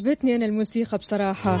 عجبتني 0.00 0.36
أنا 0.36 0.46
الموسيقى 0.46 0.98
بصراحة. 0.98 1.58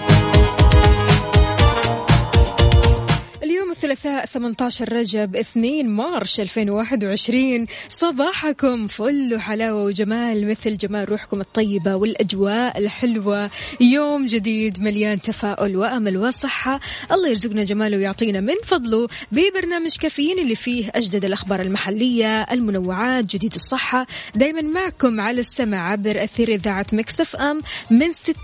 الثلاثاء 3.80 4.26
18 4.26 4.92
رجب 4.92 5.36
2 5.36 5.88
مارش 5.88 6.40
2021 6.40 7.66
صباحكم 7.88 8.86
فل 8.86 9.34
وحلاوة 9.34 9.84
وجمال 9.84 10.48
مثل 10.50 10.76
جمال 10.76 11.08
روحكم 11.08 11.40
الطيبة 11.40 11.94
والأجواء 11.94 12.78
الحلوة. 12.78 13.50
يوم 13.80 14.26
جديد 14.26 14.80
مليان 14.80 15.20
تفاؤل 15.20 15.76
وأمل 15.76 16.16
وصحة. 16.16 16.80
الله 17.12 17.28
يرزقنا 17.28 17.64
جماله 17.64 17.96
ويعطينا 17.96 18.40
من 18.40 18.54
فضله 18.64 19.08
ببرنامج 19.32 19.96
كافيين 19.96 20.38
اللي 20.38 20.54
فيه 20.54 20.90
أجدد 20.94 21.24
الأخبار 21.24 21.60
المحلية 21.60 22.42
المنوعات 22.42 23.24
جديد 23.24 23.54
الصحة. 23.54 24.06
دايما 24.34 24.62
معكم 24.62 25.20
على 25.20 25.40
السمع 25.40 25.90
عبر 25.90 26.24
أثير 26.24 26.48
إذاعة 26.48 26.86
Mix 26.92 27.36
FM 27.36 27.62
من 27.90 28.12
6 28.12 28.34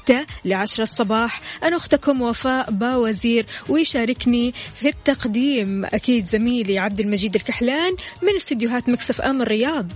ل 0.44 0.52
10 0.52 0.82
الصباح. 0.82 1.40
أنا 1.62 1.76
أختكم 1.76 2.22
وفاء 2.22 2.70
باوزير 2.70 3.46
ويشاركني 3.68 4.54
في 4.80 4.88
التقديم 5.26 5.84
أكيد 5.84 6.24
زميلي 6.26 6.78
عبد 6.78 7.00
المجيد 7.00 7.34
الكحلان 7.34 7.92
من 8.22 8.34
استديوهات 8.36 8.88
Mix 8.88 9.20
FM 9.20 9.42
الرياض. 9.42 9.86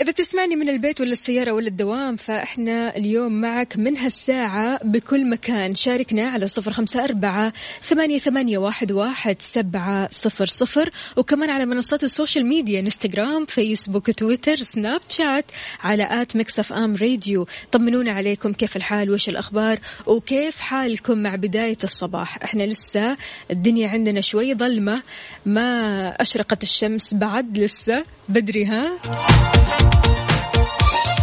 إذا 0.00 0.12
بتسمعني 0.12 0.56
من 0.56 0.68
البيت 0.68 1.00
ولا 1.00 1.12
السيارة 1.12 1.52
ولا 1.52 1.68
الدوام 1.68 2.16
فإحنا 2.16 2.96
اليوم 2.96 3.40
معك 3.40 3.76
من 3.76 3.96
هالساعة 3.96 4.80
بكل 4.84 5.30
مكان. 5.30 5.74
شاركنا 5.74 6.28
على 6.28 6.46
صفر 6.46 6.72
خمسة 6.72 7.04
أربعة 7.04 7.52
ثمانية, 7.80 8.18
ثمانية 8.18 8.58
واحد, 8.58 8.92
واحد 8.92 9.42
سبعة 9.42 10.08
صفر 10.10 10.46
صفر. 10.46 10.90
وكمان 11.16 11.50
على 11.50 11.66
منصات 11.66 12.04
ال 12.04 12.10
social 12.10 12.46
media 12.46 12.80
إنستغرام 12.80 13.44
فيسبوك 13.44 14.10
تويتر 14.10 14.56
سناب 14.56 15.00
شات 15.08 15.44
على 15.80 16.22
at 16.22 16.36
Mix 16.36 16.72
FM 16.72 16.96
Radio. 16.96 17.46
طمنونا 17.72 18.12
عليكم 18.12 18.52
كيف 18.52 18.76
الحال؟ 18.76 19.10
وش 19.10 19.28
الأخبار؟ 19.28 19.78
وكيف 20.06 20.60
حالكم 20.60 21.18
مع 21.18 21.34
بداية 21.34 21.78
الصباح؟ 21.84 22.42
إحنا 22.44 22.62
لسه 22.62 23.16
الدنيا 23.50 23.88
عندنا 23.88 24.20
شوي 24.20 24.54
ظلمة 24.54 25.02
ما 25.46 26.08
أشرقت 26.08 26.62
الشمس 26.62 27.14
بعد 27.14 27.58
لسه. 27.58 28.04
بدري 28.30 28.64
ها؟ 28.66 28.90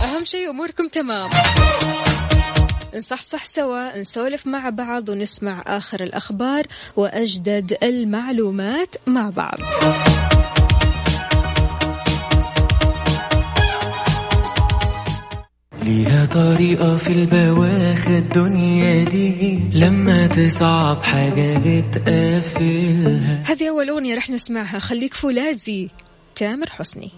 أهم 0.04 0.26
شيء 0.26 0.50
أموركم 0.50 0.88
تمام. 0.88 1.30
نصحصح 2.96 3.46
سوا 3.46 4.00
نسولف 4.00 4.48
مع 4.48 4.70
بعض 4.70 5.10
ونسمع 5.10 5.64
آخر 5.68 6.04
الأخبار 6.04 6.68
وأجدد 6.96 7.78
المعلومات 7.84 8.96
مع 9.08 9.30
بعض. 9.30 9.58
ليها 15.84 16.26
طريقة 16.26 16.98
في 16.98 17.12
البواخ 17.14 18.08
الدنيا 18.08 19.04
دي 19.04 19.60
لما 19.74 20.28
تصعب 20.28 21.04
حاجة 21.04 21.62
بتقفلها. 21.66 23.44
هذه 23.46 23.70
أول 23.70 23.90
أغنية 23.90 24.16
رح 24.16 24.30
نسمعها 24.30 24.80
خليك 24.80 25.14
فولاذي. 25.14 25.90
تامر 26.38 26.70
حسني. 26.70 27.12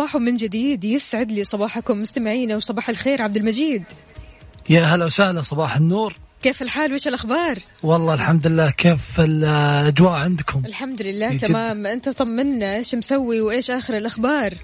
صباح 0.00 0.16
من 0.16 0.36
جديد 0.36 0.84
يسعد 0.84 1.32
لي 1.32 1.44
صباحكم 1.44 2.00
مستمعينا 2.00 2.56
وصباح 2.56 2.88
الخير 2.88 3.22
عبد 3.22 3.36
المجيد. 3.36 3.84
يا 4.70 4.84
هلا 4.84 5.04
وسهلا 5.04 5.42
صباح 5.42 5.76
النور. 5.76 6.14
كيف 6.42 6.62
الحال؟ 6.62 6.94
وش 6.94 7.06
الأخبار؟ 7.06 7.58
والله 7.82 8.14
الحمد 8.14 8.46
لله 8.46 8.70
كيف 8.70 9.20
الأجواء 9.20 10.12
عندكم؟ 10.12 10.62
الحمد 10.66 11.02
لله. 11.02 11.36
تمام. 11.36 11.86
أنت 11.86 12.08
طمنا 12.08 12.76
إيش 12.76 12.94
مسوي 12.94 13.40
وإيش 13.40 13.70
آخر 13.70 13.96
الأخبار؟ 13.96 14.54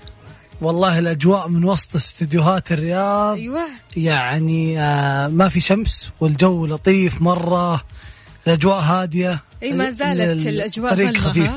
والله 0.60 0.98
الأجواء 0.98 1.48
من 1.48 1.64
وسط 1.64 1.96
استديوهات 1.96 2.72
الرياض. 2.72 3.36
أيوة. 3.36 3.66
يعني 3.96 4.80
آه 4.80 5.28
ما 5.28 5.48
في 5.48 5.60
شمس 5.60 6.10
والجو 6.20 6.66
لطيف 6.66 7.22
مرة. 7.22 7.84
الأجواء 8.46 8.80
هادية. 8.80 9.40
أي 9.62 9.72
ما 9.72 9.90
زالت 9.90 10.46
ال- 10.46 10.48
الأجواء 10.48 10.94
ظلمة 10.94 11.18
خفيف؟ 11.18 11.50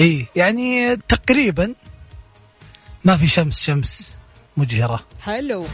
إي 0.00 0.26
يعني 0.36 0.96
تقريبا 0.96 1.74
ما 3.04 3.16
في 3.16 3.28
شمس 3.28 3.60
شمس 3.60 4.16
مجهرة. 4.56 5.00
حلو. 5.20 5.64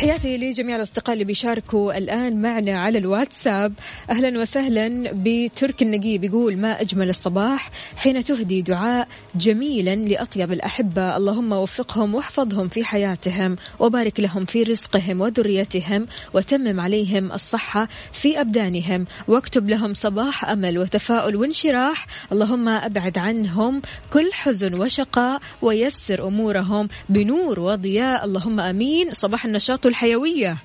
تحياتي 0.00 0.38
لجميع 0.38 0.76
الأصدقاء 0.76 1.12
اللي 1.12 1.24
بيشاركوا 1.24 1.98
الآن 1.98 2.42
معنا 2.42 2.80
على 2.80 2.98
الواتساب. 2.98 3.72
أهلا 4.10 4.40
وسهلا 4.40 5.10
بترك 5.12 5.82
النقيب 5.82 6.24
يقول 6.24 6.56
ما 6.56 6.80
أجمل 6.80 7.08
الصباح 7.08 7.70
حين 7.96 8.24
تهدي 8.24 8.62
دعاء 8.62 9.08
جميلا 9.34 9.96
لأطيب 9.96 10.52
الأحبة. 10.52 11.16
اللهم 11.16 11.52
وفقهم 11.52 12.14
واحفظهم 12.14 12.68
في 12.68 12.84
حياتهم 12.84 13.56
وبارك 13.80 14.20
لهم 14.20 14.44
في 14.44 14.62
رزقهم 14.62 15.20
وذريتهم 15.20 16.06
وتمم 16.34 16.80
عليهم 16.80 17.32
الصحة 17.32 17.88
في 18.12 18.40
أبدانهم 18.40 19.06
واكتب 19.28 19.68
لهم 19.68 19.94
صباح 19.94 20.44
أمل 20.44 20.78
وتفاؤل 20.78 21.36
وانشراح. 21.36 22.06
اللهم 22.32 22.68
أبعد 22.68 23.18
عنهم 23.18 23.82
كل 24.12 24.32
حزن 24.32 24.74
وشقاء 24.74 25.40
ويسر 25.62 26.26
أمورهم 26.26 26.88
بنور 27.08 27.60
وضياء. 27.60 28.24
اللهم 28.24 28.60
أمين. 28.60 29.12
صباح 29.12 29.44
النشاط 29.44 29.89
والحيوية 29.90 30.58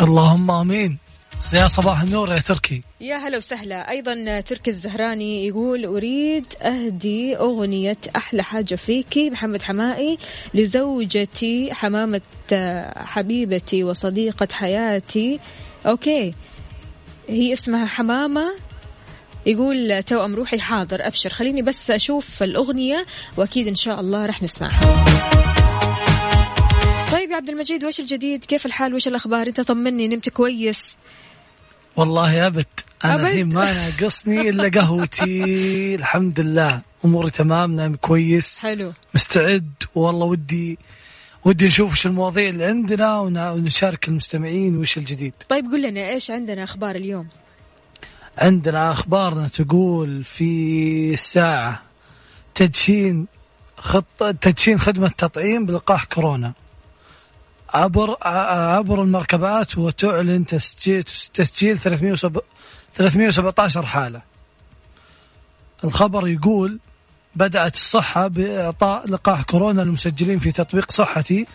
اللهم 0.00 0.50
آمين. 0.50 0.98
يا 1.52 1.66
صباح 1.66 2.02
النور 2.02 2.32
يا 2.32 2.38
تركي. 2.38 2.82
يا 3.00 3.16
هلا 3.16 3.36
وسهلا. 3.36 3.90
أيضا 3.90 4.40
تركي 4.40 4.70
الزهراني 4.70 5.46
يقول 5.46 5.84
أريد 5.84 6.46
أهدي 6.62 7.36
أغنية 7.36 7.96
أحلى 8.16 8.42
حاجة 8.42 8.74
فيكي 8.74 9.30
محمد 9.30 9.62
حمائي 9.62 10.18
لزوجتي 10.54 11.74
حمامة 11.74 12.20
آه، 12.52 13.04
حبيبتي 13.04 13.84
وصديقة 13.84 14.48
حياتي. 14.52 15.40
أوكي. 15.86 16.34
هي 17.28 17.52
اسمها 17.52 17.86
حمامة. 17.86 18.54
يقول 19.46 20.02
توأم 20.02 20.34
روحي 20.34 20.60
حاضر 20.60 21.06
أبشر. 21.06 21.30
خليني 21.30 21.62
بس 21.62 21.90
أشوف 21.90 22.42
الأغنية 22.42 23.06
وأكيد 23.36 23.68
إن 23.68 23.74
شاء 23.74 24.00
الله 24.00 24.26
رح 24.26 24.42
نسمعها. 24.42 25.55
طيب 27.12 27.30
يا 27.30 27.36
عبد 27.36 27.48
المجيد 27.48 27.84
وش 27.84 28.00
الجديد؟ 28.00 28.44
كيف 28.44 28.66
الحال؟ 28.66 28.94
وش 28.94 29.08
الأخبار؟ 29.08 29.46
أنت 29.46 29.60
طمني 29.60 30.08
نمت 30.08 30.28
كويس. 30.28 30.96
والله 31.96 32.46
أبد 32.46 32.66
أنا. 33.04 33.14
الحين 33.28 33.48
ما 33.54 33.72
ناقصني 33.72 34.48
إلا 34.48 34.68
قهوتي. 34.80 35.44
الحمد 36.00 36.40
لله 36.40 36.80
أموري 37.04 37.30
تمام 37.30 37.76
نايم 37.76 37.96
كويس. 37.96 38.58
حلو. 38.60 38.92
مستعد 39.14 39.72
والله 39.94 40.26
ودي 40.26 40.78
ودي 41.44 41.66
نشوف 41.66 41.92
وش 41.92 42.06
المواضيع 42.06 42.48
اللي 42.48 42.64
عندنا 42.64 43.18
ون- 43.20 43.38
ونشارك 43.48 44.08
المستمعين 44.08 44.76
وش 44.76 44.98
الجديد. 44.98 45.32
طيب 45.48 45.64
قل 45.72 45.82
لنا 45.82 46.08
إيش 46.08 46.30
عندنا 46.30 46.64
أخبار 46.64 46.96
اليوم؟ 46.96 47.28
عندنا 48.38 48.92
أخبارنا 48.92 49.48
تقول 49.48 50.24
في 50.24 51.12
الساعة 51.14 51.82
تدشين 52.54 53.26
خط 53.76 54.22
تدشين 54.40 54.78
خدمة 54.80 55.08
تطعيم 55.08 55.66
بلقاح 55.66 56.04
كورونا. 56.04 56.52
عبر 57.74 58.16
عبر 58.76 59.02
المركبات 59.02 59.78
وتعلن 59.78 60.46
تسجيل 60.46 61.04
تسجيل 61.34 61.78
307 61.78 62.42
317 62.94 63.86
حالة. 63.86 64.22
الخبر 65.84 66.28
يقول 66.28 66.78
بدأت 67.34 67.74
الصحة 67.74 68.26
بإعطاء 68.26 69.10
لقاح 69.10 69.42
كورونا 69.42 69.82
للمسجلين 69.82 70.38
في 70.38 70.52
تطبيق 70.52 70.90
صحتي 70.90 71.46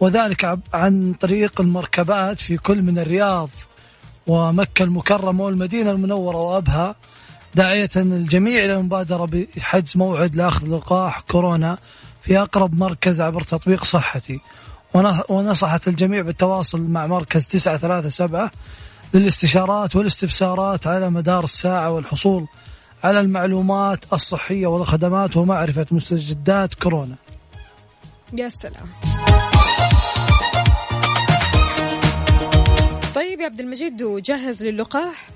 وذلك 0.00 0.58
عن 0.74 1.12
طريق 1.20 1.60
المركبات 1.60 2.40
في 2.40 2.56
كل 2.56 2.82
من 2.82 2.98
الرياض 2.98 3.50
ومكة 4.26 4.82
المكرمة 4.82 5.44
والمدينة 5.44 5.90
المنورة 5.90 6.36
وأبها 6.36 6.94
داعية 7.54 7.90
الجميع 7.96 8.64
إلى 8.64 8.72
المبادرة 8.72 9.28
بحجز 9.56 9.96
موعد 9.96 10.36
لأخذ 10.36 10.66
لقاح 10.68 11.20
كورونا 11.20 11.78
في 12.22 12.38
أقرب 12.38 12.78
مركز 12.78 13.20
عبر 13.20 13.42
تطبيق 13.42 13.84
صحتي. 13.84 14.40
ونصحت 15.28 15.88
الجميع 15.88 16.20
بالتواصل 16.20 16.80
مع 16.80 17.06
مركز 17.06 17.46
937 17.46 18.50
للاستشارات 19.14 19.96
والاستفسارات 19.96 20.86
على 20.86 21.10
مدار 21.10 21.44
الساعة 21.44 21.90
والحصول 21.90 22.46
على 23.04 23.20
المعلومات 23.20 24.04
الصحية 24.12 24.66
والخدمات 24.66 25.36
ومعرفة 25.36 25.86
مستجدات 25.90 26.74
كورونا. 26.74 27.14
يا 28.32 28.48
سلام. 28.48 28.86
طيب 33.14 33.40
يا 33.40 33.44
عبد 33.44 33.60
المجيد 33.60 34.02
وجاهز 34.02 34.64
للقاح؟ 34.64 35.28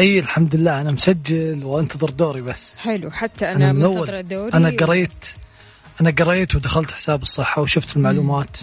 إي 0.00 0.18
الحمد 0.18 0.56
لله 0.56 0.80
أنا 0.80 0.90
مسجل 0.90 1.64
وأنتظر 1.64 2.10
دوري 2.10 2.42
بس. 2.42 2.76
حلو 2.76 3.10
حتى 3.10 3.44
أنا 3.46 3.72
من 3.72 3.82
أول. 3.82 3.94
منتظرة 3.94 4.20
الدوري 4.20 4.52
أنا 4.54 4.76
قريت 4.80 5.24
أنا 6.02 6.10
قريت 6.10 6.54
ودخلت 6.54 6.90
حساب 6.90 7.22
الصحة 7.22 7.62
وشفت 7.62 7.96
المعلومات. 7.96 8.56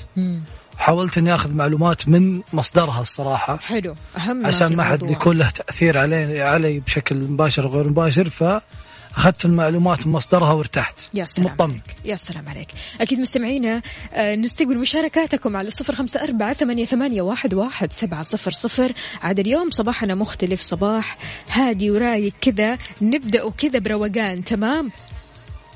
حاولت 0.77 1.18
إني 1.18 1.36
آخذ 1.36 1.53
معلومات 1.53 2.07
من 2.07 2.41
مصدرها 2.53 3.01
الصراحة. 3.01 3.57
حلو. 3.57 3.95
أهم 4.18 4.45
عشان 4.45 4.75
ما 4.75 4.83
حد. 4.83 5.03
يكون 5.03 5.38
له 5.38 5.50
تأثير 5.50 5.97
علي 5.97 6.41
علي 6.41 6.80
بشكل 6.80 7.15
مباشر 7.15 7.68
وغير 7.68 7.89
مباشر 7.89 8.30
فأخذت 8.30 9.45
المعلومات 9.45 10.07
من 10.07 10.13
مصدرها 10.13 10.51
وارتحت. 10.51 10.95
يا 11.13 11.25
سلام 11.25 11.53
مطمن 11.53 11.71
عليك. 11.71 11.95
يا 12.06 12.15
سلام 12.15 12.50
عليك. 12.50 12.68
أكيد 13.01 13.19
مستمعينا 13.19 13.81
آه، 14.13 14.36
نستقبل 14.36 14.77
مشاركاتكم 14.77 15.56
على 15.56 15.69
صفر 15.69 15.95
خمسة 15.95 16.24
أربعة 16.24 16.53
ثمانية, 16.53 16.86
ثمانية 16.86 17.21
واحد, 17.21 17.53
واحد 17.53 17.94
سبعة 17.94 18.24
صفر 18.24 18.51
صفر. 18.51 18.94
عاد 19.24 19.39
اليوم 19.39 19.69
صباحنا 19.69 20.15
مختلف 20.15 20.62
صباح 20.62 21.18
هادي 21.51 21.91
ورايق 21.91 22.33
كذا 22.41 22.77
نبدأ 23.01 23.50
كذا 23.50 23.80
بروقان 23.80 24.44
تمام؟ 24.44 24.91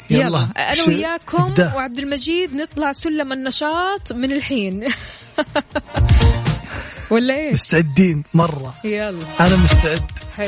يلا, 0.09 0.47
شو- 0.73 0.87
وياكم. 0.91 1.53
وعبد 1.75 1.97
المجيد 1.97 2.55
نطلع 2.55 2.91
سلم 2.91 3.33
النشاط 3.33 4.11
من 4.13 4.31
الحين. 4.31 4.87
ولا 7.11 7.35
إيش؟ 7.35 7.53
مستعدين 7.53 8.23
مرة. 8.33 8.73
يلا. 8.83 9.19
أنا 9.39 9.55
مستعد. 9.63 10.01
حلو. 10.37 10.47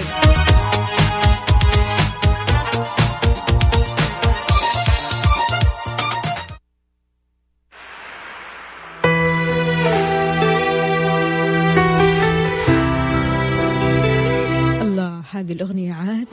الله 14.82 15.22
هذه 15.32 15.52
الأغنية 15.52 15.94
عاد 15.94 16.28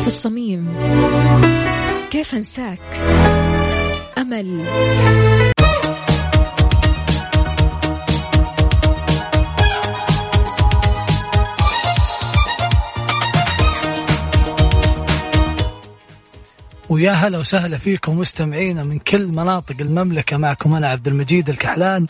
في 0.00 0.06
الصميم. 0.06 0.68
كيف 2.14 2.34
أنساك؟ 2.34 2.78
أمل. 4.18 4.64
ويا 16.88 17.10
هلا 17.10 17.38
وسهلا 17.38 17.78
فيكم 17.78 18.18
مستمعينا 18.18 18.82
من 18.82 18.98
كل 18.98 19.26
مناطق 19.26 19.76
المملكة. 19.80 20.36
معكم 20.36 20.74
أنا 20.74 20.88
عبد 20.88 21.08
المجيد 21.08 21.50
الكحلان 21.50 22.06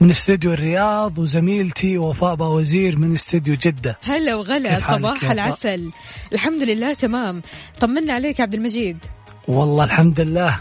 من 0.00 0.10
استديو 0.10 0.52
الرياض 0.52 1.18
وزميلتي 1.18 1.98
وفاء 1.98 2.34
باوزير 2.34 2.98
من 2.98 3.14
استديو 3.14 3.54
جدة. 3.54 3.98
هلا 4.04 4.34
وغلا 4.34 4.80
صباح؟ 4.80 5.30
العسل. 5.30 5.90
الحمد 6.32 6.62
لله 6.62 6.94
تمام. 6.94 7.42
طمنا 7.80 8.12
عليك 8.12 8.40
عبد 8.40 8.54
المجيد. 8.54 8.98
والله 9.48 9.84
الحمد 9.84 10.20
لله. 10.20 10.56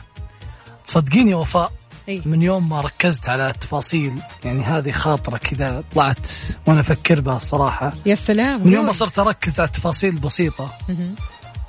تصدقيني 0.86 1.32
يا 1.32 1.36
وفاء 1.36 1.72
اي 2.10 2.22
من 2.26 2.42
يوم 2.42 2.70
ما 2.70 2.82
ركزت 2.82 3.30
على 3.30 3.50
التفاصيل 3.50 4.14
يعني 4.44 4.64
هذه 4.64 4.92
خاطرة 4.92 5.38
كذا 5.38 5.84
طلعت 5.96 6.30
وأنا 6.68 6.80
أفكر 6.80 7.22
بها 7.22 7.36
الصراحة. 7.36 7.94
يا 8.06 8.16
سلام. 8.16 8.68
من 8.68 8.74
يوم 8.74 8.86
ما. 8.86 8.94
صرت 8.94 9.20
أركز 9.20 9.60
على 9.60 9.68
التفاصيل 9.68 10.14
البسيطة. 10.14 10.70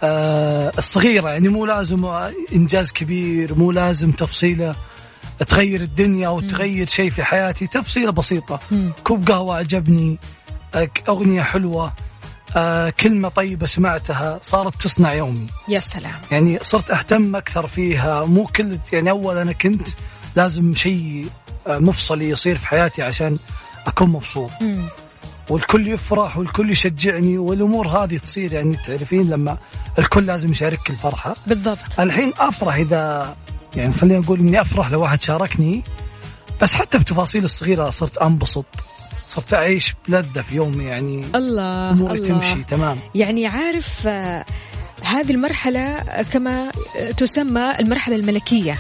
آه 0.02 0.72
الصغيرة 0.78 1.28
يعني 1.28 1.48
مو 1.48 1.66
لازم 1.66 2.06
إنجاز 2.52 2.92
كبير 2.92 3.54
مو 3.54 3.72
لازم 3.72 4.10
تفصيلة. 4.10 4.74
تغير 5.48 5.80
الدنيا 5.80 6.28
أو 6.28 6.40
تغير 6.40 6.86
شيء 6.86 7.10
في 7.10 7.24
حياتي 7.24 7.66
تفصيلة 7.66 8.12
بسيطة. 8.12 8.60
مم. 8.70 8.92
كوب 9.04 9.30
قهوة 9.30 9.56
عجبني 9.56 10.18
أغنية 11.08 11.42
حلوة. 11.42 11.92
آه 12.56 12.90
كلمة 12.90 13.28
طيبة 13.28 13.66
سمعتها 13.66 14.38
صارت 14.42 14.82
تصنع 14.82 15.12
يومي. 15.14 15.46
يا 15.68 15.80
سلام. 15.80 16.20
يعني 16.30 16.58
صرت 16.62 16.90
أهتم 16.90 17.36
أكثر 17.36 17.66
فيها. 17.66 18.24
مو 18.24 18.46
كل 18.46 18.78
يعني 18.92 19.10
أول 19.10 19.38
أنا 19.38 19.52
كنت 19.52 19.88
لازم 20.36 20.74
شيء 20.74 21.28
آه، 21.66 21.78
مفصلي 21.78 22.28
يصير 22.28 22.56
في 22.56 22.66
حياتي 22.66 23.02
عشان 23.02 23.38
أكون 23.86 24.10
مبسوط. 24.10 24.50
مم. 24.60 24.88
والكل 25.50 25.88
يفرح 25.88 26.36
والكل 26.38 26.70
يشجعني 26.70 27.38
والأمور 27.38 27.88
هذه 27.88 28.18
تصير. 28.18 28.52
يعني 28.52 28.76
تعرفين 28.86 29.30
لما 29.30 29.56
الكل 29.98 30.26
لازم 30.26 30.50
يشارك 30.50 30.90
الفرحه 30.90 31.34
بالضبط. 31.46 32.00
الحين 32.00 32.32
أفرح 32.38 32.74
إذا 32.74 33.34
يعني 33.76 33.94
خلينا 33.94 34.18
نقول 34.18 34.40
إني 34.40 34.60
أفرح 34.60 34.90
لو 34.90 35.02
واحد 35.02 35.22
شاركني. 35.22 35.82
بس 36.62 36.74
حتى 36.74 36.98
بتفاصيل 36.98 37.44
الصغيرة 37.44 37.90
صرت 37.90 38.18
أنبسط. 38.18 38.66
صرت 39.28 39.54
أعيش 39.54 39.94
بلذة 40.08 40.40
في 40.40 40.54
يومي 40.56 40.84
يعني 40.84 41.22
الله 41.34 41.90
أموري 41.90 42.18
الله. 42.18 42.28
تمشي 42.28 42.64
تمام. 42.64 42.96
يعني 43.14 43.46
عارف 43.46 44.06
آه، 44.06 44.44
هذه 45.02 45.30
المرحلة 45.30 45.80
آه، 45.80 46.22
كما 46.22 46.70
تسمى 47.16 47.72
المرحلة 47.80 48.16
الملكية. 48.16 48.78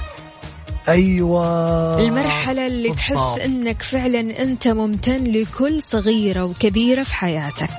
أيوه. 0.88 1.98
المرحلة 2.00 2.66
اللي 2.66 2.94
تحس 2.94 3.10
بالضبط. 3.18 3.40
إنك 3.40 3.82
فعلا 3.82 4.42
أنت 4.42 4.68
ممتن 4.68 5.24
لكل 5.24 5.82
صغيرة 5.82 6.44
وكبيرة 6.44 7.02
في 7.02 7.14
حياتك. 7.14 7.70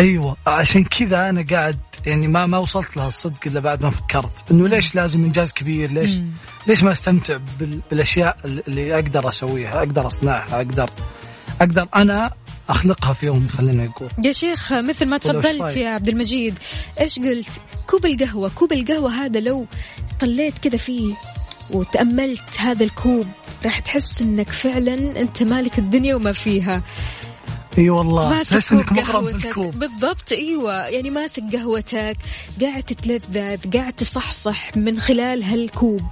أيوه. 0.00 0.36
عشان 0.46 0.84
كذا 0.84 1.28
أنا 1.28 1.44
قاعد 1.50 1.78
يعني 2.06 2.28
ما 2.28 2.46
ما 2.46 2.58
وصلت 2.58 2.96
لها 2.96 3.08
الصدق 3.08 3.38
إلا 3.46 3.60
بعد 3.60 3.82
ما 3.82 3.90
فكرت. 3.90 4.50
إنه 4.50 4.68
ليش 4.68 4.94
لازم 4.94 5.24
إنجاز 5.24 5.52
كبير؟ 5.52 5.90
ليش 5.90 6.18
مم. 6.18 6.30
ليش 6.66 6.82
ما 6.82 6.92
أستمتع 6.92 7.38
بال- 7.60 7.80
بالأشياء 7.90 8.36
اللي 8.44 8.94
أقدر 8.94 9.28
أسويها 9.28 9.78
أقدر 9.78 10.06
أصنعها 10.06 10.56
أقدر 10.56 10.90
أقدر 11.60 11.88
أنا 11.96 12.30
أخلقها 12.68 13.12
في 13.12 13.26
يومي 13.26 13.48
خلينا 13.48 13.84
نقول. 13.84 14.08
يا 14.24 14.32
شيخ 14.32 14.72
مثل 14.72 15.06
ما 15.06 15.18
تفضلت؟ 15.18 15.76
يا 15.76 15.88
عبد 15.88 16.08
المجيد. 16.08 16.54
إيش 17.00 17.18
قلت؟ 17.18 17.48
كوب 17.86 18.06
القهوة 18.06 18.50
كوب 18.54 18.72
القهوة 18.72 19.10
هذا 19.10 19.40
لو 19.40 19.66
طليت 20.20 20.58
كذا 20.58 20.76
فيه 20.76 21.14
وتأملت 21.70 22.58
هذا 22.58 22.84
الكوب 22.84 23.26
راح 23.64 23.78
تحس 23.78 24.20
إنك 24.20 24.50
فعلا 24.50 25.20
أنت 25.20 25.42
مالك 25.42 25.78
الدنيا 25.78 26.14
وما 26.14 26.32
فيها. 26.32 26.82
إي 27.78 27.90
والله 27.90 28.30
ماسك 28.30 28.50
تحس 28.50 28.72
إنك 28.72 28.92
مغرم 28.92 29.24
بالكوب. 29.24 29.78
بالضبط 29.78 30.32
إيوه. 30.32 30.86
يعني 30.86 31.10
ماسك 31.10 31.42
قهوتك 31.52 32.16
قاعد 32.60 32.82
تتلذذ 32.82 33.70
قاعد 33.72 33.92
تصحصح 33.92 34.76
من 34.76 35.00
خلال 35.00 35.42
هالكوب. 35.42 36.02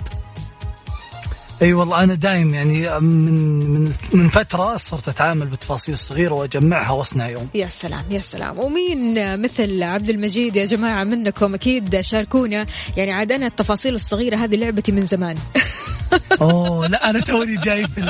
أي 1.62 1.72
والله 1.72 2.04
أنا 2.04 2.14
دايم 2.14 2.54
يعني 2.54 3.00
من 3.00 3.34
من 3.70 3.92
من 4.12 4.28
فترة 4.28 4.76
صرت 4.76 5.08
أتعامل 5.08 5.46
بالتفاصيل 5.46 5.94
الصغيرة 5.94 6.34
وأجمعها 6.34 6.90
وأصنع 6.90 7.28
يوم. 7.28 7.48
يا 7.54 7.68
سلام 7.68 8.04
يا 8.10 8.20
سلام. 8.20 8.58
ومين 8.58 9.14
مثل 9.42 9.82
عبد 9.82 10.08
المجيد 10.08 10.56
يا 10.56 10.64
جماعة 10.64 11.04
منكم 11.04 11.54
أكيد 11.54 12.00
شاركونا. 12.00 12.66
يعني 12.96 13.12
عاد 13.12 13.32
أنا 13.32 13.46
التفاصيل 13.46 13.94
الصغيرة 13.94 14.36
هذه 14.36 14.56
لعبتي 14.56 14.92
من 14.92 15.02
زمان. 15.02 15.36
أوه 16.40 16.86
لا 16.86 17.10
أنا 17.10 17.20
توني 17.20 17.56
جاي 17.56 17.86
في 17.86 18.00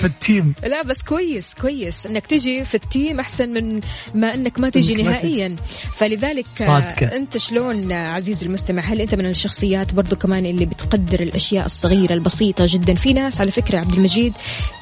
في 0.00 0.06
ال 0.06 0.14
team. 0.14 0.54
لا 0.62 0.82
بس 0.82 1.02
كويس 1.02 1.54
كويس 1.54 2.06
إنك 2.06 2.26
تجي 2.26 2.64
في 2.64 2.74
ال 2.74 2.83
team 2.83 3.20
أحسن 3.20 3.48
من 3.48 3.80
ما 4.14 4.34
إنك 4.34 4.58
ما 4.60 4.70
تجي 4.70 4.92
إنك 4.92 5.04
ما 5.04 5.10
نهائيا. 5.10 5.56
فلذلك 5.94 6.46
صادقة. 6.56 7.06
آه، 7.06 7.16
أنت 7.16 7.36
شلون 7.36 7.92
عزيزي 7.92 8.46
المستمع؟ 8.46 8.82
هل 8.82 9.00
أنت 9.00 9.14
من 9.14 9.26
الشخصيات 9.26 9.94
برضو 9.94 10.16
كمان 10.16 10.46
اللي 10.46 10.66
بتقدر 10.66 11.20
الأشياء 11.20 11.66
الصغيرة 11.66 12.12
البسيطة 12.12 12.66
جدا؟ 12.68 12.94
في 12.94 13.12
ناس 13.12 13.40
على 13.40 13.50
فكرة 13.50 13.78
عبد 13.78 13.92
المجيد 13.92 14.32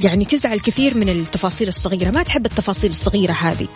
يعني 0.00 0.24
تزعل 0.24 0.60
كثير 0.60 0.94
من 0.94 1.08
التفاصيل 1.08 1.68
الصغيرة. 1.68 2.10
ما 2.10 2.22
تحب 2.22 2.46
التفاصيل 2.46 2.90
الصغيرة 2.90 3.32
هذه؟ 3.32 3.68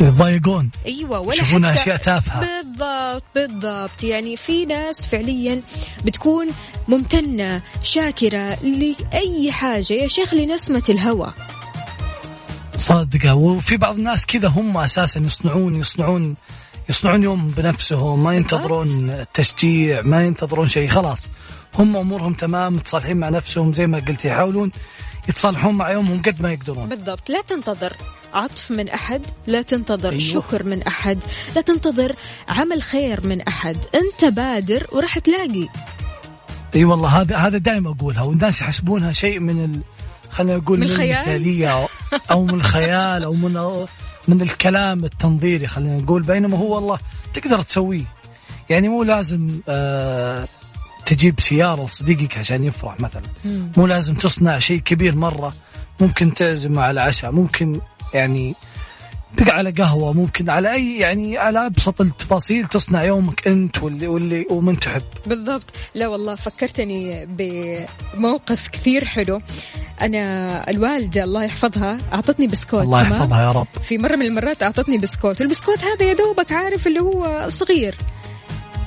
يتضايقون 0.00 0.70
أيوه 0.86 1.20
ولا 1.20 1.34
يشوفونها 1.34 1.72
حتى 1.72 1.82
أشياء 1.82 1.96
تافهة. 1.96 2.40
بالضبط 2.40 3.22
بالضبط. 3.34 4.04
يعني 4.04 4.36
في 4.36 4.66
ناس 4.66 5.04
فعليا 5.04 5.62
بتكون 6.04 6.48
ممتنة 6.88 7.62
شاكرة 7.82 8.54
لأي 8.62 9.52
حاجة. 9.52 9.94
يا 9.94 10.06
شيخ 10.06 10.34
لنسمة 10.34 10.82
الهوى. 10.88 11.32
صادقة. 12.76 13.34
وفي 13.34 13.76
بعض 13.76 13.96
الناس 13.96 14.26
كذا 14.26 14.48
هم 14.48 14.78
أساسا 14.78 15.20
يصنعون 15.20 15.74
يصنعون 15.74 16.34
يصنعون 16.88 17.22
يوم 17.22 17.46
بنفسهم. 17.46 18.22
ما 18.22 18.34
ينتظرون 18.34 19.10
التشجيع 19.10 20.02
ما 20.02 20.24
ينتظرون 20.24 20.68
شيء. 20.68 20.88
خلاص 20.88 21.30
هم 21.74 21.96
أمورهم 21.96 22.34
تمام 22.34 22.76
متصالحين 22.76 23.16
مع 23.16 23.28
نفسهم 23.28 23.72
زي 23.72 23.86
ما 23.86 23.98
قلت. 23.98 24.24
يحاولون 24.24 24.72
يتصالحون 25.28 25.74
مع 25.74 25.90
يومهم 25.90 26.22
قد 26.22 26.42
ما 26.42 26.52
يقدرون. 26.52 26.88
بالضبط. 26.88 27.30
لا 27.30 27.42
تنتظر 27.42 27.96
عطف 28.34 28.70
من 28.70 28.88
أحد 28.88 29.22
لا 29.46 29.62
تنتظر 29.62 30.08
أيوه. 30.08 30.18
شكر 30.18 30.64
من 30.64 30.82
أحد 30.82 31.18
لا 31.54 31.60
تنتظر 31.60 32.16
عمل 32.48 32.82
خير 32.82 33.26
من 33.26 33.40
أحد. 33.40 33.76
أنت 33.94 34.24
بادر 34.24 34.86
وراح 34.92 35.18
تلاقي. 35.18 35.68
أي 36.76 36.84
والله 36.84 37.08
هذا 37.08 37.36
هذا 37.36 37.58
دائما 37.58 37.90
أقولها 37.90 38.22
والناس 38.22 38.60
يحسبونها 38.60 39.12
شيء 39.12 39.38
من 39.40 39.64
ال... 39.64 39.80
خلينا 40.30 40.56
نقول 40.56 40.80
من؟ 40.80 40.90
المثالية 40.90 41.68
أو, 41.68 41.86
أو 42.30 42.44
من 42.44 42.54
الخيال 42.54 43.24
أو 43.24 43.32
من 43.32 43.86
من 44.28 44.42
الكلام 44.42 45.04
التنظيري 45.04 45.66
خلينا 45.66 45.98
نقول. 45.98 46.22
بينما 46.22 46.58
هو 46.58 46.74
والله 46.74 46.98
تقدر 47.34 47.62
تسويه. 47.62 48.04
يعني 48.70 48.88
مو 48.88 49.02
لازم 49.02 49.60
آه 49.68 50.48
تجيب 51.06 51.40
سيارة 51.40 51.86
لصديقك 51.86 52.38
عشان 52.38 52.64
يفرح 52.64 53.00
مثلا. 53.00 53.22
مو 53.76 53.86
لازم 53.86 54.14
تصنع 54.14 54.58
شيء 54.58 54.78
كبير 54.80 55.16
مرة. 55.16 55.52
ممكن 56.00 56.34
تعزمه 56.34 56.82
على 56.82 57.00
عشاء 57.00 57.32
ممكن 57.32 57.80
يعني 58.14 58.54
بقى 59.38 59.56
على 59.56 59.70
قهوة 59.70 60.12
ممكن 60.12 60.50
على 60.50 60.72
أي 60.72 60.98
يعني 60.98 61.38
على 61.38 61.66
أبسط 61.66 62.00
التفاصيل 62.00 62.66
تصنع 62.66 63.04
يومك 63.04 63.48
أنت 63.48 63.82
واللي 63.82 64.06
واللي 64.06 64.46
ومن 64.50 64.78
تحب. 64.78 65.02
بالضبط. 65.26 65.64
لا 65.94 66.08
والله 66.08 66.34
فكرتني 66.34 67.26
بموقف 67.26 68.68
كثير 68.68 69.04
حلو. 69.04 69.40
أنا 70.02 70.70
الوالدة 70.70 71.22
الله 71.22 71.44
يحفظها 71.44 71.98
أعطتني 72.12 72.46
بسكوت 72.46 72.82
الله 72.82 73.04
تمام؟ 73.04 73.20
يحفظها 73.20 73.42
يا 73.42 73.52
رب. 73.52 73.66
في 73.88 73.98
مرة 73.98 74.16
من 74.16 74.26
المرات 74.26 74.62
أعطتني 74.62 74.98
بسكوت. 74.98 75.40
والبسكوت 75.40 75.78
هذا 75.78 76.06
يا 76.06 76.14
دوبك 76.14 76.52
عارف 76.52 76.86
اللي 76.86 77.00
هو 77.00 77.48
صغير. 77.48 77.94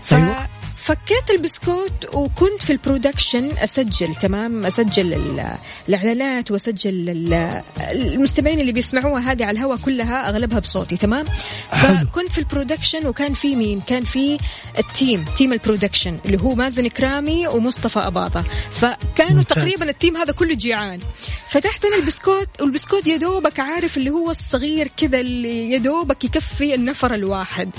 ف... 0.06 0.14
أيوة. 0.14 0.48
فكيت 0.86 1.30
البسكوت 1.32 2.16
وكنت 2.16 2.62
في 2.62 2.70
ال 2.74 2.81
production 2.81 3.52
أسجل 3.58 4.16
تمام؟ 4.16 4.66
أسجل 4.66 5.14
ال- 5.14 5.56
الإعلانات 5.90 6.52
وأسجل 6.52 7.10
ال- 7.10 7.62
المستمعين 7.92 8.60
اللي 8.60 8.72
بيسمعوها 8.72 9.32
هذه 9.32 9.46
على 9.46 9.52
الهواء 9.58 9.78
كلها 9.78 10.30
أغلبها 10.30 10.60
بصوتي 10.60 10.98
تمام؟ 10.98 11.26
حلو. 11.72 11.98
فكنت 11.98 12.32
في 12.32 12.38
ال 12.38 12.44
production 12.44 13.08
وكان 13.08 13.34
في 13.34 13.56
مين؟ 13.56 13.82
كان 13.88 14.04
في 14.04 14.38
ال 14.80 14.89
team 14.89 15.26
team 15.38 15.54
ال 15.54 15.60
production 15.60 16.20
اللي 16.26 16.42
هو 16.42 16.56
مازن 16.56 16.88
كرامي 16.88 17.48
ومصطفى 17.48 18.00
اباضه 18.00 18.44
فكانوا 18.72 19.34
ممتاز. 19.38 19.58
تقريبا 19.58 19.90
ال 19.90 19.95
team 19.95 20.18
هذا 20.18 20.34
كله 20.34 20.56
جيعان. 20.56 21.00
فتحت 21.50 21.86
أنا 21.86 21.96
البسكوت 21.96 22.50
والبسكوت 22.62 23.08
يا 23.08 23.18
دوبك 23.18 23.60
عارف 23.60 23.98
اللي 23.98 24.10
هو 24.10 24.32
الصغير 24.32 24.92
كذا 24.98 25.20
اللي 25.20 25.72
يا 25.72 25.78
دوبك 25.78 26.24
يكفي 26.24 26.74
النفر 26.76 27.14
الواحد. 27.14 27.70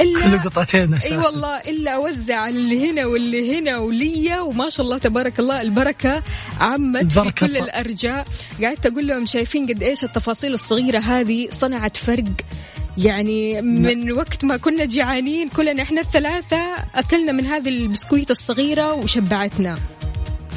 إلا 0.00 0.36
قطعتين 0.42 0.94
إي 0.94 1.16
والله 1.16 1.56
إلا 1.60 1.90
أوزع 1.90 2.48
اللي 2.50 2.90
هنا 2.90 3.06
واللي 3.06 3.58
هنا 3.58 3.78
وليا 3.78 4.40
وما 4.40 4.68
شاء 4.68 4.86
الله 4.86 4.98
تبارك 4.98 5.40
الله 5.40 5.60
البركة 5.62 6.22
عمت 6.60 7.00
البركة 7.02 7.30
في 7.30 7.46
كل 7.46 7.56
الأرجاء. 7.56 8.26
قعدت 8.62 8.86
أقول 8.86 9.06
لهم 9.06 9.26
شايفين 9.26 9.66
قد 9.66 9.82
إيش 9.82 10.04
التفاصيل 10.04 10.54
الصغيرة 10.54 10.98
هذه؟ 10.98 11.48
صنعت 11.50 11.96
فرق. 11.96 12.24
يعني 12.98 13.62
من 13.62 14.12
وقت 14.12 14.44
ما 14.44 14.56
كنا 14.56 14.84
جيعانين 14.84 15.48
كلنا 15.48 15.82
إحنا 15.82 16.00
الثلاثة 16.00 16.74
أكلنا 16.94 17.32
من 17.32 17.46
هذه 17.46 17.68
البسكويت 17.68 18.30
الصغيرة 18.30 18.92
وشبعتنا. 18.92 19.78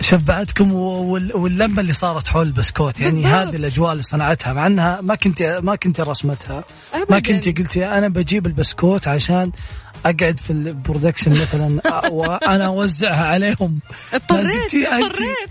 شبعتكم 0.03 0.73
واللمة 0.73 1.81
اللي 1.81 1.93
صارت 1.93 2.27
حول 2.27 2.47
البسكوت. 2.47 2.99
يعني. 2.99 3.25
هذه 3.25 3.55
الأجواء 3.55 3.91
اللي 3.91 4.03
صنعتها 4.03 4.53
مع 4.53 4.67
إنها 4.67 5.01
ما 5.01 5.15
كنت 5.15 5.59
ما 5.63 5.75
كنت 5.75 5.99
رسمتها. 6.01 6.63
ما 6.93 7.17
أبداً. 7.17 7.19
كنت 7.19 7.59
قلتي 7.59 7.85
أنا 7.85 8.07
بجيب 8.07 8.47
البسكوت 8.47 9.07
عشان 9.07 9.51
أقعد 10.05 10.39
في 10.39 10.49
ال 10.49 10.58
production 10.58 11.41
مثلا 11.41 11.81
وأنا 12.11 12.65
أوزعها 12.65 13.27
عليهم. 13.27 13.79
ما 14.13 14.17
اضطريت. 14.17 14.75
اضطريت 14.75 15.49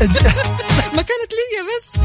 ما 0.96 1.02
كانت 1.02 1.32
لي 1.32 1.58
بس. 1.68 2.00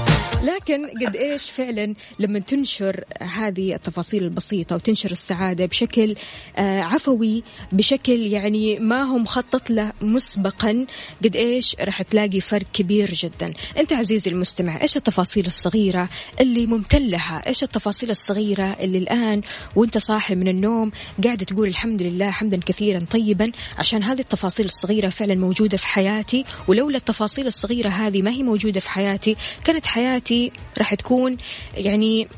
لكن 0.46 0.86
قد 1.06 1.16
إيش 1.16 1.50
فعلا 1.50 1.94
لما 2.18 2.38
تنشر 2.38 3.04
هذه 3.22 3.74
التفاصيل 3.74 4.22
البسيطة 4.22 4.76
وتنشر 4.76 5.10
السعادة 5.10 5.66
بشكل 5.66 6.14
آه، 6.56 6.80
عفوي 6.80 7.42
بشكل 7.72 8.12
يعني 8.12 8.78
ما 8.78 9.02
هو 9.02 9.18
مخطط 9.18 9.70
له 9.70 9.92
مسبقا 10.00 10.86
قد 11.24 11.36
إيش 11.36 11.76
راح 11.80 12.02
تلاقي 12.02 12.40
فرق 12.40 12.66
كبير 12.72 13.10
جدا. 13.14 13.52
أنت 13.78 13.92
عزيزي 13.92 14.30
المستمع 14.30 14.82
إيش 14.82 14.96
التفاصيل 14.96 15.46
الصغيرة 15.46 16.08
اللي 16.40 16.66
ممتن 16.66 17.02
لها؟ 17.02 17.42
إيش 17.46 17.62
التفاصيل 17.62 18.10
الصغيرة 18.10 18.76
اللي 18.80 18.98
الآن 18.98 19.40
وأنت 19.76 19.98
صاحي 19.98 20.34
من 20.34 20.48
النوم 20.48 20.90
قاعد 21.24 21.38
تقول 21.38 21.68
الحمد 21.68 22.02
لله 22.02 22.30
حمدا 22.30 22.60
كثيرا 22.66 22.98
طيبا؟ 22.98 23.52
عشان 23.78 24.02
هذه 24.02 24.20
التفاصيل 24.20 24.66
الصغيرة 24.66 25.08
فعلا 25.08 25.34
موجودة 25.34 25.76
في 25.76 25.86
حياتي 25.86 26.44
ولولا 26.68 26.96
التفاصيل 26.96 27.46
الصغيرة 27.46 27.88
هذه 27.88 28.22
ما 28.22 28.30
هي 28.30 28.42
موجودة 28.42 28.80
في 28.80 28.90
حياتي. 28.90 29.36
كانت 29.64 29.86
حياتي 29.86 30.35
راح 30.78 30.94
تكون 30.94 31.36
يعني 31.74 32.28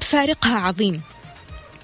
فارقها 0.00 0.58
عظيم. 0.58 1.02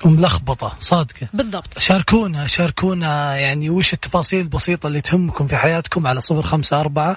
وملخبطة 0.04 0.76
صادقة. 0.80 1.28
بالضبط. 1.32 1.78
شاركونا 1.78 2.46
شاركونا 2.46 3.37
يعني 3.37 3.70
وش 3.70 3.92
التفاصيل 3.92 4.40
البسيطة 4.40 4.87
اللي 4.87 5.00
تهمكم 5.00 5.46
في 5.46 5.56
حياتكم 5.56 6.06
على 6.06 6.20
صفر 6.20 6.42
خمسة 6.42 6.80
أربعة 6.80 7.16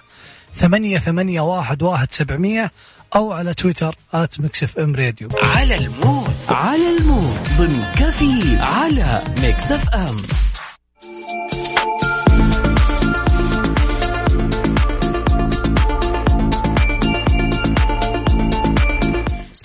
ثمانية 0.55 0.97
ثمانية 0.97 1.41
واحد 1.41 1.83
واحد 1.83 2.07
سبعمية 2.11 2.71
أو 3.15 3.31
على 3.31 3.53
تويتر 3.53 3.95
at 4.13 4.39
Mix 4.39 4.69
F 4.69 4.79
M 4.79 4.95
Radio. 4.95 5.29
على 5.41 5.75
ال 5.75 5.85
mood. 5.85 6.33
على 6.49 6.97
ال 6.97 7.04
mood. 7.04 7.37
ضمن 7.57 7.83
كافيين 7.99 8.57
على 8.59 9.21
Mix 9.41 9.71
F 9.71 9.95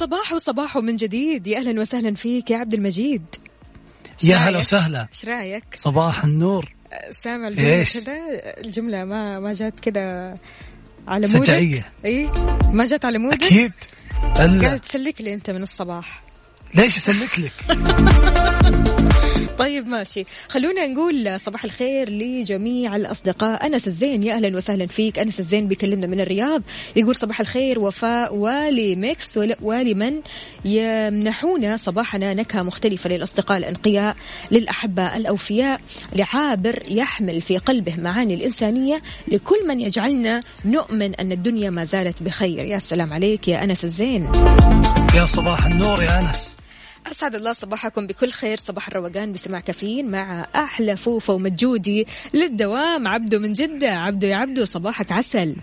صباح 0.01 0.33
وصباح 0.33 0.77
من 0.77 0.97
جديد. 0.97 1.47
يا 1.47 1.59
أهلا 1.59 1.81
وسهلا 1.81 2.15
فيك 2.15 2.51
يا 2.51 2.57
عبد 2.57 2.75
المجيد. 2.75 3.25
يا؟ 4.25 4.37
هلا 4.37 4.59
وسهلا. 4.59 5.09
إيش 5.13 5.25
رأيك؟ 5.25 5.65
صباح 5.75 6.25
النور. 6.25 6.73
سامع 7.25 7.49
الجملة 7.49 7.75
إيش؟ 7.75 7.99
كذا 7.99 8.15
الجملة 8.65 9.05
ما 9.05 9.41
ما 9.41 9.53
جات 9.53 9.81
كذا 9.81 10.37
على 11.09 11.27
مودك؟ 11.27 11.45
سجعية 11.45 11.93
إي 12.05 12.31
ما 12.73 12.85
جات 12.85 13.05
على 13.05 13.19
مودك؟ 13.19 13.43
أكيد. 13.43 13.73
قاعد 14.37 14.81
تسلك 14.81 15.21
لي 15.21 15.35
أنت 15.35 15.51
من 15.51 15.63
الصباح. 15.63 16.23
ليش 16.75 16.97
أسلك 16.97 17.39
لك؟ 17.39 17.53
طيب 19.61 19.87
ماشي. 19.87 20.25
خلونا 20.49 20.87
نقول 20.87 21.41
صباح 21.41 21.65
الخير 21.65 22.11
لجميع 22.11 22.97
الأصدقاء. 22.97 23.67
أنس 23.67 23.87
الزين 23.87 24.23
يا 24.23 24.35
أهلا 24.35 24.57
وسهلا 24.57 24.87
فيك. 24.87 25.19
أنس 25.19 25.41
الزين 25.41 25.69
بيكلمنا 25.69 26.07
من 26.07 26.21
الرياض. 26.21 26.63
يقول 26.97 27.15
صباح 27.17 27.41
الخير 27.41 27.79
وفاء 27.79 28.37
ولميكس 28.37 29.37
ول- 29.37 29.57
ولمن 29.63 30.21
يمنحونا 30.65 31.77
صباحنا 31.77 32.35
نكهة 32.35 32.63
مختلفة 32.63 33.11
للأصدقاء 33.11 33.59
الأنقياء 33.59 34.17
للأحبة 34.51 35.17
الأوفياء. 35.17 35.81
لعابر 36.17 36.83
يحمل 36.91 37.41
في 37.41 37.59
قلبه 37.59 37.97
معاني 37.97 38.35
الإنسانية. 38.35 39.03
لكل 39.29 39.69
من 39.69 39.81
يجعلنا 39.81 40.43
نؤمن 40.65 41.15
أن 41.15 41.33
الدنيا 41.33 41.71
ما 41.71 41.85
زالت 41.85 42.23
بخير. 42.23 42.65
يا 42.65 42.79
سلام 42.79 43.13
عليك 43.13 43.49
يا 43.49 43.65
أنس 43.65 43.85
الزين. 43.85 44.33
يا 45.17 45.25
صباح 45.25 45.67
النور 45.67 46.03
يا 46.03 46.21
أنس. 46.21 46.57
أسعد 47.11 47.35
الله 47.35 47.53
صباحكم 47.53 48.07
بكل 48.07 48.31
خير. 48.31 48.57
صباح 48.57 48.89
الروقان 48.89 49.33
بسماع 49.33 49.61
كافيين 49.61 50.11
مع 50.11 50.47
أحلى 50.55 50.97
فوفة 50.97 51.33
ومجودي 51.35 52.07
للدوام. 52.35 53.09
عبدو 53.09 53.39
من 53.39 53.53
جدة. 53.53 53.89
عبدو 53.89 54.27
يا 54.27 54.37
عبدو 54.37 54.65
صباحك 54.65 55.13
عسل. 55.13 55.57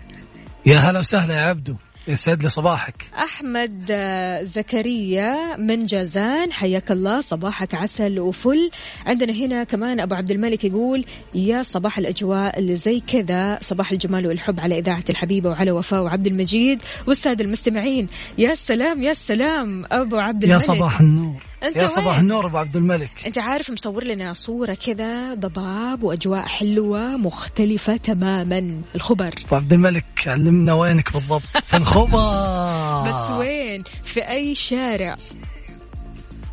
يا 0.66 0.78
هلا 0.78 0.98
وسهلا 0.98 1.34
يا 1.34 1.42
عبدو. 1.42 1.74
يسعد 2.08 2.42
لي 2.42 2.48
صباحك 2.48 2.94
أحمد 3.14 3.86
آه، 3.90 4.42
زكريا 4.42 5.56
من 5.56 5.86
جازان 5.86 6.52
حياك 6.52 6.90
الله 6.90 7.20
صباحك 7.20 7.74
عسل 7.74 8.20
وفل. 8.20 8.70
عندنا 9.06 9.32
هنا 9.32 9.64
كمان 9.64 10.00
أبو 10.00 10.14
عبد 10.14 10.30
الملك 10.30 10.64
يقول 10.64 11.04
يا 11.34 11.62
صباح 11.62 11.98
الأجواء 11.98 12.58
اللي 12.58 12.76
زي 12.76 13.00
كذا 13.00 13.58
صباح 13.62 13.92
الجمال 13.92 14.26
والحب 14.26 14.60
على 14.60 14.78
إذاعة 14.78 15.04
الحبيبة 15.10 15.50
وعلى 15.50 15.70
وفاء 15.70 16.02
وعبد 16.02 16.26
المجيد 16.26 16.82
والسادة 17.06 17.44
المستمعين. 17.44 18.08
يا 18.38 18.54
سلام 18.54 19.02
يا 19.02 19.12
سلام 19.12 19.84
أبو 19.90 20.16
عبد 20.16 20.42
يا 20.42 20.48
الملك. 20.48 20.62
صباح 20.62 21.00
النور. 21.00 21.42
أنت 21.62 21.76
يا 21.76 21.86
صباح؟ 21.86 22.18
النور 22.18 22.46
أبو 22.46 22.58
عبد 22.58 22.76
الملك. 22.76 23.10
أنت 23.26 23.38
عارف 23.38 23.70
مصور 23.70 24.04
لنا 24.04 24.32
صورة 24.32 24.74
كذا 24.74 25.34
ضباب 25.34 26.02
وأجواء 26.02 26.42
حلوة 26.46 27.16
مختلفة 27.16 27.96
تماما. 27.96 28.80
الخبر. 28.94 29.34
أبو 29.46 29.56
عبد 29.56 29.72
الملك 29.72 30.04
علمنا 30.26 30.74
وينك 30.74 31.12
بالضبط. 31.12 31.42
في 31.64 31.76
الخبر. 31.76 33.08
بس 33.08 33.30
وين؟ 33.30 33.84
في 34.04 34.20
أي 34.28 34.54
شارع؟ 34.54 35.16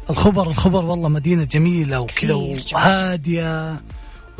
الخبر 0.10 0.48
الخبر 0.48 0.86
والله 0.86 1.10
مدينة 1.10 1.44
جميلة 1.44 2.00
وكذا. 2.00 2.34
وهادية 2.74 3.80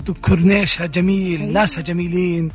وكورنيشها 0.10 0.86
جميل 0.86 1.42
أيوة. 1.42 1.54
ناسها 1.54 1.82
جميلين. 1.82 2.52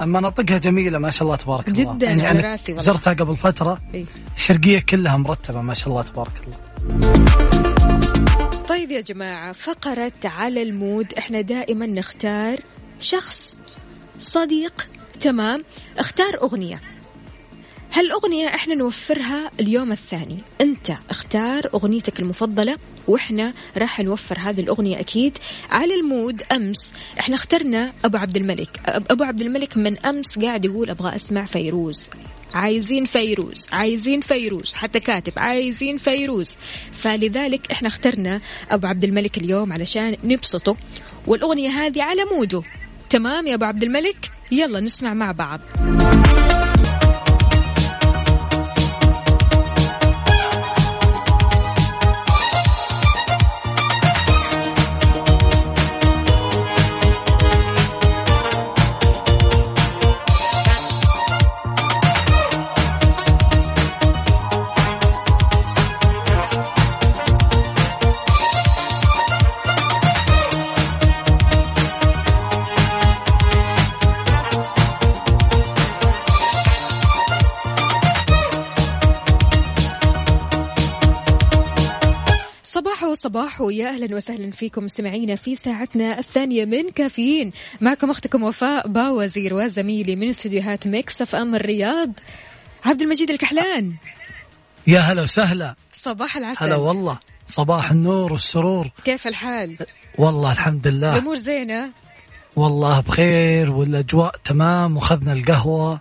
مناطقها 0.00 0.58
جميلة 0.58 0.98
ما 0.98 1.10
شاء 1.10 1.22
الله 1.22 1.36
تبارك 1.36 1.68
الله. 1.68 1.94
جداً، 1.94 2.06
يعني. 2.06 2.56
زرتها 2.68 3.12
قبل 3.12 3.36
فترة. 3.36 3.78
إيه. 3.94 4.04
الشرقية 4.36 4.80
كلها 4.80 5.16
مرتبة 5.16 5.62
ما 5.62 5.74
شاء 5.74 5.88
الله 5.88 6.02
تبارك 6.02 6.32
الله. 6.46 6.56
طيب 8.68 8.90
يا 8.90 9.00
جماعة 9.00 9.52
فقرة 9.52 10.12
على 10.24 10.62
ال 10.62 10.72
mood 10.72 11.14
إحنا 11.14 11.40
دائما 11.40 11.86
نختار 11.86 12.60
شخص 13.00 13.62
صديق 14.18 14.88
تمام؟ 15.20 15.64
اختار 15.98 16.42
أغنية. 16.42 16.80
هالأغنية 17.94 18.48
إحنا 18.48 18.74
نوفرها 18.74 19.50
اليوم 19.60 19.92
الثاني. 19.92 20.38
أنت 20.60 20.92
اختار 21.10 21.70
أغنيتك 21.74 22.20
المفضلة 22.20 22.76
وإحنا 23.08 23.52
راح 23.78 24.00
نوفر 24.00 24.38
هذه 24.38 24.60
الأغنية 24.60 25.00
أكيد 25.00 25.38
على 25.70 25.94
ال 25.94 26.04
mood 26.04 26.42
أمس. 26.52 26.92
إحنا 27.20 27.34
اخترنا 27.34 27.92
أبو 28.04 28.18
عبد 28.18 28.36
الملك. 28.36 28.76
أب- 28.86 28.90
أبو 29.10 29.24
عبد 29.24 29.40
الملك 29.40 29.76
من 29.76 29.98
أمس 29.98 30.38
قاعد 30.38 30.64
يقول 30.64 30.90
أبغى 30.90 31.16
أسمع 31.16 31.44
فيروز. 31.44 32.08
عايزين 32.54 33.04
فيروز. 33.04 33.66
عايزين 33.72 34.20
فيروز. 34.20 34.72
حتى 34.74 35.00
كاتب 35.00 35.32
عايزين 35.36 35.96
فيروز. 35.96 36.56
فلذلك 36.92 37.70
إحنا 37.72 37.88
اخترنا 37.88 38.40
أبو 38.70 38.86
عبد 38.86 39.04
الملك 39.04 39.38
اليوم 39.38 39.72
علشان 39.72 40.16
نبسطه. 40.24 40.76
والأغنية 41.26 41.68
هذه 41.70 42.02
على 42.02 42.22
موده. 42.36 42.62
تمام 43.10 43.46
يا 43.46 43.54
أبو 43.54 43.64
عبد 43.64 43.82
الملك؟ 43.82 44.30
يلا 44.52 44.80
نسمع 44.80 45.14
مع 45.14 45.32
بعض. 45.32 45.60
صباحو 83.14 83.42
صباحو 83.42 83.70
يا 83.70 83.88
أهلا 83.88 84.16
وسهلا 84.16 84.50
فيكم 84.50 84.84
مستمعينا 84.84 85.36
في 85.36 85.56
ساعتنا 85.56 86.18
الثانية 86.18 86.64
من 86.64 86.90
كافي. 86.90 87.52
معكم 87.80 88.10
أختكم 88.10 88.42
وفاء 88.42 88.88
باوزير 88.88 89.54
وزميلي 89.54 90.16
من 90.16 90.28
استديوهات 90.28 90.86
Mix 90.86 91.22
FM 91.22 91.54
الرياض 91.54 92.12
عبد 92.84 93.02
المجيد 93.02 93.30
الكحلان. 93.30 93.94
يا 94.86 95.00
هلا 95.00 95.22
وسهلا. 95.22 95.74
صباح 95.92 96.36
العسل. 96.36 96.64
هلا 96.64 96.76
والله. 96.76 97.18
صباح 97.46 97.90
النور 97.90 98.32
والسرور. 98.32 98.90
كيف 99.04 99.26
الحال؟ 99.26 99.78
والله 100.18 100.52
الحمد 100.52 100.88
لله. 100.88 101.14
الأمور 101.14 101.36
زينة؟ 101.36 101.90
والله 102.56 103.00
بخير 103.00 103.70
والأجواء 103.70 104.34
تمام 104.44 104.96
وخذنا 104.96 105.32
القهوة 105.32 106.00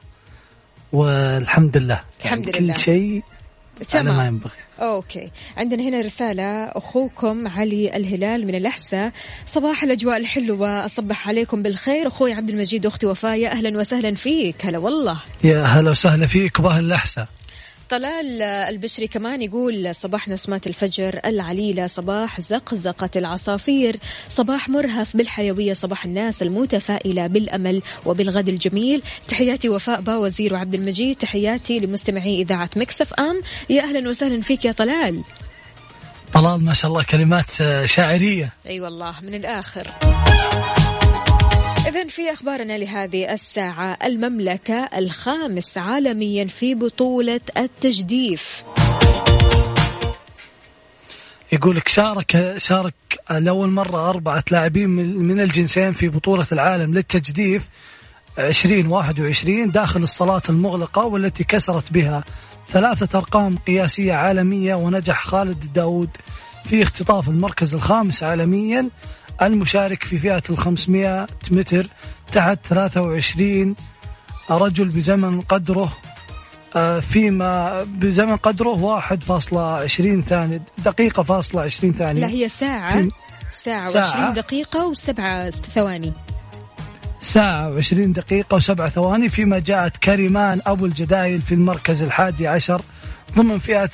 والحمد 0.94 1.78
لله. 1.78 2.02
الحمد 2.24 2.48
يعني 2.48 2.60
لله. 2.60 2.74
كل 2.74 2.80
شيء 2.80 3.24
على 3.94 4.12
ما 4.12 4.26
ينبغي. 4.26 4.52
أوكي. 4.82 5.32
عندنا 5.58 5.84
هنا 5.84 6.00
رسالة 6.02 6.64
أخوكم 6.64 7.48
علي 7.48 7.96
الهلال 7.96 8.48
من 8.48 8.56
الاحساء 8.56 9.12
صباح 9.46 9.84
الأجواء 9.84 10.18
الحلوة 10.18 10.86
أصبح 10.86 11.28
عليكم 11.28 11.64
بالخير. 11.64 12.08
أخوي 12.08 12.34
عبد 12.34 12.50
المجيد 12.50 12.86
واختي 12.86 13.06
وفاء 13.06 13.48
أهلا 13.48 13.80
وسهلا 13.80 14.16
فيك. 14.16 14.66
هلا 14.66 14.78
والله. 14.78 15.20
يا 15.44 15.64
هلا 15.64 15.92
وسهلا 15.92 16.28
فيك 16.28 16.60
وباهل 16.60 16.86
الاحساء 16.86 17.28
طلال 17.92 18.42
البشري 18.42 19.08
كمان 19.08 19.42
يقول 19.42 19.96
صباح 19.96 20.28
نسمات 20.28 20.68
الفجر 20.68 21.20
العليلة 21.26 21.88
صباح 21.88 22.42
زقزقة 22.42 23.10
العصافير 23.16 23.98
صباح 24.28 24.70
مرهف 24.70 25.18
بالحيوية 25.18 25.74
صباح 25.74 26.06
الناس 26.06 26.42
المتفائلة 26.42 27.28
بالأمل 27.28 27.82
وبالغد 28.06 28.50
الجميل. 28.50 29.02
تحياتي 29.28 29.70
وفاء 29.70 30.02
باوزير 30.02 30.54
وعبد 30.54 30.76
المجيد. 30.76 31.16
تحياتي 31.16 31.80
لمستمعي 31.80 32.42
إذاعة 32.42 32.70
مكسف 32.76 33.14
أم. 33.14 33.42
يا 33.70 33.82
أهلا 33.82 34.10
وسهلا 34.10 34.42
فيك 34.42 34.66
يا 34.66 34.72
طلال. 34.72 35.24
طلال 36.34 36.64
ما 36.64 36.74
شاء 36.74 36.92
الله 36.92 37.04
كلمات 37.04 37.52
شاعرية. 37.86 38.50
أي 38.66 38.72
أيوة 38.72 38.86
والله 38.86 39.16
من 39.22 39.36
الآخر. 39.36 39.88
إذا 41.92 42.08
في 42.08 42.32
أخبارنا 42.34 42.78
لهذه 42.78 43.34
الساعة 43.34 43.98
المملكة 44.04 44.74
الخامس 44.74 45.78
عالميا 45.78 46.48
في 46.48 46.76
بطولة 46.76 47.42
التجديف. 47.58 48.64
يقول 51.52 51.76
لك 51.76 51.88
شارك 51.88 52.56
شارك 52.58 52.94
لأول 53.32 53.70
مرة 53.70 54.10
أربعة 54.10 54.44
لاعبين 54.52 54.90
من 54.90 55.40
الجنسين 55.40 55.94
في 55.94 56.10
بطولة 56.10 56.48
العالم 56.52 56.94
للتجديف 56.94 57.70
2021 58.40 59.72
داخل 59.72 60.04
الصالات 60.04 60.50
المغلقة 60.50 61.06
والتي 61.06 61.44
كسرت 61.44 61.94
بها 61.94 62.24
ثلاثة 62.70 63.18
أرقام 63.18 63.58
قياسية 63.58 64.14
عالمية 64.14 64.76
ونجح 64.76 65.28
خالد 65.28 65.74
داود 65.74 66.10
في 66.70 66.84
اختطاف 66.84 67.30
المركز 67.30 67.74
الخامس 67.76 68.24
عالميا. 68.24 68.90
المشارك 69.42 70.04
في 70.04 70.18
فئة 70.18 70.44
ال 70.50 70.58
500 70.58 71.28
متر 71.52 71.88
تحت 72.32 72.60
23 72.66 73.76
رجل 74.50 74.88
بزمن 74.88 75.42
قدره 75.42 75.94
آه، 76.76 77.00
فيما 77.00 77.84
بزمن 77.84 78.36
قدره 78.36 79.00
1.20 79.00 80.22
ثانية 80.22 80.62
دقيقة 80.78 81.24
فاصلة 81.24 81.62
20 81.62 81.94
ثانية 81.94 82.22
لا 82.22 82.28
هي 82.28 82.50
ساعة. 82.50 83.08
ساعة 83.52 83.92
ساعة. 83.92 84.06
وعشرين 84.06 84.34
دقيقة 84.34 84.88
وسبعة 84.88 85.50
ثواني. 85.50 86.14
ساعة 87.22 87.70
وعشرين 87.70 88.14
دقيقة 88.14 88.56
وسبع 88.56 88.90
ثواني. 88.90 89.30
فيما 89.30 89.60
جاءت 89.60 89.98
كريمان 89.98 90.62
أبو 90.66 90.86
الجدايل 90.86 91.42
في 91.42 91.54
المركز 91.54 92.04
الحادي 92.04 92.48
عشر 92.48 92.82
ضمن 93.36 93.60
فئة 93.60 93.90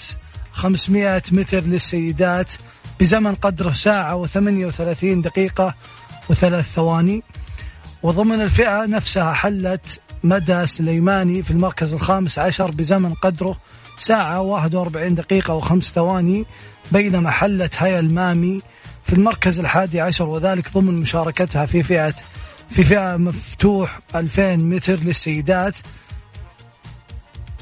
500 0.52 1.23
متر 1.32 1.60
للسيدات. 1.60 2.54
بزمن 2.99 3.36
قدره 3.36 3.73
ساعة 3.73 4.15
وثمانية 4.15 4.65
وثلاثين 4.65 5.21
دقيقة 5.21 5.75
وثلاث 6.29 6.73
ثواني. 6.73 7.23
وضمن 8.03 8.41
الفئة 8.41 8.86
نفسها 8.86 9.33
حلت 9.33 10.01
مدى 10.23 10.67
سليماني 10.67 11.41
في 11.41 11.51
المركز 11.51 11.93
الخامس 11.93 12.39
عشر 12.39 12.71
بزمن 12.71 13.13
قدره 13.13 13.57
ساعة 13.97 14.41
واحد 14.41 14.75
وأربعين 14.75 15.15
دقيقة 15.15 15.53
وخمس 15.53 15.91
ثواني 15.91 16.45
بينما 16.91 17.29
حلت 17.29 17.83
هيا 17.83 17.99
المامي 17.99 18.62
في 19.03 19.13
المركز 19.13 19.60
الحادي 19.60 20.01
عشر 20.01 20.25
وذلك 20.25 20.73
ضمن 20.73 20.93
مشاركتها 20.93 21.65
في 21.65 21.83
فئة 21.83 22.13
في 22.69 22.83
فئة 22.83 23.17
مفتوح 23.17 23.99
2000 24.15 24.55
متر 24.55 24.95
للسيدات. 24.95 25.77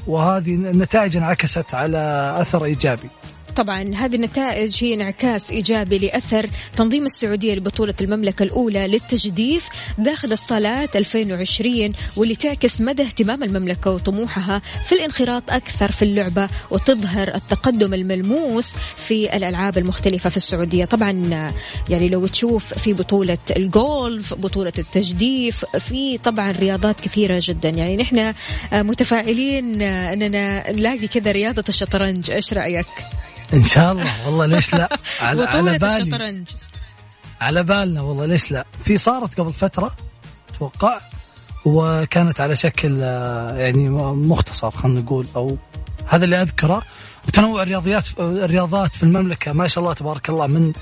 وهذه 0.06 0.54
النتائج 0.54 1.16
انعكست 1.16 1.74
على 1.74 2.34
أثر 2.40 2.64
إيجابي. 2.64 3.08
طبعا 3.56 3.94
هذه 3.94 4.14
النتائج 4.14 4.84
هي 4.84 4.94
انعكاس 4.94 5.50
إيجابي 5.50 5.98
لأثر 5.98 6.50
تنظيم 6.76 7.04
السعودية 7.04 7.54
لبطولة 7.54 7.94
المملكة 8.00 8.42
الأولى 8.42 8.88
للتجديف 8.88 9.68
داخل 9.98 10.32
الصالات 10.32 10.96
2020 10.96 11.92
واللي 12.16 12.36
تعكس 12.36 12.80
مدى 12.80 13.02
اهتمام 13.02 13.42
المملكة 13.42 13.90
وطموحها 13.90 14.62
في 14.86 14.94
الانخراط 14.94 15.52
أكثر 15.52 15.92
في 15.92 16.02
اللعبة 16.02 16.48
وتظهر 16.70 17.28
التقدم 17.34 17.94
الملموس 17.94 18.72
في 18.96 19.36
الألعاب 19.36 19.78
المختلفة 19.78 20.30
في 20.30 20.36
السعودية. 20.36 20.84
طبعا 20.84 21.12
يعني 21.88 22.08
لو 22.08 22.26
تشوف 22.26 22.74
في 22.74 22.92
بطولة 22.92 23.38
الجولف 23.56 24.34
بطولة 24.34 24.72
التجديف 24.78 25.64
في 25.64 26.18
طبعا 26.18 26.52
رياضات 26.52 27.00
كثيرة 27.00 27.42
جدا. 27.42 27.68
يعني 27.68 27.96
نحن 27.96 28.34
متفائلين 28.72 29.82
أننا 29.82 30.72
نلاقي 30.72 31.06
كذا 31.06 31.32
رياضة 31.32 31.64
الشطرنج. 31.68 32.30
إيش 32.30 32.52
رأيك؟ 32.52 32.86
إن 33.54 33.62
شاء 33.62 33.92
الله. 33.92 34.26
والله 34.26 34.46
ليش 34.46 34.74
لا؟ 34.74 34.88
على, 35.20 35.44
على 35.44 35.78
بالي. 35.78 35.96
الشطرنج 36.02 36.48
على 37.40 37.62
بالنا. 37.62 38.00
والله 38.00 38.26
ليش 38.26 38.50
لا؟ 38.52 38.64
في 38.84 38.96
صارت 38.96 39.40
قبل 39.40 39.52
فترة 39.52 39.96
أتوقع 40.54 40.98
وكانت 41.64 42.40
على 42.40 42.56
شكل 42.56 42.98
آه، 43.02 43.56
يعني 43.56 43.90
مختصر 43.90 44.70
خلينا 44.70 45.00
نقول. 45.00 45.26
أو 45.36 45.56
هذا 46.06 46.24
اللي 46.24 46.42
أذكره. 46.42 46.82
وتنوع 47.28 47.62
الرياضيات 47.62 48.08
الرياضات 48.18 48.94
في 48.94 49.02
المملكة. 49.02 49.52
ما 49.52 49.68
شاء 49.68 49.82
الله 49.84 49.94
تبارك 49.94 50.28
الله 50.28 50.46
من 50.46 50.72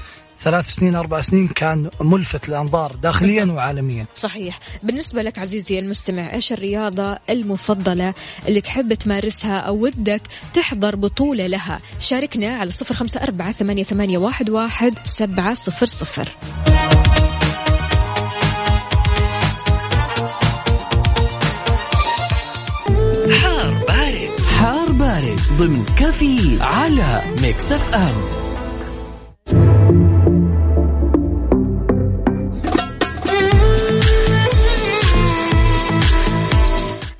ثلاث 0.41 0.69
سنين 0.69 0.95
أربع 0.95 1.21
سنين 1.21 1.49
كان 1.49 1.91
ملفت 2.01 2.49
للأنظار 2.49 2.93
داخليا 3.03 3.45
وعالميا. 3.45 4.07
صحيح. 4.15 4.59
بالنسبة 4.83 5.23
لك 5.23 5.39
عزيزي 5.39 5.79
المستمع 5.79 6.33
إيش 6.35 6.53
الرياضة 6.53 7.19
المفضلة 7.31 8.15
اللي 8.49 8.61
تحب 8.61 8.95
تمارسها 8.95 9.59
أو 9.59 9.77
ودك 9.77 10.23
تحضر 10.55 10.97
بطولة 10.97 11.47
لها؟ 11.47 11.81
شاركنا 12.01 12.57
على 12.57 12.71
صفر 12.71 12.95
خمسة 12.95 13.23
أربعة 13.23 13.53
ثمانية, 13.53 13.85
ثمانية 13.85 14.19
واحد, 14.19 14.51
واحد 14.51 14.95
سبعة 15.05 15.55
صفر 15.55 15.87
صفر. 15.87 16.29
حار 23.31 23.73
بارد. 23.89 24.41
حار 24.59 24.93
بارد. 24.93 25.41
ضمن 25.59 25.85
كافيين 25.99 26.59
على 26.61 27.23
Mix 27.43 27.73
FM. 27.73 28.44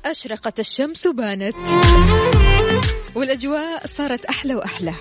أشرقت 0.05 0.59
الشمس 0.59 1.07
وبانت. 1.07 1.57
والأجواء 3.15 3.87
صارت 3.87 4.25
أحلى 4.25 4.55
وأحلى. 4.55 4.93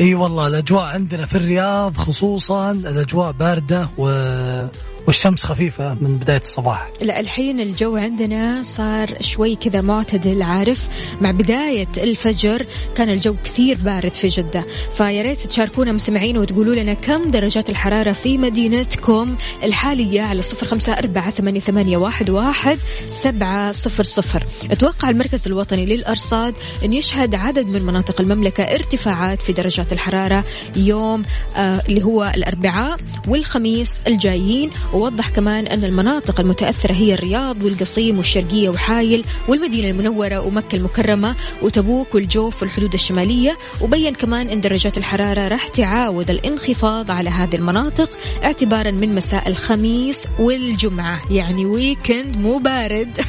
إي 0.00 0.14
والله 0.14 0.46
الأجواء 0.46 0.84
عندنا 0.84 1.26
في 1.26 1.34
الرياض 1.34 1.96
خصوصا 1.96 2.70
الأجواء 2.70 3.32
باردة 3.32 3.88
و... 3.98 4.08
والشمس 5.06 5.44
خفيفة 5.44 5.94
من 5.94 6.16
بداية 6.16 6.40
الصباح. 6.40 6.90
لا 7.02 7.20
الحين 7.20 7.60
الجو 7.60 7.96
عندنا 7.96 8.62
صار 8.62 9.14
شوي 9.20 9.56
كذا 9.56 9.80
معتدل 9.80 10.42
عارف؟ 10.42 10.88
مع 11.20 11.30
بداية 11.30 11.88
الفجر 11.96 12.66
كان 12.96 13.10
الجو 13.10 13.34
كثير 13.44 13.76
بارد 13.76 14.12
في 14.12 14.26
جدة. 14.26 14.64
فيا 14.96 15.22
ريت 15.22 15.46
تشاركونا 15.46 15.92
مستمعين 15.92 16.38
وتقولوا 16.38 16.74
لنا 16.74 16.94
كم 16.94 17.30
درجات 17.30 17.70
الحرارة 17.70 18.12
في 18.12 18.38
مدينتكم 18.38 19.36
الحالية 19.62 20.22
على 20.22 20.42
صفر 20.42 20.66
خمسة 20.66 20.92
أربعة 20.92 21.30
ثمانية, 21.30 21.96
واحد, 21.96 22.78
سبعة 23.10 23.72
صفر 23.72 24.04
صفر. 24.04 24.44
أتوقع 24.70 25.10
المركز 25.10 25.46
الوطني 25.46 25.86
للأرصاد 25.86 26.54
أن 26.84 26.92
يشهد 26.92 27.34
عدد 27.34 27.66
من 27.66 27.82
مناطق 27.82 28.20
المملكة 28.20 28.62
ارتفاعات 28.62 29.40
في 29.40 29.52
درجات 29.52 29.92
الحرارة 29.92 30.44
يوم 30.76 31.22
آه 31.56 31.82
اللي 31.88 32.04
هو 32.04 32.32
الأربعاء 32.36 32.96
والخميس 33.28 33.98
الجايين 34.06 34.70
ووضح 34.96 35.28
كمان 35.28 35.66
أن 35.66 35.84
المناطق 35.84 36.40
المتأثرة 36.40 36.94
هي 36.94 37.14
الرياض 37.14 37.62
والقصيم 37.62 38.18
والشرقية 38.18 38.68
وحايل 38.68 39.24
والمدينة 39.48 39.90
المنورة 39.90 40.40
ومكة 40.40 40.76
المكرمة 40.76 41.36
وتبوك 41.62 42.14
والجوف 42.14 42.62
والحدود 42.62 42.94
الشمالية 42.94 43.58
وبين 43.80 44.14
كمان 44.14 44.48
أن 44.48 44.60
درجات 44.60 44.98
الحرارة 44.98 45.48
راح 45.48 45.68
تعاود 45.68 46.30
الانخفاض 46.30 47.10
على 47.10 47.30
هذه 47.30 47.56
المناطق 47.56 48.10
اعتبارا 48.44 48.90
من 48.90 49.14
مساء 49.14 49.48
الخميس 49.48 50.26
والجمعة. 50.38 51.32
يعني 51.32 51.64
weekend 51.64 52.36
مو 52.36 52.58
بارد. 52.58 53.20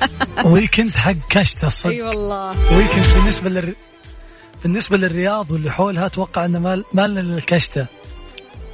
weekend 0.44 0.96
حق 0.96 1.14
كشته 1.30 1.66
الصدق. 1.66 1.92
أي 1.92 2.02
والله. 2.02 2.50
ويكند 2.76 3.04
بالنسبة 3.16 3.50
لل 3.50 3.74
بالنسبة 4.62 4.96
للرياض 4.96 5.50
واللي 5.50 5.70
حولها 5.70 6.06
أتوقع 6.06 6.44
إنه 6.44 6.58
مال 6.58 6.84
مالنا 6.92 7.20
للكشتة. 7.20 7.86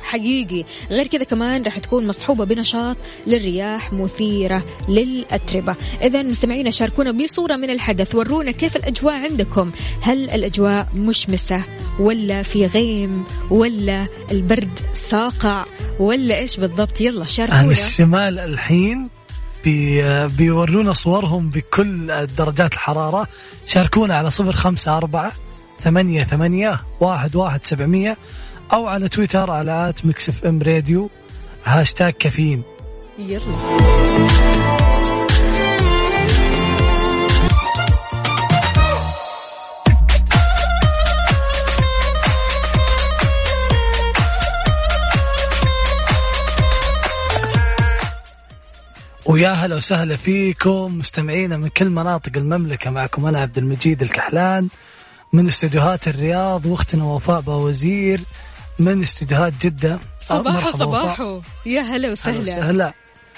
حقيقي. 0.02 0.64
غير 0.90 1.06
كذا 1.06 1.24
كمان 1.24 1.62
راح 1.62 1.78
تكون 1.78 2.06
مصحوبة 2.06 2.44
بنشاط 2.44 2.96
للرياح 3.26 3.92
مثيرة 3.92 4.64
للأتربة. 4.88 5.76
إذا 6.02 6.22
مستمعينا 6.22 6.70
شاركونا 6.70 7.10
بصورة 7.12 7.56
من 7.56 7.70
الحدث. 7.70 8.14
ورونا 8.14 8.50
كيف 8.50 8.76
الأجواء 8.76 9.14
عندكم؟ 9.14 9.70
هل 10.02 10.30
الأجواء 10.30 10.88
مشمسة 10.94 11.64
ولا 12.00 12.42
في 12.42 12.66
غيم 12.66 13.24
ولا 13.50 14.06
البرد 14.30 14.80
ساقع 14.92 15.64
ولا 16.00 16.38
إيش 16.38 16.56
بالضبط؟ 16.56 17.00
يلا 17.00 17.26
شاركونا. 17.26 17.70
الشمال 17.70 18.38
الحين 18.38 19.08
بي 19.64 20.02
بيورونا 20.26 20.92
صورهم 20.92 21.50
بكل 21.50 22.26
درجات 22.38 22.72
الحرارة. 22.72 23.28
شاركونا 23.66 24.14
على 24.14 24.30
صفر 24.30 24.52
خمسة 24.52 24.96
أربعة 24.96 25.32
ثمانية 25.80 26.24
ثمانية 26.24 26.80
واحد 27.00 27.36
واحد 27.36 27.64
سبعمية. 27.64 28.16
أو 28.72 28.86
على 28.86 29.08
تويتر 29.08 29.50
على 29.50 29.88
at 29.88 30.06
Mix 30.06 30.44
FM 30.44 30.62
Radio 30.62 31.10
hashtag 31.64 32.12
كافيين. 32.12 32.62
يلا. 33.18 33.42
ويا 49.26 49.50
هلا 49.50 49.76
وسهلا 49.76 50.16
فيكم 50.16 50.98
مستمعينا 50.98 51.56
من 51.56 51.68
كل 51.68 51.90
مناطق 51.90 52.32
المملكة 52.36 52.90
معكم 52.90 53.26
أنا 53.26 53.40
عبد 53.40 53.58
المجيد 53.58 54.02
الكحلان 54.02 54.68
من 55.32 55.46
استديوهات 55.46 56.08
الرياض 56.08 56.66
وأختنا 56.66 57.04
وفاء 57.04 57.40
باوزير 57.40 58.20
من 58.78 59.02
استديوهات 59.02 59.52
جدة. 59.66 59.98
صباحو. 60.20 60.70
صباحو. 60.70 61.40
يا 61.66 61.80
هلا 61.80 61.96
هلا 61.96 62.12
وسهلا. 62.12 62.40
وسهلا 62.40 62.92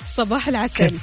صباح 0.06 0.48
العسل. 0.48 0.74
كيف 0.76 1.02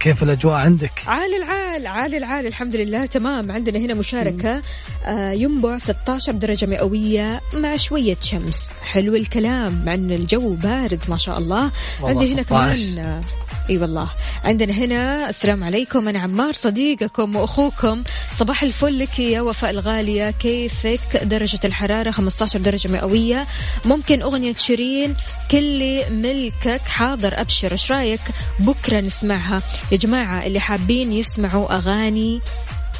كيف 0.00 0.22
الأجواء 0.22 0.54
عندك؟ 0.54 0.92
عال 1.06 1.34
العال 1.42 1.86
عال 1.86 2.14
العال. 2.14 2.46
الحمد 2.46 2.76
لله 2.76 3.06
تمام. 3.06 3.52
عندنا 3.52 3.78
هنا 3.78 3.94
مشاركة. 3.94 4.62
آه 5.04 5.32
ينبع 5.32 5.78
16 5.78 6.32
درجة 6.32 6.66
مئوية 6.66 7.40
مع 7.54 7.76
شوية 7.76 8.16
شمس. 8.20 8.72
حلو 8.82 9.14
الكلام 9.16 9.84
مع 9.84 9.94
إن 9.94 10.10
الجو 10.10 10.54
بارد 10.54 11.00
ما 11.08 11.16
شاء 11.16 11.38
الله. 11.38 11.70
عندي 12.02 12.34
هنا 12.34 12.42
16. 12.42 12.94
كمان 12.94 13.22
إي 13.70 13.78
والله. 13.78 14.10
عندنا 14.44 14.72
هنا 14.72 15.28
السلام 15.28 15.64
عليكم 15.64 16.08
أنا 16.08 16.18
عمار 16.18 16.52
صديقكم 16.52 17.36
وأخوكم. 17.36 18.02
صباح 18.36 18.62
الفل 18.62 18.98
لك 18.98 19.18
يا 19.18 19.40
وفاء 19.40 19.70
الغالية. 19.70 20.30
كيفك؟ 20.30 21.16
درجة 21.22 21.60
الحرارة 21.64 22.10
15 22.10 22.58
درجة 22.58 22.92
مئوية. 22.92 23.46
ممكن 23.84 24.22
أغنية 24.22 24.54
شيرين 24.54 25.16
كل 25.50 26.02
ملكك 26.10 26.80
حاضر 26.80 27.40
أبشر. 27.40 27.72
إيش 27.72 27.92
رأيك؟ 27.92 28.20
بكرة 28.58 29.00
نسمعها. 29.00 29.62
يا 29.92 29.96
جماعة 29.96 30.46
اللي 30.46 30.60
حابين 30.60 31.12
يسمعوا 31.12 31.76
أغاني 31.76 32.40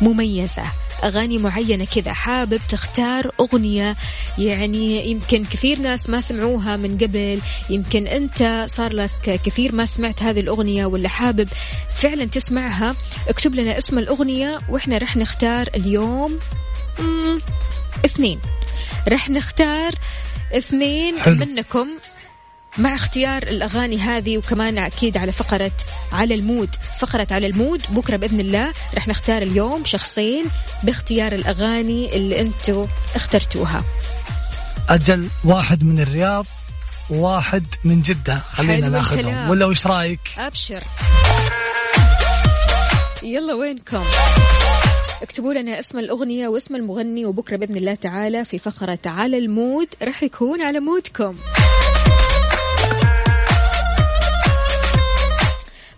مميزة. 0.00 0.64
أغاني 1.04 1.38
معينة 1.38 1.84
كذا. 1.84 2.12
حابب 2.12 2.60
تختار 2.68 3.30
أغنية؟ 3.40 3.96
يعني 4.38 5.10
يمكن 5.10 5.44
كثير 5.44 5.78
ناس 5.78 6.10
ما 6.10 6.20
سمعوها 6.20 6.76
من 6.76 6.98
قبل. 6.98 7.40
يمكن 7.70 8.06
أنت 8.06 8.66
صار 8.68 8.92
لك 8.92 9.40
كثير 9.44 9.74
ما 9.74 9.86
سمعت 9.86 10.22
هذه 10.22 10.40
الأغنية 10.40 10.86
ولا 10.86 11.08
حابب 11.08 11.48
فعلا 11.90 12.24
تسمعها. 12.24 12.96
اكتب 13.28 13.54
لنا 13.54 13.78
اسم 13.78 13.98
الأغنية 13.98 14.58
وإحنا 14.68 14.98
رح 14.98 15.16
نختار 15.16 15.68
اليوم 15.74 16.38
اثنين. 18.04 18.40
رح 19.08 19.30
نختار 19.30 19.94
اثنين 20.52 21.18
حلو. 21.18 21.34
منكم. 21.34 21.88
مع 22.78 22.94
اختيار 22.94 23.42
الأغاني 23.42 23.98
هذه 23.98 24.38
وكمان 24.38 24.78
أكيد 24.78 25.16
على 25.16 25.32
فقرة 25.32 25.72
على 26.12 26.34
ال 26.34 26.40
mood. 26.40 26.68
فقرة 27.00 27.26
على 27.30 27.46
ال 27.46 27.53
mood 27.53 27.82
بكرة 27.90 28.16
بإذن 28.16 28.40
الله 28.40 28.72
رح 28.94 29.08
نختار 29.08 29.42
اليوم 29.42 29.84
شخصين 29.84 30.44
باختيار 30.82 31.32
الأغاني 31.32 32.16
اللي 32.16 32.40
أنتوا 32.40 32.86
اخترتوها. 33.14 33.84
أجل 34.88 35.28
واحد 35.44 35.84
من 35.84 36.00
الرياض 36.00 36.46
وواحد 37.10 37.66
من 37.84 38.02
جدة. 38.02 38.38
خلينا 38.38 38.88
ناخذهم. 38.88 39.50
ولا 39.50 39.66
وش 39.66 39.86
رأيك؟ 39.86 40.20
أبشر. 40.38 40.82
يلا 43.22 43.54
وينكم؟ 43.54 44.04
اكتبوا 45.22 45.54
لنا 45.54 45.78
اسم 45.78 45.98
الأغنية 45.98 46.48
واسم 46.48 46.76
المغني 46.76 47.26
وبكرة 47.26 47.56
بإذن 47.56 47.76
الله 47.76 47.94
تعالى 47.94 48.44
في 48.44 48.58
فقرة 48.58 48.98
على 49.06 49.38
المود 49.38 49.88
رح 50.02 50.22
يكون 50.22 50.62
على 50.62 50.80
مودكم. 50.80 51.34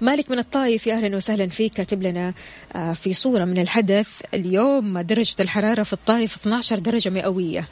مالك 0.01 0.31
من 0.31 0.39
الطايف 0.39 0.87
يا 0.87 0.95
أهلا 0.95 1.17
وسهلا 1.17 1.47
فيك. 1.49 1.73
كاتب 1.75 2.03
لنا 2.03 2.35
آه، 2.75 2.93
في 2.93 3.13
صورة 3.15 3.45
من 3.45 3.59
الحدث. 3.59 4.21
اليوم 4.35 4.99
درجة 5.01 5.35
الحرارة 5.41 5.83
في 5.83 5.93
الطايف 5.93 6.35
12 6.35 6.79
درجة 6.79 7.11
مئوية. 7.11 7.69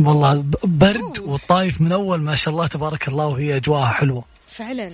والله 0.00 0.44
برد 0.64 1.18
والطايف 1.18 1.80
من 1.80 1.92
أول 1.92 2.20
ما 2.20 2.34
شاء 2.34 2.54
الله 2.54 2.66
تبارك 2.66 3.08
الله 3.08 3.26
وهي 3.26 3.56
أجواءها 3.56 3.86
حلوة. 3.88 4.24
فعلا. 4.48 4.90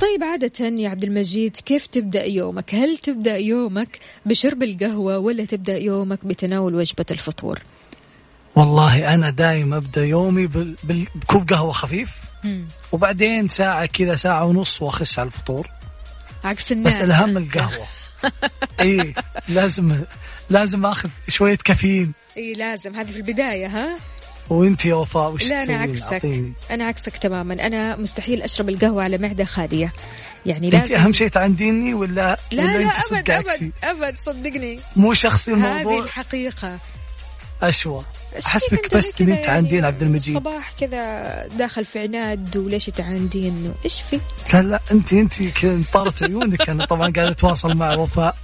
طيب 0.00 0.22
عادة 0.24 0.66
يا 0.66 0.88
عبد 0.88 1.04
المجيد 1.04 1.56
كيف 1.56 1.86
تبدأ 1.86 2.24
يومك؟ 2.24 2.74
هل 2.74 2.98
تبدأ 2.98 3.36
يومك 3.36 3.98
بشرب 4.26 4.62
القهوة 4.62 5.18
ولا 5.18 5.44
تبدأ 5.44 5.78
يومك 5.78 6.24
بتناول 6.24 6.74
وجبة 6.74 7.06
الفطور؟ 7.10 7.58
والله 8.56 9.14
أنا 9.14 9.30
دايم 9.30 9.74
أبدأ 9.74 10.04
يومي 10.04 10.46
بكوب 10.84 11.52
قهوة 11.52 11.72
خفيف 11.72 12.10
مم. 12.44 12.68
وبعدين 12.92 13.48
ساعة 13.48 13.86
كذا 13.86 14.14
ساعة 14.14 14.44
ونص 14.44 14.82
وأخش 14.82 15.18
على 15.18 15.26
الفطور. 15.26 15.68
عكس 16.44 16.72
الناس. 16.72 16.94
بس 16.94 17.00
الأهم 17.00 17.36
القهوة. 17.36 17.86
اي 18.80 19.14
لازم 19.48 20.04
لازم 20.50 20.86
آخذ 20.86 21.08
شوية 21.28 21.58
كافيين. 21.64 22.12
اي 22.36 22.52
لازم. 22.52 22.96
هذه 22.96 23.10
في 23.10 23.16
البداية 23.16 23.66
ها؟ 23.66 23.96
وانت 24.50 24.84
يا 24.86 24.94
وفاء 24.94 25.30
وش 25.30 25.48
لا 25.48 25.64
أنا؟ 25.64 25.78
عكسك. 25.78 26.12
أعطيني. 26.12 26.52
أنا 26.70 26.84
عكسك 26.84 27.16
تماما. 27.16 27.66
أنا 27.66 27.96
مستحيل 27.96 28.42
أشرب 28.42 28.68
القهوة 28.68 29.04
على 29.04 29.18
معدة 29.18 29.44
خالية. 29.44 29.92
يعني 30.46 30.66
انت 30.66 30.74
لازم 30.74 30.96
أهم 30.96 31.12
شيء 31.12 31.28
تعنديني 31.28 31.94
ولا 31.94 32.12
لا 32.12 32.38
ولا 32.52 32.78
لا 32.78 32.80
انت 32.80 33.12
أبد 33.12 33.30
أبد؟ 33.30 33.72
أبد 33.84 34.18
صدقني. 34.18 34.80
مو 34.96 35.14
شخصي 35.14 35.52
هذه 35.52 35.80
الموضوع 35.80 36.04
الحقيقة. 36.04 36.78
أشوى. 37.62 38.04
فيك 38.40 38.94
بس 38.94 39.08
كذا 39.10 39.34
تعندين 39.34 39.74
يعني 39.74 39.86
عبد 39.86 40.02
المجيد؟ 40.02 40.34
صباح 40.34 40.72
كذا 40.80 41.46
داخل 41.58 41.84
في 41.84 41.98
عناد 41.98 42.56
وليش 42.56 42.86
تعاندين 42.86 43.74
إيش 43.84 44.02
في 44.10 44.20
لا 44.52 44.62
لا 44.62 44.80
أنت 44.92 45.12
أنت 45.12 45.34
طارت 45.92 46.22
عيونك. 46.22 46.70
أنا 46.70 46.86
طبعا 46.86 47.12
قاعد 47.12 47.28
أتواصل 47.28 47.76
مع 47.76 47.94
وفاء 47.94 48.36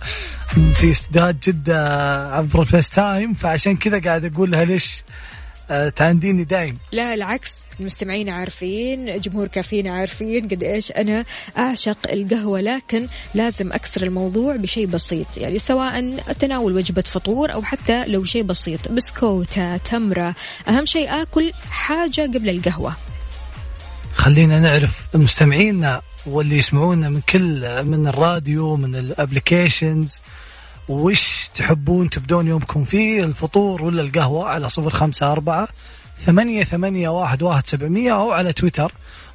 في 0.75 0.91
استديو 0.91 1.41
جدة 1.41 1.89
عبر 2.35 2.63
ال 2.63 2.91
FaceTime 2.91 3.35
فعشان 3.35 3.77
كذا 3.77 4.01
قاعد 4.01 4.25
أقول 4.25 4.51
لها 4.51 4.65
ليش 4.65 5.03
تعانديني 5.97 6.45
دايم. 6.45 6.79
لا 6.93 7.15
العكس. 7.15 7.65
المستمعين 7.81 8.29
عارفين 8.29 9.21
جمهور 9.21 9.47
كافيين 9.47 9.89
عارفين 9.89 10.49
قد 10.49 10.63
إيش 10.63 10.93
أنا 10.93 11.25
أعشق 11.59 11.99
القهوة 12.13 12.61
لكن 12.61 13.07
لازم 13.35 13.73
أكسر 13.73 14.03
الموضوع 14.03 14.57
بشيء 14.57 14.87
بسيط. 14.87 15.37
يعني 15.37 15.59
سواء 15.59 16.11
تناول 16.39 16.77
وجبة 16.77 17.03
فطور 17.03 17.53
أو 17.53 17.63
حتى 17.63 18.07
لو 18.07 18.25
شيء 18.25 18.43
بسيط. 18.43 18.93
بسكوتة 18.93 19.77
تمرة 19.77 20.35
أهم 20.69 20.85
شيء 20.85 21.23
آكل 21.23 21.53
حاجة 21.71 22.21
قبل 22.21 22.49
القهوة. 22.49 22.97
خلينا 24.15 24.61
نعرف 24.61 25.09
مستمعينا 25.15 26.03
واللي 26.27 26.59
يسمعونا 26.59 27.09
من 27.09 27.21
كل 27.21 27.85
من 27.85 28.07
الراديو 28.07 28.77
من 28.77 28.95
الابليكيشنز 28.95 30.21
وش 30.89 31.49
تحبون 31.55 32.11
تبدون 32.11 32.47
يومكم 32.47 32.85
فيه 32.85 33.25
الفطور 33.25 33.85
ولا 33.85 34.03
القهوة 34.03 34.49
على 34.49 34.69
صفر 34.69 34.91
خمسة 34.91 35.33
أربعة 35.33 35.69
ثمانية 36.27 36.65
ثمانية 36.65 37.09
واحد 37.09 37.43
واحد 37.43 37.67
سبعمية 37.67 38.15
أو 38.21 38.31
على 38.33 38.53
تويتر. 38.53 38.93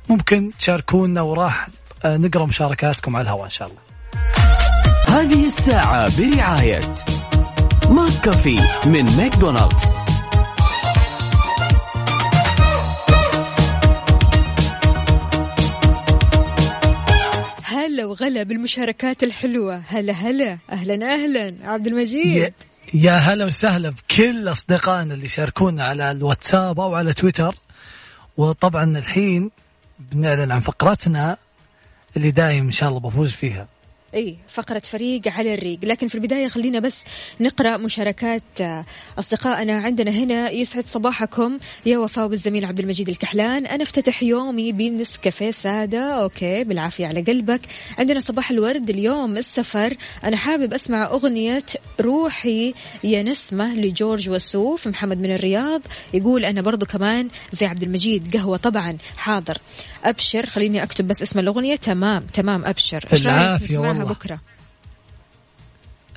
ممكن 0.09 0.51
تشاركونا 0.59 1.21
وراح 1.21 1.67
آه، 2.05 2.17
نقرأ 2.17 2.45
مشاركاتكم 2.45 3.15
على 3.15 3.23
الهواء 3.23 3.45
إن 3.45 3.49
شاء 3.49 3.67
الله. 3.67 3.81
هذه 5.07 5.45
الساعة 5.45 6.05
برعاية 6.17 6.81
McCafé 7.89 8.59
من 8.85 9.05
ماكدونالدز. 9.17 10.02
وغلا 18.05 18.43
بالمشاركات 18.43 19.23
الحلوة. 19.23 19.83
هلا 19.87 20.13
هلا. 20.13 20.57
أهلا 20.71 21.13
أهلا. 21.13 21.55
عبد 21.63 21.87
المجيد. 21.87 22.53
يا 22.93 23.11
هلا 23.11 23.45
وسهلا 23.45 23.89
بكل 23.89 24.47
أصدقائنا 24.47 25.13
اللي 25.13 25.25
يشاركونا 25.25 25.83
على 25.83 26.11
الواتساب 26.11 26.79
أو 26.79 26.95
على 26.95 27.13
تويتر. 27.13 27.55
وطبعا 28.37 28.97
الحين 28.97 29.51
بنعلن 29.99 30.51
عن 30.51 30.59
فقرتنا 30.59 31.37
اللي 32.17 32.31
دايم 32.31 32.65
إن 32.65 32.71
شاء 32.71 32.89
الله 32.89 32.99
بفوز 32.99 33.31
فيها. 33.31 33.67
اي 34.13 34.35
فقرة 34.47 34.79
فريق 34.79 35.27
على 35.27 35.53
الريق. 35.53 35.79
لكن 35.83 36.07
في 36.07 36.15
البداية 36.15 36.47
خلينا 36.47 36.79
بس 36.79 37.01
نقرأ 37.39 37.77
مشاركات 37.77 38.43
آه، 38.61 38.85
أصدقائنا. 39.19 39.73
عندنا 39.73 40.11
هنا 40.11 40.49
يسعد 40.49 40.87
صباحكم. 40.87 41.57
يا 41.85 41.97
وفاء 41.97 42.27
بالزميل 42.27 42.65
عبد 42.65 42.79
المجيد 42.79 43.09
الكحلان. 43.09 43.65
أنا 43.65 43.83
أفتتح 43.83 44.23
يومي 44.23 44.71
بنسكافيه 44.71 45.51
سادة. 45.51 46.13
أوكي 46.23 46.63
بالعافية 46.63 47.07
على 47.07 47.21
قلبك. 47.21 47.61
عندنا 47.97 48.19
صباح 48.19 48.51
الورد 48.51 48.89
اليوم 48.89 49.37
السفر. 49.37 49.93
أنا 50.23 50.37
حابب 50.37 50.73
أسمع 50.73 51.05
أغنية 51.05 51.65
روحي 52.01 52.73
يا 53.03 53.23
نسمة 53.23 53.75
لجورج 53.75 54.29
وسوف 54.29 54.87
محمد 54.87 55.17
من 55.17 55.33
الرياض. 55.33 55.81
يقول 56.13 56.45
أنا 56.45 56.61
برضو 56.61 56.85
كمان 56.85 57.29
زي 57.51 57.65
عبد 57.65 57.83
المجيد 57.83 58.37
قهوة 58.37 58.57
طبعا 58.57 58.97
حاضر. 59.17 59.57
أبشر 60.03 60.45
خليني 60.45 60.83
أكتب 60.83 61.07
بس 61.07 61.21
اسم 61.21 61.39
الأغنية. 61.39 61.75
تمام 61.75 62.25
تمام 62.33 62.65
أبشر. 62.65 63.05
بالعافية 63.11 64.02
نسمعها. 64.03 64.13
بكرة. 64.19 64.39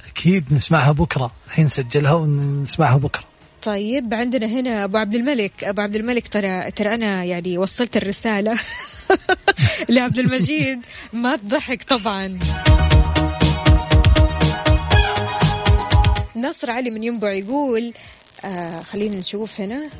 أكيد 0.08 0.54
نسمعها 0.54 0.92
بكرة. 0.92 1.30
الحين 1.46 1.64
نسجلها 1.64 2.12
ونسمعها 2.12 2.96
بكرة. 2.96 3.24
طيب 3.62 4.14
عندنا 4.14 4.46
هنا 4.46 4.84
أبو 4.84 4.96
عبد 4.96 5.14
الملك. 5.14 5.64
أبو 5.64 5.80
عبد 5.80 5.94
الملك 5.96 6.28
ترى 6.28 6.70
ترى 6.70 6.94
أنا 6.94 7.24
يعني 7.24 7.58
وصلت 7.58 7.96
الرسالة. 7.96 8.58
لعبد 9.88 10.18
المجيد. 10.18 10.86
ما 11.12 11.36
تضحك 11.36 11.82
طبعا. 11.82 12.38
نصر 16.36 16.70
علي 16.70 16.90
من 16.90 17.04
ينبع 17.04 17.32
يقول 17.32 17.92
آه 18.44 18.80
خلينا 18.80 19.16
نشوف 19.16 19.60
هنا. 19.60 19.90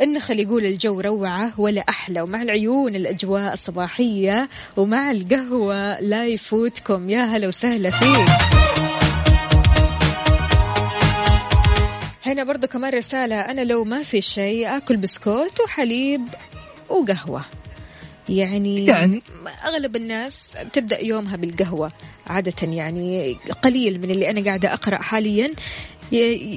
النخل 0.00 0.40
يقول 0.40 0.64
الجو 0.64 1.00
روعة 1.00 1.60
ولا 1.60 1.80
أحلى 1.88 2.20
ومع 2.20 2.42
العيون 2.42 2.94
الأجواء 2.94 3.52
الصباحية 3.52 4.48
ومع 4.76 5.10
القهوة 5.10 6.00
لا 6.00 6.26
يفوتكم. 6.26 7.10
يا 7.10 7.22
هلا 7.22 7.48
وسهلا 7.48 7.90
فيك. 7.90 8.28
هنا 12.22 12.44
برضو 12.44 12.66
كمان 12.66 12.92
رسالة 12.94 13.40
أنا 13.40 13.60
لو 13.60 13.84
ما 13.84 14.02
في 14.02 14.20
شيء 14.20 14.76
أكل 14.76 14.96
بسكوت 14.96 15.60
وحليب 15.64 16.22
وقهوة. 16.88 17.44
يعني 18.28 18.86
يعني؟ 18.86 19.22
أغلب 19.66 19.96
الناس 19.96 20.54
تبدأ 20.72 21.00
يومها 21.00 21.36
بالقهوة. 21.36 21.92
عادة 22.26 22.72
يعني 22.72 23.36
قليل 23.62 24.00
من 24.00 24.10
اللي 24.10 24.30
أنا 24.30 24.44
قاعدة 24.44 24.72
أقرأ 24.74 25.02
حاليا 25.02 25.50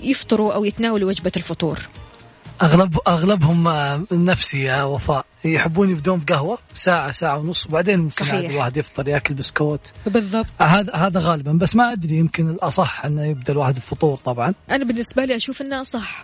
يفطروا 0.04 0.54
أو 0.54 0.65
يتناولوا 0.65 1.10
وجبة 1.10 1.32
الفطور. 1.38 1.80
أغلب 2.61 2.97
أغلبهم 3.07 3.67
آه، 3.67 4.01
نفسي 4.11 4.59
يا 4.59 4.83
وفاء. 4.83 5.25
يحبون 5.45 5.89
يبدون 5.89 6.19
بقهوة 6.19 6.57
ساعة 6.73 7.11
ساعة 7.11 7.37
ونص 7.37 7.65
وبعدين 7.65 7.99
ممكن 7.99 8.25
صحيح. 8.25 8.49
الواحد 8.49 8.77
يفطر 8.77 9.07
يأكل 9.07 9.33
بسكوت. 9.33 9.91
بالضبط. 10.05 10.47
هذا 10.61 10.95
هذا 10.95 11.19
غالبا. 11.19 11.51
بس 11.51 11.75
ما 11.75 11.91
أدري 11.91 12.15
يمكن 12.15 12.49
الأصح 12.49 13.05
أنه 13.05 13.25
يبدأ 13.25 13.53
الواحد 13.53 13.75
الفطور 13.75 14.17
طبعا. 14.17 14.53
أنا 14.71 14.85
بالنسبة 14.85 15.25
لي 15.25 15.35
أشوف 15.35 15.61
إنها 15.61 15.83
صح 15.83 16.23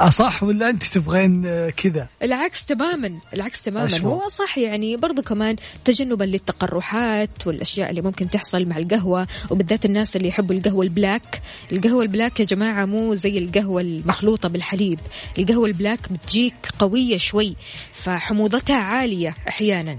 أصح 0.00 0.42
ولا 0.42 0.68
أنت 0.70 0.84
تبغين 0.84 1.42
كذا؟ 1.70 2.08
العكس 2.22 2.64
تماما 2.64 3.18
العكس 3.34 3.62
تماما. 3.62 3.86
أشوى. 3.86 4.10
هو 4.10 4.28
صح 4.28 4.58
يعني 4.58 4.96
برضو 4.96 5.22
كمان 5.22 5.56
تجنبا 5.84 6.24
للتقرحات 6.24 7.46
والأشياء 7.46 7.90
اللي 7.90 8.02
ممكن 8.02 8.30
تحصل 8.30 8.64
مع 8.64 8.76
القهوة 8.76 9.26
وبالذات 9.50 9.84
الناس 9.84 10.16
اللي 10.16 10.28
يحبوا 10.28 10.56
القهوة 10.56 10.84
ال 10.84 10.92
black. 10.92 11.42
القهوة 11.72 12.02
ال 12.02 12.08
black 12.08 12.40
يا 12.40 12.44
جماعة 12.44 12.84
مو 12.84 13.14
زي 13.14 13.38
القهوة 13.38 13.80
المخلوطة 13.80 14.48
بالحليب. 14.48 15.00
القهوة 15.38 15.66
ال 15.66 15.74
black 15.74 16.12
بتجيك 16.12 16.54
قوية 16.78 17.16
شوي 17.16 17.56
فحموضتها 17.92 18.76
عالية 18.76 19.34
أحيانا. 19.48 19.96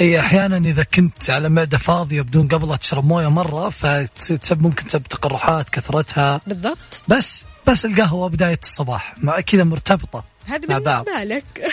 إي 0.00 0.20
أحيانا 0.20 0.56
إذا 0.56 0.82
كنت 0.82 1.30
على 1.30 1.48
معدة 1.48 1.78
فاضية 1.78 2.22
بدون 2.22 2.48
قبل 2.48 2.78
تشرب 2.78 3.04
موية 3.04 3.28
مرة 3.28 3.68
فتسبب 3.68 4.62
ممكن 4.62 4.86
تسبب 4.86 5.02
تقرحات 5.02 5.68
كثرتها. 5.68 6.40
بالضبط. 6.46 7.02
بس 7.08 7.44
بس 7.66 7.84
القهوة 7.84 8.28
بداية 8.28 8.58
الصباح 8.62 9.14
مع 9.18 9.40
كذا 9.40 9.64
مرتبطة 9.64 10.24
هذا 10.46 10.68
مع 10.68 10.78
بعض. 10.78 11.04
بالنسبة 11.04 11.24
لك. 11.24 11.72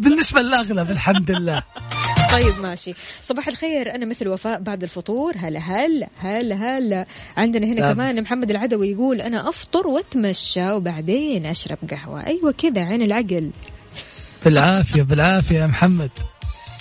بالنسبة 0.00 0.42
للأغلب 0.42 0.90
الحمد 0.90 1.30
لله. 1.30 1.62
طيب 2.32 2.60
ماشي. 2.60 2.94
صباح 3.22 3.48
الخير 3.48 3.94
أنا 3.94 4.06
مثل 4.06 4.28
وفاء 4.28 4.60
بعد 4.60 4.82
الفطور. 4.82 5.34
هلا 5.36 5.60
هلا 5.60 6.08
هلا 6.18 6.54
هلا 6.54 7.06
عندنا 7.36 7.66
هنا 7.66 7.80
نعم. 7.80 7.92
كمان 7.92 8.22
محمد 8.22 8.50
العدوي 8.50 8.90
يقول 8.90 9.20
أنا 9.20 9.48
أفطر 9.48 9.86
وأتمشى 9.86 10.70
وبعدين 10.70 11.46
أشرب 11.46 11.78
قهوة. 11.90 12.26
أيوه 12.26 12.52
كذا 12.52 12.84
عين 12.84 13.02
العقل. 13.02 13.50
بالعافية 14.44 15.02
بالعافية 15.02 15.60
يا 15.60 15.66
محمد. 15.66 16.10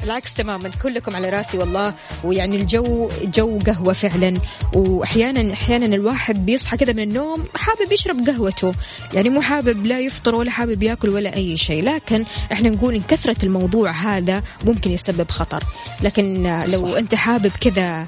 العكس 0.03 0.33
تماما 0.33 0.69
كلكم 0.83 1.15
على 1.15 1.29
راسي 1.29 1.57
والله 1.57 1.93
ويعني 2.23 2.55
الجو 2.55 3.09
جو 3.23 3.59
قهوة 3.59 3.93
فعلا. 3.93 4.33
وأحيانا 4.75 5.53
أحيانا 5.53 5.85
الواحد 5.85 6.45
بيصحى 6.45 6.77
كذا 6.77 6.93
من 6.93 7.03
النوم 7.03 7.45
حابب 7.55 7.91
يشرب 7.91 8.27
قهوته. 8.27 8.73
يعني 9.13 9.29
مو 9.29 9.41
حابب 9.41 9.85
لا 9.85 9.99
يفطر 9.99 10.35
ولا 10.35 10.51
حابب 10.51 10.83
ياكل 10.83 11.09
ولا 11.09 11.35
أي 11.35 11.57
شيء. 11.57 11.83
لكن 11.83 12.25
إحنا 12.51 12.69
نقول 12.69 12.95
إن 12.95 13.01
كثرة 13.01 13.45
الموضوع 13.45 13.91
هذا 13.91 14.43
ممكن 14.65 14.91
يسبب 14.91 15.31
خطر. 15.31 15.63
لكن 16.01 16.43
لو 16.43 16.91
صح. 16.91 16.97
أنت 16.97 17.15
حابب 17.15 17.51
كذا 17.61 18.07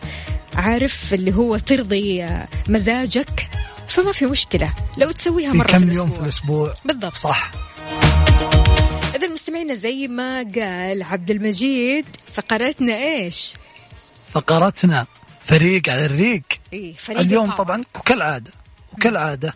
عارف 0.56 1.14
اللي 1.14 1.34
هو 1.34 1.58
ترضي 1.58 2.26
مزاجك 2.68 3.50
فما 3.88 4.12
في 4.12 4.26
مشكلة. 4.26 4.74
لو 4.98 5.12
تسويها 5.12 5.54
مرة 5.54 5.68
كم 5.68 5.90
في 5.90 5.96
يوم 5.96 6.10
في 6.10 6.22
الأسبوع. 6.22 6.66
الأسبوع. 6.66 6.74
بالضبط. 6.86 7.14
صح. 7.16 7.52
إذا 9.15 9.28
مستمعينا 9.28 9.73
زي 9.73 10.08
ما 10.08 10.38
قال 10.38 11.04
عبد 11.04 11.32
المجيد 11.32 12.06
فقرتنا 12.34 12.93
إيش؟ 12.93 13.54
فقرتنا 14.32 15.06
فريق 15.43 15.89
على 15.89 16.06
الريق. 16.06 16.43
إيه 16.73 16.93
فريق 16.93 17.19
اليوم. 17.19 17.51
طبعا 17.51 17.84
وكالعادة 17.95 18.51
وكالعادة. 18.93 19.54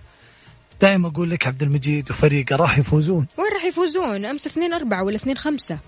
دائما 0.81 1.07
أقول 1.07 1.29
لك 1.29 1.47
عبد 1.47 1.63
المجيد 1.63 2.11
وفريقه 2.11 2.55
راح 2.55 2.79
يفوزون. 2.79 3.27
وين 3.37 3.53
راح 3.53 3.63
يفوزون؟ 3.63 4.25
أمس 4.25 4.47
2 4.47 4.73
4 4.73 5.03
ولا 5.03 5.15
2 5.15 5.37
5 5.37 5.79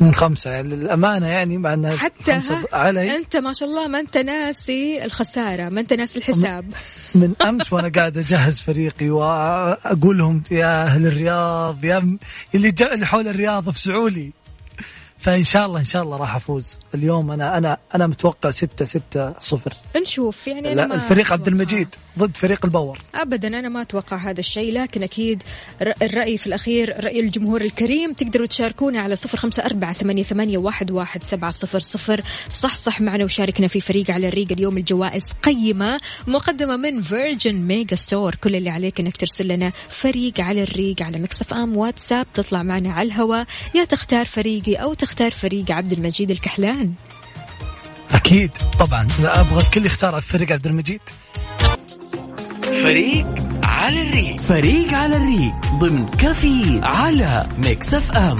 من 0.00 0.14
خمسة. 0.14 0.50
يعني 0.50 0.76
للأمانة 0.76 1.26
يعني 1.26 1.58
مع 1.58 1.74
أنها 1.74 1.96
حتى 1.96 2.32
خمسة 2.40 2.62
علي. 2.72 3.16
أنت 3.16 3.36
ما 3.36 3.52
شاء 3.52 3.68
الله 3.68 3.86
ما 3.86 4.00
أنت 4.00 4.16
ناسي 4.16 5.04
الخسارة 5.04 5.68
ما 5.68 5.80
أنت 5.80 5.92
ناسي 5.92 6.18
الحساب. 6.18 6.74
من 7.14 7.34
أمس 7.42 7.72
وأنا 7.72 7.88
قاعد 7.88 8.18
أجهز 8.18 8.60
فريقي 8.60 9.10
وأقول 9.10 10.18
لهم 10.18 10.42
يا 10.50 10.84
أهل 10.84 11.06
الرياض 11.06 11.84
يا 11.84 12.16
اللي 12.54 12.70
جا 12.70 12.94
اللي 12.94 13.06
حول 13.06 13.28
الرياض 13.28 13.68
افزعوا 13.68 14.10
لي 14.10 14.30
فإن 15.18 15.44
شاء 15.44 15.66
الله 15.66 15.80
إن 15.80 15.84
شاء 15.84 16.02
الله 16.02 16.16
راح 16.16 16.36
أفوز. 16.36 16.78
اليوم 16.94 17.30
أنا 17.30 17.58
أنا 17.58 17.78
أنا 17.94 18.06
متوقع 18.06 18.50
ستة 18.50 18.84
ستة 18.84 19.32
صفر. 19.40 19.72
نشوف 19.96 20.46
يعني 20.46 20.72
أنا 20.72 20.80
لا 20.80 20.94
الفريق 20.94 21.32
عبد. 21.32 21.48
المجيد. 21.48 21.88
ضد 22.18 22.36
فريق 22.36 22.64
ال 22.64 22.69
power. 22.69 22.98
ابدا 23.14 23.48
أنا 23.48 23.68
ما 23.68 23.82
أتوقع 23.82 24.16
هذا 24.16 24.40
الشيء 24.40 24.72
لكن 24.72 25.02
أكيد 25.02 25.42
الرأي 26.02 26.38
في 26.38 26.46
الأخير 26.46 27.04
رأي 27.04 27.20
الجمهور 27.20 27.60
الكريم. 27.60 28.12
تقدروا 28.12 28.46
تشاركونا 28.46 29.00
على 29.00 29.16
صفر 29.16 29.38
خمسة 29.38 29.64
أربعة 29.64 29.92
ثمانية, 29.92 30.22
ثمانية 30.22 30.58
واحد, 30.58 30.90
واحد 30.90 31.22
سبعة 31.22 31.50
صفر 31.50 31.78
صفر. 31.78 32.22
صح 32.48 32.74
صح 32.74 33.00
معنا 33.00 33.24
وشاركنا 33.24 33.68
في 33.68 33.80
فريق 33.80 34.10
على 34.10 34.28
الريق 34.28 34.52
اليوم 34.52 34.76
الجوائز 34.78 35.32
قيمة 35.42 36.00
مقدمة 36.26 36.76
من 36.76 37.02
Virgin 37.02 37.54
Megastore 37.54 38.34
كل 38.34 38.56
اللي 38.56 38.70
عليك 38.70 39.00
إنك 39.00 39.16
ترسل 39.16 39.48
لنا 39.48 39.72
فريق 39.88 40.40
على 40.40 40.62
الريق 40.62 41.02
على 41.02 41.18
Mix 41.18 41.54
FM 41.54 41.76
واتساب 41.76 42.26
تطلع 42.34 42.62
معنا 42.62 42.92
على 42.92 43.06
الهواء. 43.06 43.46
يا 43.74 43.84
تختار 43.84 44.26
فريقي 44.26 44.74
أو 44.74 44.94
تختار 44.94 45.30
فريق 45.30 45.70
عبد 45.70 45.92
المجيد 45.92 46.30
الكحلان. 46.30 46.92
أكيد 48.10 48.50
طبعا. 48.80 49.08
لا 49.22 49.40
أبغى 49.40 49.62
الكل 49.62 49.86
يختار 49.86 50.20
فريق 50.20 50.52
عبد 50.52 50.66
المجيد. 50.66 51.00
فريق 52.68 53.26
على 53.64 54.02
الريق. 54.02 54.40
فريق 54.40 54.92
على 54.92 55.16
الريق 55.16 55.54
ضمن 55.78 56.06
كافيين 56.06 56.80
على 56.82 57.46
Mix 57.58 57.94
FM. 57.94 58.36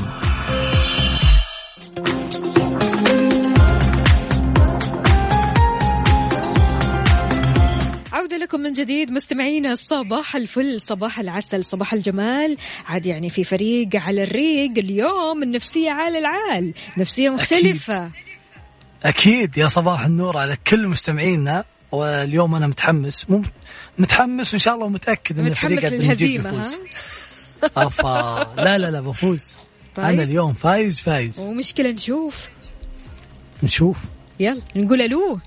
عودة 8.13 8.37
لكم 8.37 8.61
من 8.61 8.73
جديد 8.73 9.11
مستمعينا 9.11 9.75
صباح 9.75 10.37
الفل 10.37 10.81
صباح 10.81 11.19
العسل 11.19 11.65
صباح 11.65 11.93
الجمال. 11.93 12.57
عاد 12.87 13.07
يعني 13.07 13.31
في 13.31 13.45
فريق 13.45 13.89
على 13.95 14.23
الريق 14.23 14.79
اليوم 14.79 15.43
النفسية 15.43 15.91
على 15.91 16.19
العال. 16.19 16.75
نفسية 16.99 17.29
مختلفة. 17.29 18.11
أكيد 19.05 19.59
يا 19.59 19.69
صباح 19.69 20.05
النور 20.05 20.39
على 20.39 20.57
كل 20.67 20.89
مستمعينا. 20.89 21.65
واليوم 21.93 22.55
أنا 22.55 22.67
متحمس. 22.67 23.31
مو 23.31 23.43
متحمس 23.99 24.53
وإن 24.53 24.59
شاء 24.59 24.75
الله 24.75 24.89
متأكد 24.89 25.39
أن 25.39 25.53
فريق 25.53 25.93
متحمس 25.93 26.79
ها؟ 27.63 27.71
أفا. 27.87 28.55
لا 28.57 28.79
لا 28.79 28.91
لا 28.91 29.01
بفوز. 29.01 29.59
طيب. 29.97 30.07
أنا 30.07 30.23
اليوم 30.23 30.53
فايز 30.53 31.01
فايز. 31.01 31.41
ومشكلة 31.41 31.91
نشوف. 31.91 32.49
نشوف. 33.63 33.99
يلا 34.41 34.63
نقول 34.77 35.03
ألو. 35.03 35.41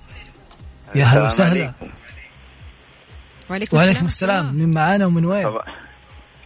يا 0.94 1.04
هلا 1.04 1.26
السلام 1.26 1.50
وسهلا 1.50 1.64
عليكم. 1.64 1.96
وعليكم, 3.50 3.76
وعليكم 3.76 4.06
السلام. 4.06 4.54
من 4.54 4.74
معانا 4.74 5.06
ومن 5.06 5.24
وين. 5.24 5.46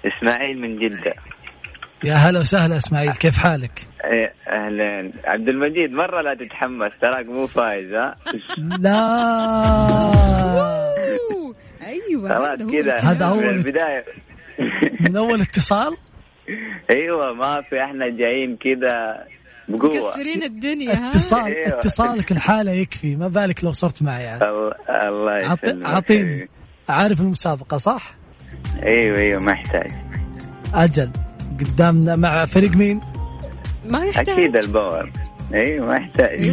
إسماعيل 0.07 0.61
من 0.61 0.79
جدة. 0.79 1.15
يا 2.05 2.15
هلا 2.15 2.41
وسهلا 2.41 2.77
إسماعيل 2.77 3.13
كيف 3.13 3.37
حالك؟ 3.37 3.87
إيه، 4.05 4.33
أهلا 4.49 5.13
عبد 5.25 5.49
المجيد 5.49 5.93
مرة 5.93 6.23
لا 6.23 6.35
تتحمس 6.35 6.93
تراك 7.01 7.27
مو 7.27 7.47
فايز 7.47 7.93
ها؟ 7.95 8.17
لا. 8.79 8.97
أيوة 11.87 12.29
خلاص 12.29 12.59
كذا. 12.73 12.99
هذا 12.99 13.31
أول- 13.31 13.37
من 13.37 13.49
البداية. 13.49 14.05
من 15.01 15.17
أول 15.17 15.41
اتصال؟ 15.41 15.97
أيوه 16.91 17.33
ما 17.35 17.63
في 17.71 17.85
إحنا 17.85 18.09
جايين 18.09 18.57
كذا 18.57 19.25
بقوة. 19.69 20.09
مكسرين 20.11 20.43
الدنيا 20.43 20.95
ها؟ 20.95 21.11
اتصال 21.11 21.45
أيوة. 21.55 21.69
اتصالك 21.79 22.33
الحالة 22.33 22.73
يكفي 22.73 23.17
ما 23.17 23.29
بالك 23.29 23.65
لو 23.65 23.73
صرت 23.73 24.03
معي 24.03 24.29
عاد. 24.29 24.43
الله 24.43 25.39
يسلمك. 25.39 25.87
عطيني. 25.87 26.49
عارف 26.89 27.21
المسابقة 27.21 27.77
صح؟ 27.77 28.15
أيوه 28.83 29.19
أيوه 29.19 29.43
ما 29.43 29.53
يحتاج. 29.53 29.91
أجل. 30.75 31.11
قدامنا 31.61 32.17
مع 32.17 32.45
فريق 32.45 32.71
مين؟ 32.71 33.01
ما 33.91 34.05
يحتاج. 34.05 34.29
أكيد 34.31 34.57
ال 34.57 34.65
power. 34.65 35.13
أيوه 35.55 35.87
ما 35.87 35.95
يحتاج. 35.97 36.41
إي. 36.41 36.49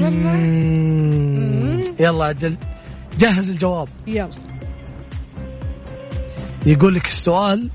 يلا 1.99 2.29
أجل. 2.29 2.56
جهز 3.19 3.49
الجواب. 3.51 3.88
يلا. 4.08 4.29
يقول 6.65 6.95
لك 6.95 7.06
السؤال 7.08 7.69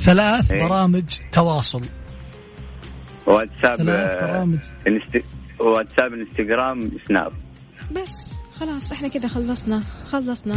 ثلاث 0.00 0.52
إيه. 0.52 0.64
برامج 0.64 1.04
تواصل. 1.32 1.82
واتساب 3.26 3.76
ثلاث 3.76 3.88
آه، 4.10 4.26
برامج. 4.26 4.58
انست... 4.86 5.20
واتساب 5.60 6.12
إنستغرام 6.12 6.90
سناب. 7.08 7.32
بس 7.92 8.34
خلاص 8.60 8.92
إحنا 8.92 9.08
كده 9.08 9.28
خلصنا. 9.28 9.82
خلصنا. 10.12 10.54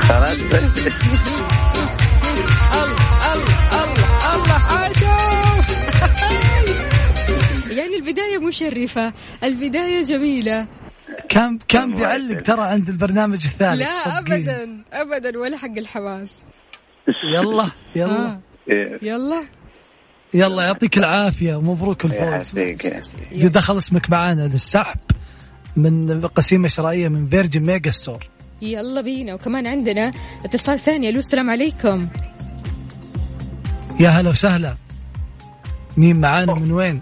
خلاص 0.00 0.52
بس. 0.52 0.88
الله 3.34 4.03
حاشو 4.42 5.06
يعني 7.78 7.96
البداية 7.96 8.38
مشرفة 8.38 9.12
البداية 9.42 10.02
جميلة. 10.02 10.68
كان 11.28 11.58
كان 11.68 11.84
الله 11.84 11.96
بيعلق. 11.96 12.40
ترى 12.42 12.62
عند 12.62 12.88
البرنامج 12.88 13.46
الثالث 13.46 13.80
لا 13.80 13.92
صدقيني. 13.92 14.50
أبدا 14.50 14.84
أبدا 14.92 15.38
ولا 15.38 15.56
حق 15.56 15.78
الحواس 15.78 16.44
يلا 17.34 17.70
يلا. 17.96 18.12
ها 18.12 18.40
إيه، 18.70 18.98
يلا. 19.02 19.42
يلا 20.34 20.62
يعطيك 20.62 20.98
العافية 20.98 21.54
ومبروك 21.56 22.04
يا 22.04 22.36
الفوز. 22.36 22.58
دخل 23.32 23.78
اسمك 23.78 24.10
معانا 24.10 24.42
للسحب 24.42 24.98
من 25.76 26.20
قسيمة 26.26 26.68
شرائية 26.68 27.08
من 27.08 27.26
Virgin 27.26 27.62
Megastore. 27.62 28.24
يلا 28.62 29.00
بينا 29.00 29.34
وكمان 29.34 29.66
عندنا 29.66 30.12
اتصال 30.44 30.78
ثاني 30.78 31.08
ألو 31.08 31.18
السلام 31.18 31.50
عليكم. 31.50 32.08
يا 34.00 34.08
هلا 34.08 34.30
وسهلا. 34.30 34.76
مين 35.96 36.20
معانا؟ 36.20 36.54
من 36.54 36.72
وين؟ 36.72 37.00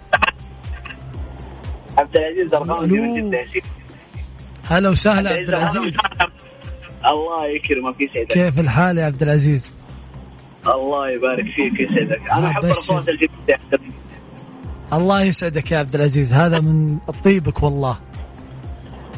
عبد 1.97 2.17
العزيز 2.17 2.53
الغامدي 2.53 2.99
من. 2.99 3.29
جدة 3.29 3.45
هلا 4.69 4.89
وسهلا 4.89 5.29
عبد 5.29 5.49
العزيز 5.49 5.97
الله 7.05 7.47
يكرمك 7.47 8.01
يسعدك؟ 8.01 8.27
كيف 8.27 8.59
الحال 8.59 8.97
يا 8.97 9.05
عبد 9.05 9.23
العزيز؟ 9.23 9.73
الله 10.67 11.09
يبارك 11.09 11.45
فيك 11.55 11.79
يسعدك؟ 11.79 12.31
أنا 12.31 12.47
أحب. 12.49 12.65
اصوات 12.65 13.09
الجدة 13.09 13.59
الله 14.93 15.21
يسعدك 15.23 15.71
يا 15.71 15.77
عبد 15.77 15.95
العزيز. 15.95 16.33
هذا 16.33 16.59
من 16.59 16.97
طيبك 17.23 17.63
والله. 17.63 17.97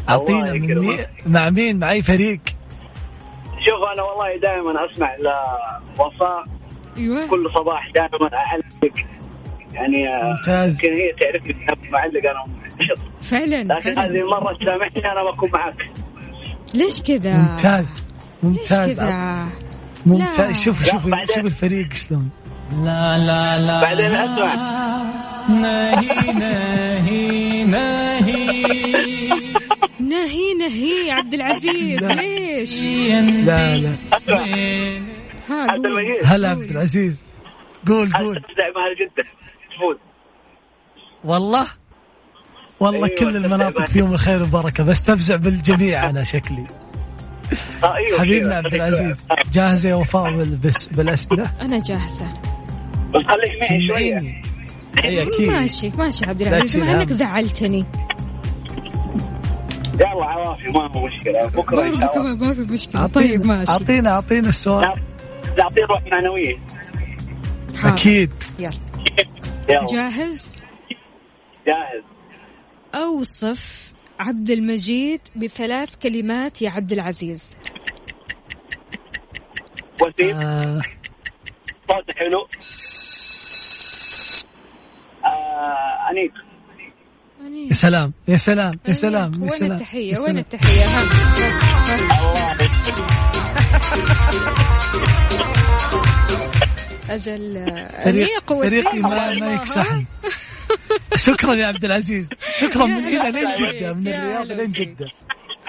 أعطينا 0.09 0.53
من. 0.53 0.79
مين 0.79 0.99
مع 1.25 1.49
مين؟ 1.49 1.79
مع 1.79 1.91
اي 1.91 2.01
فريق. 2.01 2.39
شوف 3.65 3.79
أنا 3.93 4.03
والله 4.03 4.37
دائما 4.41 4.71
أسمع 4.85 5.15
لوفاء 5.15 6.45
أيوه. 6.97 7.27
كل 7.27 7.49
صباح 7.55 7.91
دائما 7.95 8.29
اعلق 8.33 8.65
يعني 9.73 10.07
آه، 10.09 10.29
ممتاز. 10.33 10.85
يمكن 10.85 10.97
هي 10.97 11.11
تعرفني 11.19 11.65
معلق 11.91 12.29
أنا 12.29 12.45
فعلا 13.21 13.63
لكن 13.73 13.99
هذه 13.99 14.05
المرة 14.05 14.57
تسامحني 14.61 15.11
أنا 15.11 15.31
بكون 15.31 15.49
معك 15.53 15.89
ليش 16.73 17.01
كذا؟ 17.01 17.37
ممتاز 17.37 18.05
ليش 18.43 18.59
ممتاز. 18.59 18.99
كذا؟ 18.99 19.09
لا. 19.09 19.45
ممتاز 20.05 20.61
شوف 20.63 20.81
لا، 20.81 20.91
شوف 20.91 21.07
بعدين. 21.07 21.27
شوف 21.35 21.45
الفريق 21.45 21.93
شلون. 21.93 22.29
لا 22.83 23.17
لا 23.17 23.59
لا 23.59 23.81
بعدين 23.81 24.15
أسمع. 24.15 24.55
نهي 25.49 26.33
نهي 26.33 27.63
نهي. 27.63 29.29
نهي 29.99 30.53
نهي 30.59 31.11
عبد 31.11 31.33
العزيز 31.33 32.11
ليش؟ 32.11 32.83
لا 33.45 33.77
لا. 33.77 33.95
المجيد 35.49 36.21
هلا 36.23 36.49
عبد 36.49 36.71
العزيز. 36.71 37.25
قول 37.87 38.13
قول. 38.13 38.33
دائما 38.57 38.79
أهل 38.85 38.95
جده 38.99 39.23
تفوز. 39.75 39.97
والله؟ 41.23 41.65
والله 42.79 43.07
أيوة، 43.07 43.17
كل 43.19 43.35
المناطق 43.35 43.87
فيهم 43.87 44.13
الخير 44.13 44.41
والبركة 44.41 44.83
بس 44.83 45.03
تفزع 45.03 45.35
بالجميع 45.35 46.09
أنا 46.09 46.23
شكلي. 46.23 46.65
آه، 47.83 47.95
أيوه 47.95 48.19
حبيبنا 48.19 48.49
كذا. 48.49 48.57
عبد 48.57 48.73
العزيز 48.73 49.27
جاهزة 49.51 49.89
يا 49.89 49.95
وفاء 49.95 50.43
بالأسئلة؟ 50.91 51.51
أنا 51.61 51.79
جاهزة. 51.79 52.33
بس 53.13 53.23
خليك 53.23 53.61
معي 53.61 53.87
شوية. 53.87 54.41
اي 55.03 55.23
أكيد. 55.23 55.49
ماشي 55.49 55.89
ماشي 55.89 56.25
عبد 56.25 56.41
العزيز 56.41 56.77
مع 56.77 56.91
إنك. 56.91 57.13
زعلتني. 57.13 57.85
يلا 59.95 60.25
عوافي 60.25 60.73
ما 60.73 60.91
هو 60.95 61.05
مشكلة. 61.07 61.47
بكرة 61.47 61.85
إن 61.85 61.91
برضه 61.91 61.99
شاء 61.99 62.17
الله. 62.17 62.35
كمان 62.35 62.49
ما 62.49 62.53
في 62.53 62.73
مشكلة. 62.73 63.01
اعطينا 63.01 63.27
طيب 63.27 63.45
ماشي. 63.45 63.71
اعطينا 63.71 64.09
أعطينا 64.09 64.49
السؤال. 64.49 64.99
نعطيه 65.57 65.85
روح 65.85 66.03
معنوية. 66.11 66.57
أكيد. 67.83 68.31
يلا. 68.59 68.71
يلا. 69.69 69.85
جاهز؟ 69.93 70.51
جاهز. 71.67 72.03
أوصف 72.95 73.93
عبد 74.19 74.49
المجيد 74.49 75.21
بثلاث 75.35 75.95
كلمات 75.95 76.61
يا 76.61 76.69
عبد 76.71 76.91
العزيز. 76.91 77.55
وسيم 80.01 80.35
آه. 80.35 80.81
صوته 81.89 82.15
حلو. 82.17 82.47
آه 85.25 86.11
أنيق. 86.11 86.33
يا 87.69 87.73
سلام 87.73 88.13
يا 88.27 88.37
سلام 88.37 88.79
يا 88.87 88.93
سلام 88.93 89.33
يا 89.33 89.39
وين 89.39 89.49
سلام. 89.49 89.71
التحية؟ 89.71 90.13
يا 90.13 90.19
وين 90.19 90.25
سلام. 90.25 90.37
التحية؟ 90.37 90.85
ها. 90.85 91.03
ها. 93.71 95.35
أجل 97.09 97.65
فريق 98.03 98.53
فريقي 98.53 98.87
وسيم. 98.89 99.01
ما, 99.01 99.31
ما؟ 99.31 99.53
يكسحني. 99.53 100.05
شكرا 101.15 101.53
يا 101.53 101.67
عبد 101.67 101.85
العزيز. 101.85 102.29
شكرا 102.51 102.85
من 102.85 103.05
هنا 103.05 103.27
لين 103.29 103.55
جدة 103.55 103.93
من 103.93 104.07
الرياض 104.07 104.45
لين. 104.45 104.71
جدة. 104.71 105.05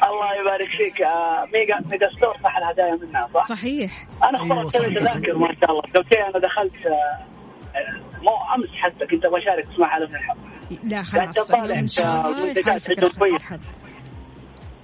الله 0.02 0.40
يبارك 0.40 0.68
فيك. 0.78 1.02
آه 1.02 1.44
Mega 1.54 1.90
Megastore 1.90 2.36
صح 2.44 2.56
الهدايا 2.56 2.98
منها 3.08 3.28
صح؟ 3.34 3.48
صحيح. 3.48 4.06
أنا 4.28 4.54
اخترت 4.58 4.72
صح. 4.72 4.78
تذاكر 4.88 5.38
ما 5.38 5.48
شاء 5.60 5.70
الله. 5.70 5.82
قلت 5.82 6.12
أنا 6.16 6.38
دخلت 6.38 6.86
آه، 6.86 7.26
مو 8.22 8.30
أمس 8.54 8.68
حتى 8.74 9.06
كنت 9.06 9.24
أبغى 9.24 9.42
أشارك 9.42 9.66
اسمع 9.74 9.86
على 9.86 10.04
الحلقة 10.04 10.56
لا 10.84 11.02
خلاص. 11.02 11.50
إن 11.50 11.88
شاء 11.88 12.28
الله. 12.28 12.54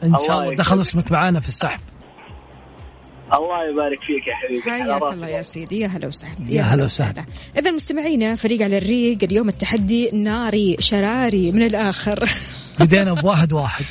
إن 0.04 0.18
شاء 0.18 0.42
الله. 0.42 0.56
دخل 0.56 0.80
اسمك 0.80 1.12
معانا 1.12 1.40
في 1.40 1.48
السحب. 1.48 1.80
الله 3.34 3.70
يبارك 3.70 4.02
فيك 4.02 4.26
يا 4.26 4.34
حبيبي. 4.34 4.62
حياك. 4.84 5.02
الله 5.12 5.28
يا 5.28 5.42
سيدي 5.42 5.78
يا 5.78 5.86
هلا 5.88 6.06
وسهلا. 6.06 6.34
يا 6.48 6.62
هلا 6.62 6.84
وسهلا. 6.84 7.24
إذا 7.58 7.70
مستمعينا 7.70 8.34
فريق 8.36 8.62
على 8.62 8.78
الريق 8.78 9.18
اليوم 9.22 9.48
التحدي 9.48 10.10
ناري 10.10 10.76
شراري 10.80 11.52
من 11.52 11.62
الآخر. 11.62 12.30
بدينا 12.80 13.14
بواحد 13.14 13.52
واحد. 13.52 13.84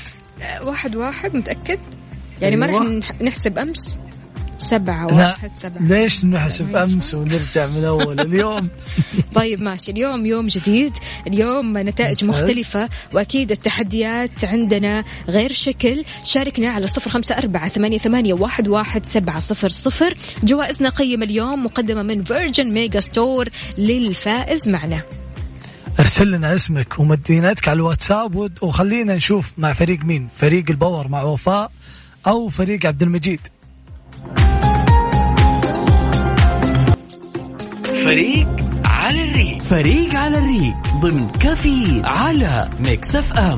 واحد 0.63 0.95
واحد 0.95 1.35
متأكد؟ 1.35 1.79
يعني 2.41 2.55
ما 2.55 2.65
راح 2.65 2.81
أيوة. 2.81 2.99
نح- 3.01 3.21
نحسب 3.21 3.59
أمس؟ 3.59 3.97
سبعة 4.61 5.05
واحد 5.05 5.51
سبعة. 5.55 5.81
ليش 5.81 6.25
نحسب 6.25 6.75
أمس 6.75 7.13
ونرجع 7.13 7.67
من 7.67 7.83
أول 7.83 8.19
اليوم؟ 8.19 8.69
طيب 9.35 9.63
ماشي. 9.63 9.91
اليوم 9.91 10.25
يوم 10.25 10.47
جديد. 10.47 10.93
اليوم 11.27 11.77
نتائج. 11.77 12.25
مختلفة 12.25 12.89
وأكيد 13.13 13.51
التحديات 13.51 14.45
عندنا 14.45 15.03
غير 15.27 15.51
شكل. 15.51 16.03
شاركنا 16.23 16.69
على 16.69 16.87
صفر 16.87 17.09
خمسة 17.09 17.37
أربعة 17.37 17.69
ثمانية, 17.69 17.97
ثمانية 17.97 18.33
واحد, 18.33 18.67
واحد 18.67 19.05
سبعة 19.05 19.39
صفر 19.39 19.69
صفر. 19.69 20.13
جوائزنا 20.43 20.89
قيم 20.89 21.23
اليوم 21.23 21.65
مقدمة 21.65 22.03
من 22.03 22.23
Virgin 22.23 22.73
Megastore 22.73 23.49
للفائز 23.77 24.69
معنا. 24.69 25.03
ارسل 25.99 26.31
لنا 26.31 26.55
اسمك 26.55 26.99
ومدينتك 26.99 27.67
على 27.67 27.77
الواتساب 27.77 28.51
وخلينا 28.61 29.15
نشوف 29.15 29.51
مع 29.57 29.73
فريق 29.73 29.99
مين؟ 29.99 30.29
فريق 30.37 30.65
ال 30.69 30.76
Power 30.76 31.07
مع 31.07 31.23
وفاء 31.23 31.71
أو 32.27 32.49
فريق 32.49 32.85
عبد 32.85 33.03
المجيد. 33.03 33.39
فريق 38.03 38.47
على 38.85 39.23
الريق. 39.23 39.61
فريق 39.61 40.13
على 40.13 40.37
الريق 40.37 40.75
ضمن 40.99 41.29
كافيين 41.29 42.01
على 42.03 42.69
Mix 42.79 43.15
FM. 43.15 43.57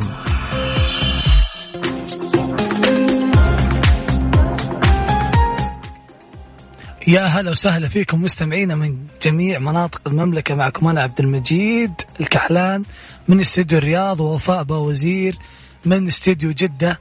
يا 7.08 7.26
هلا 7.26 7.52
وسهلا 7.52 7.88
فيكم 7.88 8.22
مستمعينا 8.22 8.76
من 8.76 8.98
جميع 9.22 9.60
مناطق 9.60 10.02
المملكة. 10.08 10.56
معكم 10.56 10.88
أنا 10.88 11.04
عبد 11.04 11.20
المجيد 11.20 11.92
الكحلان 12.20 12.84
من 13.28 13.40
استديو 13.40 13.78
الرياض 13.78 14.20
ووفاء 14.20 14.64
باوزير 14.64 15.38
من 15.86 16.08
استديو 16.08 16.52
جدة. 16.52 17.00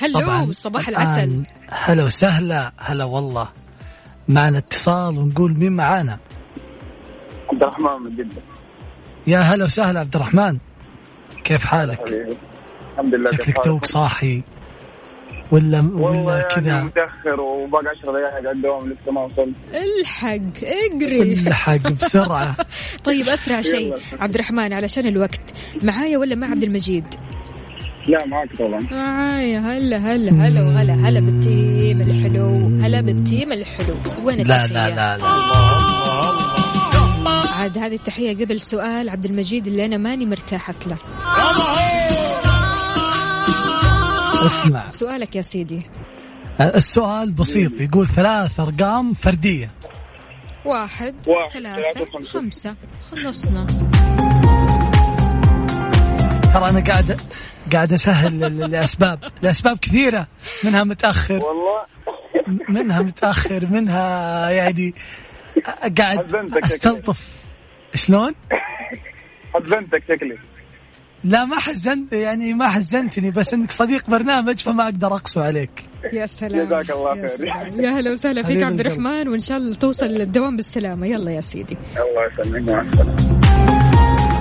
هلو 0.00 0.52
صباح 0.52 0.88
العسل. 0.88 1.46
هلا 1.68 2.04
وسهلا. 2.04 2.72
هلا 2.78 3.04
والله. 3.04 3.48
معنا 4.28 4.58
اتصال 4.58 5.18
ونقول 5.18 5.58
مين 5.58 5.72
معانا؟ 5.72 6.18
عبد 7.52 7.62
الرحمن 7.62 8.02
من 8.04 8.16
جدة. 8.16 8.42
يا 9.26 9.38
هلا 9.38 9.64
وسهلا 9.64 10.00
عبد 10.00 10.16
الرحمن. 10.16 10.58
كيف 11.44 11.66
حالك؟ 11.66 11.98
حبيبي. 11.98 12.36
الحمد 12.92 13.14
لله 13.14 13.30
شكلك 13.30 13.40
كيف 13.44 13.54
حالك؟ 13.54 13.64
توك 13.64 13.84
صاحي. 13.84 14.42
ولا 15.52 15.78
والله 15.78 16.22
ولا 16.22 16.36
يعني 16.36 16.48
كذا؟ 16.48 16.82
متأخر 16.82 17.40
وباقي 17.40 17.88
10 17.88 18.12
دقائق 18.12 18.34
على 18.34 18.50
الدوام 18.50 18.92
لسه 18.92 19.12
ما 19.12 19.20
وصلت. 19.20 19.56
الحق 20.00 20.64
اقري. 20.64 21.32
الحق 21.32 21.88
بسرعة. 21.90 22.56
طيب 23.04 23.28
أسرع 23.28 23.60
شيء. 23.60 23.94
عبد 24.20 24.34
الرحمن 24.34 24.72
علشان 24.72 25.06
الوقت. 25.06 25.40
معايا 25.82 26.18
ولا 26.18 26.34
مع 26.34 26.50
عبد 26.50 26.62
المجيد؟ 26.62 27.06
لا 28.08 28.26
معك 28.26 28.56
طبعا. 28.56 28.80
معايا 28.90 29.58
هلا 29.58 29.96
هلا 29.96 30.46
هلا 30.46 30.62
وهلا 30.62 30.94
هلا 30.94 31.20
بال 31.20 31.47
team 31.47 32.00
الحلو 32.00 32.54
هلا 32.82 33.00
بال 33.00 33.17
team 33.17 33.52
الحلو. 33.52 33.94
وين 34.24 34.36
لا 34.46 34.64
التحية؟ 34.64 34.88
لا 34.88 35.16
لا 35.16 35.16
لا. 35.16 35.26
عاد 37.54 37.78
هذه 37.78 37.94
التحية 37.94 38.44
قبل 38.44 38.60
سؤال 38.60 39.08
عبد 39.08 39.24
المجيد 39.24 39.66
اللي 39.66 39.84
أنا 39.84 39.96
ماني 39.96 40.26
مرتاحة 40.26 40.74
له. 40.86 40.98
اسمع. 44.46 44.90
سؤالك 44.90 45.36
يا 45.36 45.42
سيدي. 45.42 45.82
السؤال 46.60 47.32
بسيط 47.32 47.80
يقول 47.80 48.08
ثلاث 48.08 48.60
أرقام 48.60 49.12
فردية. 49.12 49.70
واحد, 50.64 51.14
واحد، 51.26 51.52
ثلاثة 51.52 51.92
ثلاثة، 51.92 52.04
خمسة. 52.04 52.30
خمسة 52.30 52.76
خلصنا. 53.10 53.66
ترى 56.52 56.70
أنا 56.70 56.80
قاعد 56.84 57.20
قاعد 57.72 57.92
أسهل 57.92 58.40
ل- 58.40 58.58
ل- 58.58 58.70
لأسباب 58.70 59.18
لأسباب 59.42 59.78
كثيرة 59.78 60.26
منها 60.64 60.84
متأخر. 60.84 61.34
والله. 61.44 61.80
منها 62.68 63.00
متأخر 63.00 63.66
منها 63.70 64.50
يعني 64.50 64.94
قاعد. 65.98 66.34
أستلطف. 66.64 67.28
شلون؟ 67.94 68.32
حزنتك 69.54 70.02
شكلي؟ 70.08 70.38
لا 71.24 71.44
ما 71.44 71.56
حزنت 71.60 72.12
يعني 72.12 72.54
ما 72.54 72.68
حزنتني 72.68 73.30
بس 73.30 73.54
إنك 73.54 73.70
صديق 73.70 74.10
برنامج 74.10 74.58
فما 74.58 74.84
أقدر 74.84 75.14
أقسو 75.14 75.40
عليك. 75.40 75.70
يا 76.12 76.26
سلام. 76.26 76.66
جزاك 76.66 76.90
الله 76.90 77.16
يا 77.16 77.28
خير. 77.28 77.46
يا 77.84 77.90
هلا 77.90 78.10
وسهلا 78.12 78.42
فيك 78.42 78.62
عبد. 78.62 78.80
الرحمن 78.80 79.28
وإن 79.28 79.38
شاء 79.40 79.56
الله 79.56 79.74
توصل 79.74 80.06
للدوام 80.06 80.56
بالسلامة. 80.56 81.06
يلا 81.06 81.30
يا 81.30 81.40
سيدي. 81.40 81.76
الله 81.96 82.40
يسلمك. 82.40 84.39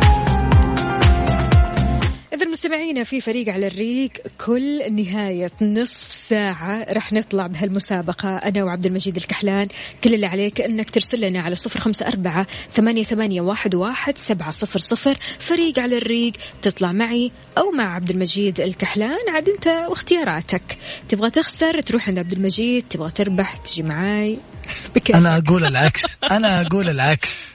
إذا 2.34 2.46
مستمعينا 2.46 3.04
في 3.04 3.22
فريق 3.22 3.50
على 3.50 3.68
الريق 3.68 4.12
كل 4.46 4.96
نهاية 4.96 5.52
نصف 5.62 6.14
ساعة 6.14 6.86
رح 6.92 7.14
نطلع 7.14 7.48
بهالمسابقة. 7.48 8.38
أنا 8.38 8.64
وعبد 8.64 8.86
المجيد 8.86 9.18
الكحلان 9.18 9.68
كل 10.04 10.14
اللي 10.14 10.26
عليك 10.26 10.62
أنك 10.62 10.90
ترسل 10.90 11.22
لنا 11.22 11.42
على 11.42 11.56
صفر 11.56 11.80
خمسة 11.80 12.08
أربعة 12.08 12.48
ثمانية, 12.72 13.04
ثمانية 13.04 13.42
واحد, 13.42 13.76
واحد 13.76 14.18
سبعة 14.18 14.52
صفر 14.52 14.80
صفر. 14.80 15.18
فريق 15.40 15.80
على 15.80 15.98
الريق 15.98 16.34
تطلع 16.62 16.92
معي 16.92 17.32
أو 17.58 17.72
مع 17.72 17.96
عبد 17.96 18.10
المجيد 18.10 18.60
الكحلان. 18.60 19.30
عاد 19.30 19.50
أنت 19.50 19.68
واختياراتك. 19.68 20.78
تبغى 21.10 21.30
تخسر 21.30 21.82
تروح 21.82 22.08
عند 22.08 22.18
عبد 22.18 22.32
المجيد. 22.32 22.86
تبغى 22.90 23.12
تربح 23.12 23.58
تجي 23.58 23.84
معاي. 23.84 24.40
بكيفك 24.96 25.16
أنا 25.16 25.38
أقول 25.38 25.66
العكس. 25.66 26.18
أنا 26.32 26.62
أقول 26.62 26.90
العكس. 26.90 27.54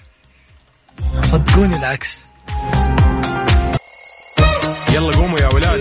صدقوني 1.22 1.78
العكس. 1.78 2.24
يلا 4.94 5.16
قوموا 5.16 5.38
يا 5.38 5.48
ولاد. 5.54 5.80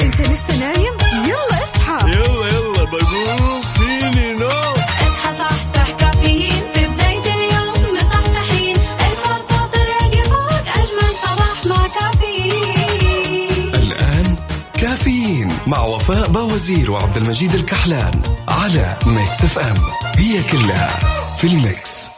أنت 0.00 0.20
لسه 0.20 0.58
نايم؟ 0.60 0.94
يلا 1.26 1.64
اصحى. 1.64 2.10
يلا 2.10 2.46
يلا 2.46 2.84
بقوم. 2.84 3.62
فيني 3.62 4.32
نو 4.32 4.46
اصحى 4.46 5.30
صحصح 5.38 5.90
كافيين. 5.90 6.62
في 6.74 6.86
بداية 6.86 7.34
اليوم 7.34 7.96
مصحصحين. 7.96 8.76
الفرصة 8.76 9.66
تراقي 9.72 10.24
فوق 10.24 10.66
أجمل 10.76 11.10
صباح 11.22 11.66
مع 11.66 11.86
كافيين. 12.00 13.74
الآن 13.74 14.36
كافيين 14.74 15.52
مع 15.66 15.84
وفاء 15.84 16.28
باوزير 16.28 16.90
وعبد 16.90 17.16
المجيد 17.16 17.54
الكحلان 17.54 18.20
على 18.48 18.96
Mix 19.06 19.44
FM. 19.44 19.76
هي 20.16 20.42
كلها 20.42 20.98
في 21.38 21.46
ال 21.46 21.58
Mix. 21.58 22.08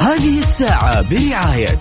هذه 0.00 0.38
الساعة 0.38 1.00
برعاية 1.02 1.78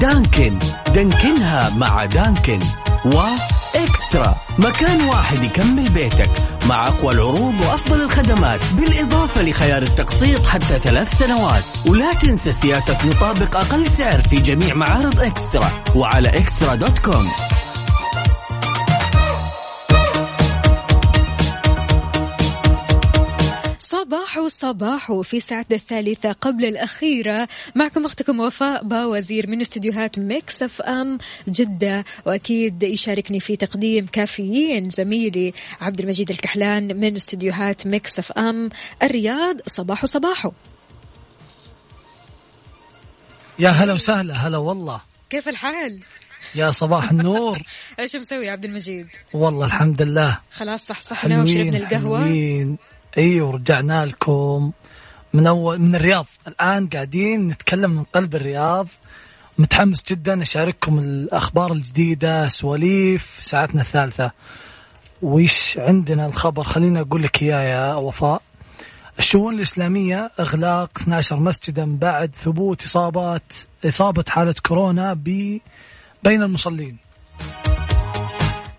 Dunkin. 0.00 0.58
دانكنها 0.94 1.70
مع 1.76 2.04
Dunkin. 2.04 2.60
و 3.04 3.23
eXtra. 3.23 4.36
مكان 4.58 5.00
واحد 5.00 5.42
يكمل 5.42 5.88
بيتك 5.88 6.30
مع 6.66 6.86
أقوى 6.86 7.14
العروض 7.14 7.60
وأفضل 7.60 8.00
الخدمات 8.00 8.60
بالإضافة 8.72 9.42
لخيار 9.42 9.82
التقسيط 9.82 10.46
حتى 10.46 10.78
ثلاث 10.78 11.18
سنوات. 11.18 11.64
ولا 11.86 12.12
تنسى 12.12 12.52
سياسة 12.52 13.06
نطابق 13.06 13.56
أقل 13.56 13.86
سعر 13.86 14.22
في 14.22 14.36
جميع 14.36 14.74
معارض 14.74 15.20
eXtra. 15.20 15.70
وعلى 15.94 16.28
eXtra 16.28 16.74
dot 16.74 16.98
com. 16.98 17.28
صباح 24.06 24.48
صباحو 24.48 25.22
في 25.22 25.40
ساعتنا 25.40 25.76
الثالثة 25.76 26.32
قبل 26.32 26.64
الأخيرة. 26.64 27.48
معكم 27.74 28.04
أختكم 28.04 28.40
وفاء 28.40 28.84
باوزير 28.84 29.50
من 29.50 29.60
استديوهات 29.60 30.18
Mix 30.18 30.62
FM 30.62 31.18
جدة. 31.48 32.04
وأكيد 32.26 32.82
يشاركني 32.82 33.40
في 33.40 33.56
تقديم 33.56 34.06
كافيين 34.06 34.90
زميلي 34.90 35.52
عبد 35.80 36.00
المجيد 36.00 36.30
الكحلان 36.30 36.96
من 36.96 37.16
استديوهات 37.16 37.86
Mix 37.86 38.18
FM 38.18 38.70
الرياض. 39.02 39.56
صباحو 39.66 40.06
صباحو 40.06 40.52
يا 43.58 43.68
هلا 43.68 43.92
وسهلا 43.92 44.34
هلا 44.34 44.58
والله. 44.58 45.00
كيف 45.30 45.48
الحال؟ 45.48 46.00
يا 46.54 46.70
صباح 46.70 47.10
النور. 47.10 47.58
إيش 47.98 48.16
مسوي 48.16 48.46
يا 48.46 48.52
عبد 48.52 48.64
المجيد؟ 48.64 49.08
والله 49.32 49.66
الحمد 49.66 50.02
لله. 50.02 50.40
خلاص 50.52 50.84
صحصحنا 50.84 51.42
وشربنا 51.42 51.78
القهوة. 51.78 52.24
حلوين. 52.24 52.78
أيوه 53.18 53.48
ورجعنا 53.48 54.06
لكم. 54.06 54.72
من 55.32 55.46
أول 55.46 55.78
من 55.78 55.94
الرياض. 55.94 56.26
الآن 56.48 56.86
قاعدين 56.86 57.48
نتكلم 57.48 57.90
من 57.90 58.02
قلب 58.02 58.34
الرياض. 58.34 58.88
متحمس 59.58 60.04
جدا 60.10 60.42
أشارككم 60.42 60.98
الأخبار 60.98 61.72
الجديدة. 61.72 62.48
سواليف 62.48 63.38
ساعتنا 63.40 63.82
الثالثة. 63.82 64.30
وش 65.22 65.78
عندنا 65.78 66.26
الخبر؟ 66.26 66.62
خليني 66.64 67.00
أقول 67.00 67.22
لك 67.22 67.42
إياه 67.42 67.62
يا 67.62 67.94
وفاء. 67.94 68.42
الشؤون 69.18 69.54
الإسلامية 69.54 70.30
إغلاق 70.40 70.90
12 70.96 71.36
مسجدا 71.36 71.98
بعد 71.98 72.34
ثبوت 72.40 72.84
إصابات 72.84 73.52
إصابة 73.84 74.24
حالة 74.28 74.54
كورونا 74.62 75.12
بين 75.14 76.42
المصلين. 76.42 76.96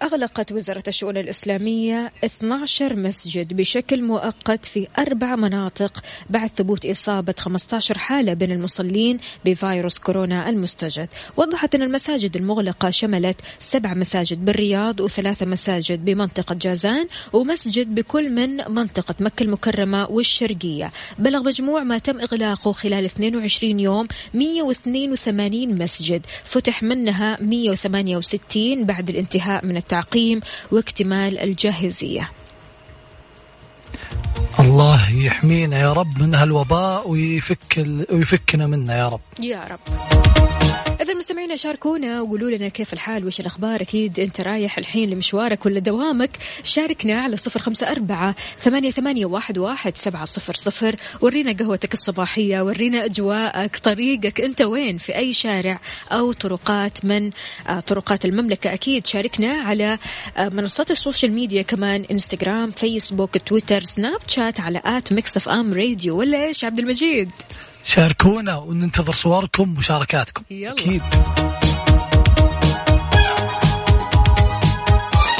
أغلقت 0.03 0.51
وزارة 0.51 0.83
الشؤون 0.87 1.17
الإسلامية 1.17 2.11
12 2.23 2.95
مسجد 2.95 3.53
بشكل 3.53 4.03
مؤقت 4.03 4.65
في 4.65 4.87
أربع 4.99 5.35
مناطق 5.35 6.03
بعد 6.29 6.49
ثبوت 6.57 6.85
إصابة 6.85 7.33
15 7.39 7.97
حالة 7.97 8.33
بين 8.33 8.51
المصلين 8.51 9.19
بفيروس 9.45 9.97
كورونا 9.99 10.49
المستجد. 10.49 11.09
وضحت 11.37 11.75
أن 11.75 11.81
المساجد 11.81 12.35
المغلقة 12.35 12.89
شملت 12.89 13.41
سبع 13.59 13.93
مساجد 13.93 14.45
بالرياض 14.45 14.99
وثلاثة 14.99 15.45
مساجد 15.45 16.05
بمنطقة 16.05 16.55
جازان 16.55 17.07
ومسجد 17.33 17.95
بكل 17.95 18.29
من 18.29 18.57
منطقة 18.71 19.15
مكة 19.19 19.43
المكرمة 19.43 20.07
والشرقية. 20.09 20.91
بلغ 21.19 21.43
مجموع 21.43 21.83
ما 21.83 21.97
تم 21.97 22.19
إغلاقه 22.19 22.71
خلال 22.71 23.05
22 23.05 23.79
يوم 23.79 24.07
182 24.33 25.77
مسجد. 25.77 26.25
فتح 26.43 26.83
منها 26.83 27.37
168 27.41 28.85
بعد 28.85 29.09
الانتهاء 29.09 29.65
من 29.65 29.77
التعقيم 29.87 30.41
واكتمال 30.71 31.39
الجاهزية 31.39 32.31
الله 34.59 35.09
يحمينا 35.09 35.79
يا 35.79 35.93
رب 35.93 36.21
من 36.21 36.35
هالوباء 36.35 37.09
ويفك. 37.09 37.85
ويفكنا 38.11 38.67
منه 38.67 38.93
يا 38.93 39.09
رب 39.09 39.21
يا 39.39 39.63
رب 39.71 39.79
إذا 41.07 41.15
مستمعينا 41.15 41.55
شاركونا 41.55 42.21
وقولوا 42.21 42.51
لنا 42.51 42.67
كيف 42.67 42.93
الحال 42.93 43.25
وش 43.25 43.39
الأخبار؟ 43.39 43.81
أكيد 43.81 44.19
أنت 44.19 44.41
رايح 44.41 44.77
الحين 44.77 45.09
لمشوارك 45.09 45.65
ولا 45.65 45.79
دوامك. 45.79 46.29
شاركنا 46.63 47.21
على 47.21 47.37
صفر 47.37 47.59
خمسة 47.59 47.91
أربعة 47.91 48.35
ثمانية, 48.57 48.91
ثمانية 48.91 49.25
واحد, 49.25 49.57
واحد 49.57 49.97
سبعة 49.97 50.25
صفر 50.25 50.53
صفر. 50.53 50.95
ورينا 51.21 51.53
قهوتك 51.53 51.93
الصباحية 51.93 52.61
ورينا 52.61 53.05
أجواءك 53.05 53.77
طريقك. 53.77 54.41
أنت 54.41 54.61
وين؟ 54.61 54.97
في 54.97 55.15
أي 55.15 55.33
شارع 55.33 55.79
أو 56.11 56.31
طرقات 56.31 57.05
من 57.05 57.31
آه، 57.67 57.79
طرقات 57.79 58.25
المملكة؟ 58.25 58.73
أكيد 58.73 59.07
شاركنا 59.07 59.51
على 59.51 59.97
آه، 60.37 60.49
منصات 60.49 60.91
ال 60.91 60.97
social 60.97 61.31
media 61.31 61.61
كمان 61.61 62.05
إنستغرام 62.11 62.71
فيسبوك 62.71 63.37
تويتر 63.37 63.83
سناب 63.83 64.19
شات 64.27 64.59
على 64.59 64.81
at 64.85 65.13
Mix 65.13 65.37
FM 65.37 65.73
Radio. 65.73 66.17
ولا 66.17 66.45
إيش 66.45 66.65
عبد 66.65 66.79
المجيد؟ 66.79 67.31
شاركونا 67.87 68.55
وننتظر 68.55 69.13
صوركم 69.13 69.63
ومشاركاتكم. 69.63 70.43
يلا. 70.51 70.71
أكيد. 70.71 71.01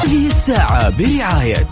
هذه 0.04 0.28
الساعة 0.28 0.90
برعاية 0.90 1.68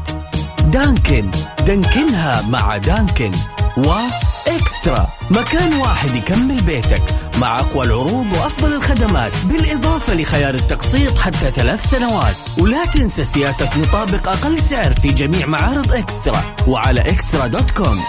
Dunkin. 0.66 1.32
دانكنها 1.60 2.42
مع 2.50 2.78
Dunkin. 2.78 3.32
و 3.78 4.00
eXtra 4.00 5.08
مكان 5.32 5.74
واحد 5.74 6.16
يكمل 6.16 6.62
بيتك 6.62 7.04
مع 7.38 7.60
أقوى 7.60 7.86
العروض 7.86 8.34
وأفضل 8.34 8.74
الخدمات 8.74 9.32
بالإضافة 9.46 10.14
لخيار 10.14 10.54
التقسيط 10.56 11.20
حتى 11.20 11.52
ثلاث 11.52 11.90
سنوات. 11.90 12.36
ولا 12.58 12.86
تنسى 12.86 13.26
سياسة 13.26 13.78
نطابق 13.78 14.30
أقل 14.30 14.60
سعر 14.60 14.94
في 14.94 15.08
جميع 15.08 15.46
معارض 15.46 15.94
إكسترا. 15.94 16.42
وعلى 16.68 17.02
إكسترا 17.02 17.48
دوت 17.48 17.72
كوم. 17.72 18.00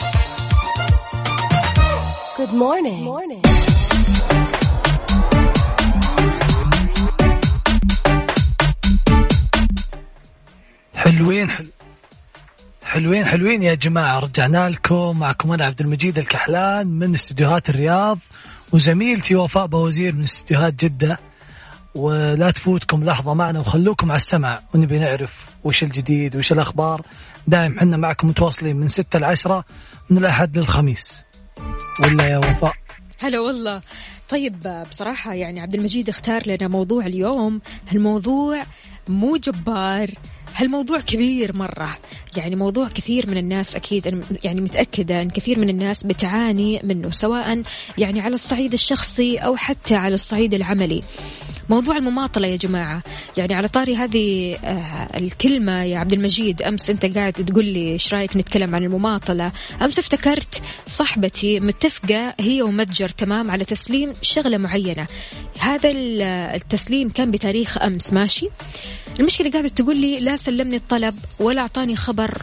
حلوين 10.94 11.50
حلو 11.50 11.68
حلوين 12.84 13.24
حلوين 13.24 13.62
يا 13.62 13.74
جماعة. 13.74 14.18
رجعنا 14.18 14.70
لكم. 14.70 15.18
معكم 15.18 15.52
أنا 15.52 15.64
عبد 15.64 15.80
المجيد 15.80 16.18
الكحلان 16.18 16.86
من 16.86 17.14
استديوهات 17.14 17.70
الرياض 17.70 18.18
وزميلتي 18.72 19.34
وفاء 19.34 19.66
بوزير 19.66 20.14
من 20.14 20.22
استديوهات 20.22 20.84
جدة. 20.84 21.18
ولا 21.94 22.50
تفوتكم 22.50 23.04
لحظة 23.04 23.34
معنا 23.34 23.60
وخلوكم 23.60 24.10
على 24.10 24.16
السمع 24.16 24.60
ونبي 24.74 24.98
نعرف 24.98 25.46
وش 25.64 25.82
الجديد 25.82 26.36
وش 26.36 26.52
الأخبار. 26.52 27.02
دائم 27.46 27.80
حنا 27.80 27.96
معكم 27.96 28.28
متواصلين 28.28 28.76
من 28.76 28.88
ستة 28.88 29.18
لعشرة 29.18 29.64
من 30.10 30.18
الأحد 30.18 30.58
للخميس. 30.58 31.25
ولا 32.00 32.28
يا 32.28 32.38
وفاء؟ 32.38 32.72
هلا 33.18 33.40
والله. 33.40 33.82
طيب 34.28 34.84
بصراحة 34.90 35.34
يعني 35.34 35.60
عبد 35.60 35.74
المجيد 35.74 36.08
اختار 36.08 36.42
لنا 36.46 36.68
موضوع 36.68 37.06
اليوم. 37.06 37.60
الموضوع 37.92 38.62
مو 39.08 39.36
جبار. 39.36 40.10
هالموضوع 40.56 41.00
كبير 41.00 41.56
مرة. 41.56 41.98
يعني 42.36 42.56
موضوع 42.56 42.88
كثير 42.88 43.30
من 43.30 43.36
الناس 43.36 43.74
أكيد 43.76 44.24
يعني 44.44 44.60
متأكدة 44.60 45.22
أن 45.22 45.30
كثير 45.30 45.58
من 45.58 45.68
الناس 45.68 46.02
بتعاني 46.02 46.80
منه 46.84 47.10
سواء 47.10 47.62
يعني 47.98 48.20
على 48.20 48.34
الصعيد 48.34 48.72
الشخصي 48.72 49.38
أو 49.38 49.56
حتى 49.56 49.94
على 49.94 50.14
الصعيد 50.14 50.54
العملي. 50.54 51.00
موضوع 51.68 51.96
المماطلة 51.96 52.46
يا 52.48 52.56
جماعة. 52.56 53.02
يعني 53.36 53.54
على 53.54 53.68
طاري 53.68 53.96
هذه 53.96 54.54
آه، 54.64 55.18
الكلمة 55.18 55.82
يا 55.82 55.98
عبد 55.98 56.12
المجيد 56.12 56.62
أمس 56.62 56.90
أنت 56.90 57.06
قاعد 57.16 57.32
تقول 57.32 57.64
لي 57.64 57.92
إيش 57.92 58.14
رأيك 58.14 58.36
نتكلم 58.36 58.74
عن 58.74 58.84
المماطلة؟ 58.84 59.52
أمس 59.82 59.98
افتكرت 59.98 60.62
صاحبتي 60.86 61.60
متفقة 61.60 62.34
هي 62.40 62.62
ومتجر 62.62 63.08
تمام 63.08 63.50
على 63.50 63.64
تسليم 63.64 64.12
شغلة 64.22 64.58
معينة. 64.58 65.06
هذا 65.58 65.88
ال- 65.90 66.22
التسليم 66.54 67.08
كان 67.10 67.30
بتاريخ 67.30 67.78
أمس 67.78 68.12
ماشي؟ 68.12 68.48
المشكلة 69.20 69.50
قاعدة 69.50 69.68
تقول 69.68 69.96
لي 69.96 70.18
لا 70.18 70.36
سلمني 70.36 70.76
الطلب 70.76 71.14
ولا 71.40 71.60
أعطاني 71.60 71.96
خبر 71.96 72.42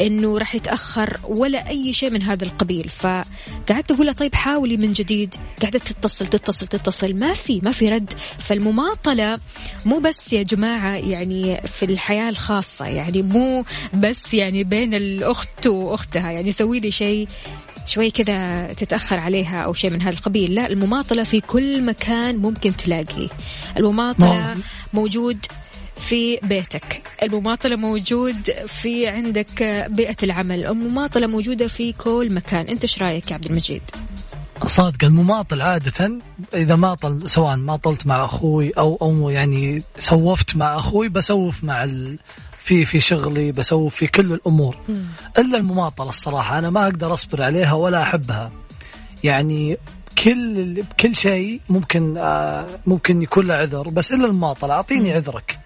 إنه 0.00 0.38
راح 0.38 0.54
يتأخر 0.54 1.16
ولا 1.24 1.68
أي 1.68 1.92
شيء 1.92 2.10
من 2.10 2.22
هذا 2.22 2.44
القبيل. 2.44 2.88
فقعدت 2.88 3.90
أقول 3.90 4.06
لها 4.06 4.14
طيب 4.14 4.34
حاولي 4.34 4.76
من 4.76 4.92
جديد. 4.92 5.34
قاعدة 5.60 5.78
تتصل 5.78 6.26
تتصل 6.26 6.66
تتصل. 6.66 7.14
ما 7.14 7.32
في 7.32 7.60
ما 7.62 7.72
في 7.72 7.88
رد. 7.88 8.12
فالمماطلة 8.38 9.38
مو 9.86 9.98
بس 9.98 10.32
يا 10.32 10.42
جماعة 10.42 10.94
يعني 10.96 11.62
في 11.66 11.84
الحياة 11.84 12.28
الخاصة 12.28 12.86
يعني 12.86 13.22
مو 13.22 13.64
بس 13.94 14.34
يعني 14.34 14.64
بين 14.64 14.94
الأخت 14.94 15.66
وأختها. 15.66 16.30
يعني 16.30 16.52
سوي 16.52 16.80
لي 16.80 16.90
شيء 16.90 17.28
شوي 17.86 18.10
كذا 18.10 18.66
تتأخر 18.72 19.18
عليها 19.18 19.62
أو 19.62 19.74
شيء 19.74 19.90
من 19.90 20.02
هذا 20.02 20.14
القبيل. 20.14 20.54
لا 20.54 20.66
المماطلة 20.66 21.22
في 21.22 21.40
كل 21.40 21.82
مكان 21.82 22.36
ممكن 22.36 22.76
تلاقيه 22.76 23.28
المماطلة 23.78 24.30
نعم. 24.30 24.58
موجود 24.92 25.46
في 26.00 26.38
بيتك. 26.42 27.02
المماطلة 27.22 27.76
موجود 27.76 28.50
في 28.66 29.06
عندك 29.06 29.62
بيئة 29.90 30.16
العمل. 30.22 30.66
المماطلة 30.66 31.26
موجودة 31.26 31.68
في 31.68 31.92
كل 31.92 32.28
مكان. 32.34 32.66
أنت 32.68 32.82
إيش 32.82 33.02
رأيك 33.02 33.30
يا 33.30 33.34
عبد 33.34 33.46
المجيد؟ 33.46 33.82
صادق 34.64 35.04
المماطل 35.04 35.62
عادة 35.62 36.18
إذا 36.54 36.76
ماطل 36.76 37.28
سواء 37.28 37.56
ماطلت 37.56 38.06
مع 38.06 38.24
أخوي 38.24 38.70
أو 38.70 38.98
أو 39.02 39.30
يعني 39.30 39.82
سوفت 39.98 40.56
مع 40.56 40.76
أخوي 40.76 41.08
بسوف 41.08 41.64
مع 41.64 41.84
ال 41.84 42.18
في 42.58 42.84
في 42.84 43.00
شغلي 43.00 43.52
بسوف 43.52 43.94
في 43.94 44.06
كل 44.06 44.32
الأمور. 44.32 44.76
إلا 45.38 45.58
المماطلة 45.58 46.08
الصراحة 46.08 46.58
أنا 46.58 46.70
ما 46.70 46.84
أقدر 46.84 47.14
أصبر 47.14 47.42
عليها 47.42 47.72
ولا 47.72 48.02
أحبها. 48.02 48.52
يعني 49.24 49.76
كل 50.24 50.84
كل 51.00 51.16
شيء 51.16 51.60
ممكن 51.68 52.16
آه 52.16 52.66
ممكن 52.86 53.22
يكون 53.22 53.46
له 53.46 53.54
عذر. 53.54 53.88
بس 53.88 54.12
إلا 54.12 54.26
المماطلة 54.26 54.74
أعطيني 54.74 55.12
عذرك. 55.12 55.58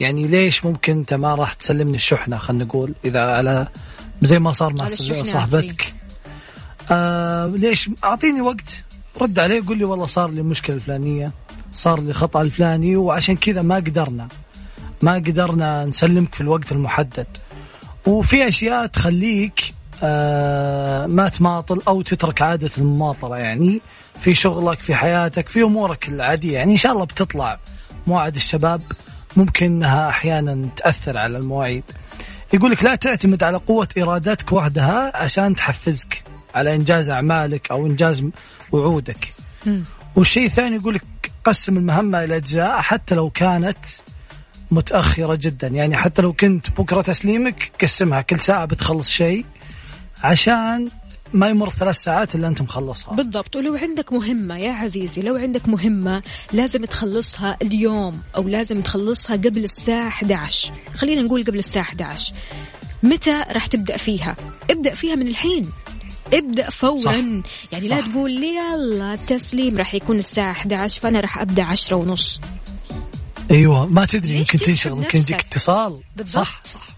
يعني 0.00 0.28
ليش 0.28 0.64
ممكن 0.64 0.92
أنت 0.92 1.14
ما 1.14 1.34
راح 1.34 1.52
تسلمني 1.52 1.96
الشحنة؟ 1.96 2.38
خلينا 2.38 2.64
نقول 2.64 2.94
إذا 3.04 3.20
على 3.20 3.68
زي 4.22 4.38
ما 4.38 4.52
صار 4.52 4.72
مع 4.72 4.86
صاحبتك. 5.22 5.94
آه 6.90 7.46
ليش؟ 7.46 7.90
أعطيني 8.04 8.40
وقت. 8.40 8.82
رد 9.20 9.38
عليه 9.38 9.62
قول 9.66 9.78
لي 9.78 9.84
والله 9.84 10.06
صار 10.06 10.30
لي 10.30 10.40
المشكلة 10.40 10.76
الفلانية 10.76 11.32
صار 11.74 12.00
لي 12.00 12.12
خطأ 12.12 12.42
الفلاني 12.42 12.96
وعشان 12.96 13.36
كذا 13.36 13.62
ما 13.62 13.76
قدرنا. 13.76 14.28
ما 15.02 15.14
قدرنا 15.14 15.84
نسلمك 15.84 16.34
في 16.34 16.40
الوقت 16.40 16.72
المحدد. 16.72 17.26
وفي 18.06 18.48
أشياء 18.48 18.86
تخليك 18.86 19.74
آه 20.02 21.06
ما 21.06 21.28
تماطل 21.28 21.82
أو 21.88 22.02
تترك 22.02 22.42
عادة 22.42 22.70
المماطلة. 22.78 23.36
يعني 23.36 23.80
في 24.20 24.34
شغلك 24.34 24.80
في 24.80 24.94
حياتك 24.94 25.48
في 25.48 25.62
أمورك 25.62 26.08
العادية. 26.08 26.54
يعني 26.58 26.72
إن 26.72 26.76
شاء 26.76 26.92
الله 26.92 27.04
بتطلع 27.04 27.58
مواعيد 28.06 28.34
الشباب. 28.34 28.82
ممكن 29.36 29.66
إنها 29.66 30.08
أحيانا 30.08 30.68
تأثر 30.76 31.18
على 31.18 31.38
المواعيد. 31.38 31.84
يقول 32.52 32.70
لك 32.70 32.84
لا 32.84 32.94
تعتمد 32.94 33.42
على 33.42 33.56
قوة 33.56 33.88
إرادتك 33.98 34.52
وحدها 34.52 35.16
عشان 35.16 35.54
تحفزك 35.54 36.22
على 36.54 36.74
إنجاز 36.74 37.10
أعمالك 37.10 37.70
أو 37.70 37.86
إنجاز 37.86 38.24
وعودك. 38.72 39.34
والشيء 40.16 40.46
الثاني 40.46 40.76
يقول 40.76 40.94
لك 40.94 41.02
قسم 41.44 41.76
المهمه 41.76 42.24
إلى 42.24 42.36
أجزاء 42.36 42.80
حتى 42.80 43.14
لو 43.14 43.30
كانت 43.30 43.78
متأخرة 44.70 45.34
جدا. 45.34 45.66
يعني 45.66 45.96
حتى 45.96 46.22
لو 46.22 46.32
كنت 46.32 46.70
بكرة 46.70 47.02
تسليمك 47.02 47.72
قسمها. 47.82 48.20
كل 48.20 48.40
ساعة 48.40 48.64
بتخلص 48.64 49.10
شيء 49.10 49.44
عشان 50.22 50.88
ما 51.32 51.48
يمر 51.48 51.68
ثلاث 51.70 51.96
ساعات 51.96 52.34
إلا 52.34 52.48
أنت 52.48 52.62
مخلصها. 52.62 53.14
بالضبط. 53.14 53.56
ولو 53.56 53.74
عندك 53.74 54.12
مهمة 54.12 54.58
يا 54.58 54.72
عزيزي 54.72 55.22
لو 55.22 55.36
عندك 55.36 55.68
مهمة 55.68 56.22
لازم 56.52 56.84
تخلصها 56.84 57.56
اليوم 57.62 58.20
أو 58.36 58.48
لازم 58.48 58.80
تخلصها 58.80 59.36
قبل 59.36 59.64
الساعة 59.64 60.08
11 60.08 60.72
خلينا 60.94 61.22
نقول 61.22 61.44
قبل 61.44 61.58
الساعة 61.58 61.82
11 61.82 62.32
متى 63.02 63.44
راح 63.50 63.66
تبدأ 63.66 63.96
فيها؟ 63.96 64.36
ابدأ 64.70 64.94
فيها 64.94 65.14
من 65.14 65.28
الحين. 65.28 65.70
ابدأ 66.32 66.70
فورا. 66.70 67.00
صح. 67.00 67.14
يعني 67.72 67.88
لا 67.88 68.00
صح. 68.00 68.06
تقول 68.06 68.32
لي 68.32 68.54
يلا 68.56 69.14
التسليم 69.14 69.78
راح 69.78 69.94
يكون 69.94 70.18
الساعة 70.18 70.50
11 70.50 71.00
فأنا 71.00 71.20
راح 71.20 71.38
أبدأ 71.38 71.64
10 71.64 71.96
ونص. 71.96 72.40
أيوه 73.50 73.86
ما 73.86 74.04
تدري 74.04 74.34
يمكن 74.34 74.58
تنشغل 74.58 74.92
يمكن 74.92 75.18
يجيك؟ 75.18 75.40
اتصال. 75.40 76.00
بالضبط. 76.16 76.44
صح 76.44 76.60
صح. 76.64 76.95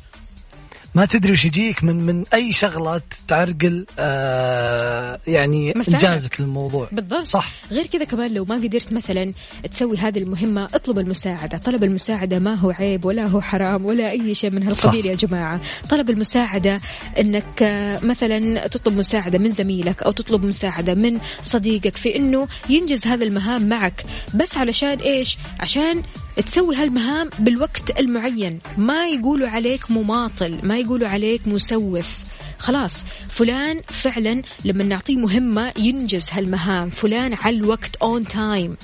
ما 0.98 1.04
تدري 1.04 1.32
وش 1.32 1.44
يجيك 1.44 1.84
من 1.84 1.96
من 2.06 2.24
أي 2.34 2.52
شغلة 2.52 3.00
تعرقل 3.28 3.86
آه 3.98 5.20
يعني. 5.26 5.74
إنجازك 5.88 6.40
للموضوع. 6.40 6.88
بالضبط. 6.92 7.26
صح. 7.26 7.52
غير 7.70 7.86
كذا 7.86 8.04
كمان 8.04 8.34
لو 8.34 8.44
ما 8.44 8.54
قدرت 8.54 8.92
مثلا 8.92 9.32
تسوي 9.70 9.96
هذه 9.96 10.18
المهمة 10.18 10.64
اطلب 10.64 10.98
المساعدة. 10.98 11.58
طلب 11.58 11.84
المساعدة 11.84 12.38
ما 12.38 12.54
هو 12.54 12.70
عيب 12.70 13.04
ولا 13.04 13.26
هو 13.26 13.40
حرام 13.40 13.86
ولا 13.86 14.10
أي 14.10 14.34
شيء 14.34 14.50
من 14.50 14.62
هالقبيل. 14.62 15.06
يا 15.06 15.14
جماعة. 15.14 15.60
طلب 15.90 16.10
المساعدة 16.10 16.80
أنك 17.18 17.62
آه، 17.62 18.00
مثلا 18.04 18.66
تطلب 18.66 18.96
مساعدة 18.96 19.38
من 19.38 19.50
زميلك 19.50 20.02
أو 20.02 20.12
تطلب 20.12 20.44
مساعدة 20.44 20.94
من 20.94 21.18
صديقك 21.42 21.96
في 21.96 22.16
أنه 22.16 22.48
ينجز 22.68 23.06
هذا 23.06 23.24
المهام 23.24 23.68
معك. 23.68 24.04
بس 24.34 24.56
علشان 24.56 24.98
إيش؟ 24.98 25.38
عشان 25.60 26.02
تسوي 26.36 26.76
هالمهام 26.76 27.30
بالوقت 27.38 27.98
المعين. 27.98 28.60
ما 28.76 29.06
يقولوا 29.06 29.48
عليك 29.48 29.90
مماطل 29.90 30.58
ما 30.62 30.78
يقولوا 30.78 30.87
عليك 30.96 31.48
مسوف. 31.48 32.24
خلاص 32.58 33.02
فلان 33.28 33.82
فعلا 33.88 34.42
لما 34.64 34.84
نعطيه 34.84 35.16
مهمة 35.16 35.72
ينجز 35.78 36.26
هالمهام. 36.30 36.90
فلان 36.90 37.34
على 37.34 37.56
الوقت 37.56 37.96
on 37.96 38.24
time 38.24 38.76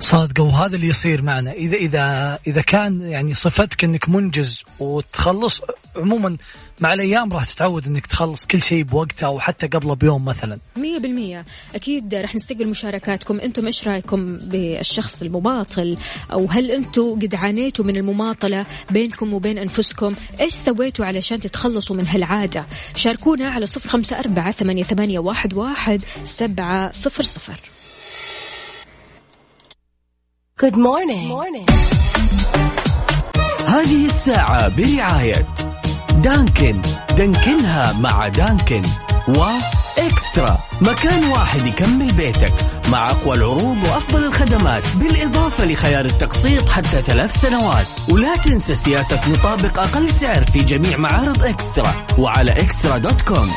صادقه 0.00 0.42
وهذا 0.42 0.76
اللي 0.76 0.86
يصير 0.86 1.22
معنا. 1.22 1.52
إذا 1.52 1.76
إذا 1.76 2.38
إذا 2.46 2.60
كان 2.60 3.00
يعني 3.00 3.34
صفتك 3.34 3.84
إنك 3.84 4.08
منجز 4.08 4.64
وتخلص 4.78 5.60
عموما 5.96 6.36
مع 6.80 6.94
الأيام 6.94 7.32
راح 7.32 7.44
تتعود 7.44 7.86
إنك 7.86 8.06
تخلص 8.06 8.46
كل 8.46 8.62
شيء 8.62 8.82
بوقته 8.82 9.26
أو 9.26 9.40
حتى 9.40 9.66
قبله 9.66 9.94
بيوم 9.94 10.24
مثلا. 10.24 10.58
مية 10.76 10.98
بالمية. 10.98 11.44
أكيد 11.74 12.14
رح 12.14 12.34
نستقبل 12.34 12.68
مشاركاتكم. 12.68 13.40
أنتم 13.40 13.66
إيش 13.66 13.88
رأيكم 13.88 14.36
بالشخص 14.36 15.22
المماطل؟ 15.22 15.96
أو 16.32 16.46
هل 16.50 16.70
أنتم 16.70 17.18
قد 17.22 17.34
عانيتوا 17.34 17.84
من 17.84 17.96
المماطلة 17.96 18.66
بينكم 18.90 19.34
وبين 19.34 19.58
أنفسكم؟ 19.58 20.14
إيش 20.40 20.52
سويتوا 20.52 21.04
علشان 21.04 21.40
تتخلصوا 21.40 21.96
من 21.96 22.06
هالعادة؟ 22.06 22.66
شاركونا 22.94 23.48
على 23.48 23.66
صفر 23.66 23.88
خمسة 23.90 24.18
أربعة 24.18 24.50
ثمانية, 24.50 24.82
ثمانية 24.82 25.18
واحد, 25.18 25.54
واحد 25.54 26.02
سبعة 26.24 26.92
صفر 26.92 27.22
صفر. 27.22 27.60
Good 30.62 30.76
morning. 30.76 31.28
morning. 31.28 31.70
هذه 33.66 34.06
الساعة 34.06 34.76
برعاية 34.76 35.46
دانكن. 36.28 36.82
دانكنها 37.16 37.92
مع 38.00 38.28
دانكن. 38.28 38.82
وإكسترا. 39.28 40.58
مكان 40.80 41.24
واحد 41.24 41.66
يكمل 41.66 42.12
بيتك 42.12 42.52
مع 42.92 43.10
أقوى 43.10 43.36
العروض 43.36 43.84
وأفضل 43.84 44.24
الخدمات 44.24 44.82
بالإضافة 44.96 45.64
لخيار 45.64 46.04
التقسيط 46.04 46.68
حتى 46.68 47.02
ثلاث 47.02 47.40
سنوات. 47.40 47.86
ولا 48.08 48.36
تنسى 48.36 48.74
سياسة 48.74 49.28
نطابق 49.28 49.80
أقل 49.80 50.10
سعر 50.10 50.44
في 50.44 50.58
جميع 50.58 50.96
معارض 50.96 51.44
إكسترا. 51.44 51.92
وعلى 52.18 52.52
إكسترا 52.52 52.98
دوت 52.98 53.22
كوم. 53.22 53.50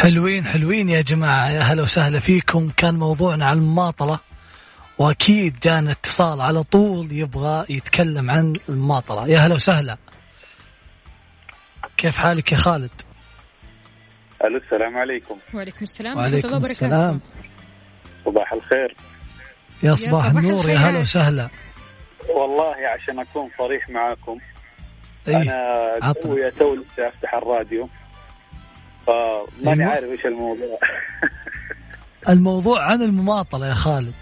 حلوين 0.00 0.44
حلوين 0.44 0.88
يا 0.88 1.00
جماعة. 1.00 1.50
يا 1.50 1.60
هلا 1.60 1.82
وسهلا 1.82 2.20
فيكم. 2.20 2.70
كان 2.76 2.94
موضوعنا 2.94 3.46
عن 3.46 3.58
المماطلة 3.58 4.18
وأكيد 4.98 5.58
جانا 5.62 5.92
اتصال 5.92 6.40
على 6.40 6.62
طول 6.62 7.12
يبغى 7.12 7.66
يتكلم 7.68 8.30
عن 8.30 8.56
المماطلة. 8.68 9.28
يا 9.28 9.38
هلا 9.38 9.54
وسهلا. 9.54 9.96
كيف 11.96 12.16
حالك 12.16 12.52
يا 12.52 12.56
خالد؟ 12.56 12.90
ألو 14.44 14.56
السلام 14.56 14.96
عليكم. 14.96 15.38
وعليكم 15.54 15.82
السلام 15.82 16.12
الله 16.12 16.22
وعليكم 16.22 16.48
وبركاته 16.48 16.70
السلام. 16.70 17.20
صباح 18.24 18.52
الخير. 18.52 18.96
يا 19.82 19.94
صباح 19.94 20.12
صباح 20.12 20.26
النور 20.26 20.68
يا 20.68 20.76
هلا. 20.76 20.98
وسهلا. 20.98 21.48
والله 22.36 22.74
عشان 22.94 23.18
أكون 23.18 23.50
صريح 23.58 23.90
معاكم 23.90 24.38
عطنا. 26.02 26.12
توي 26.22 26.50
تو 26.50 26.74
لسه 26.74 27.08
أفتح 27.08 27.34
الراديو. 27.34 27.88
فماني. 29.60 29.84
عارف 29.84 30.10
إيش 30.10 30.26
الموضوع. 30.26 30.78
الموضوع 32.28 32.82
عن 32.82 33.02
المماطلة 33.02 33.68
يا 33.68 33.74
خالد. 33.74 34.12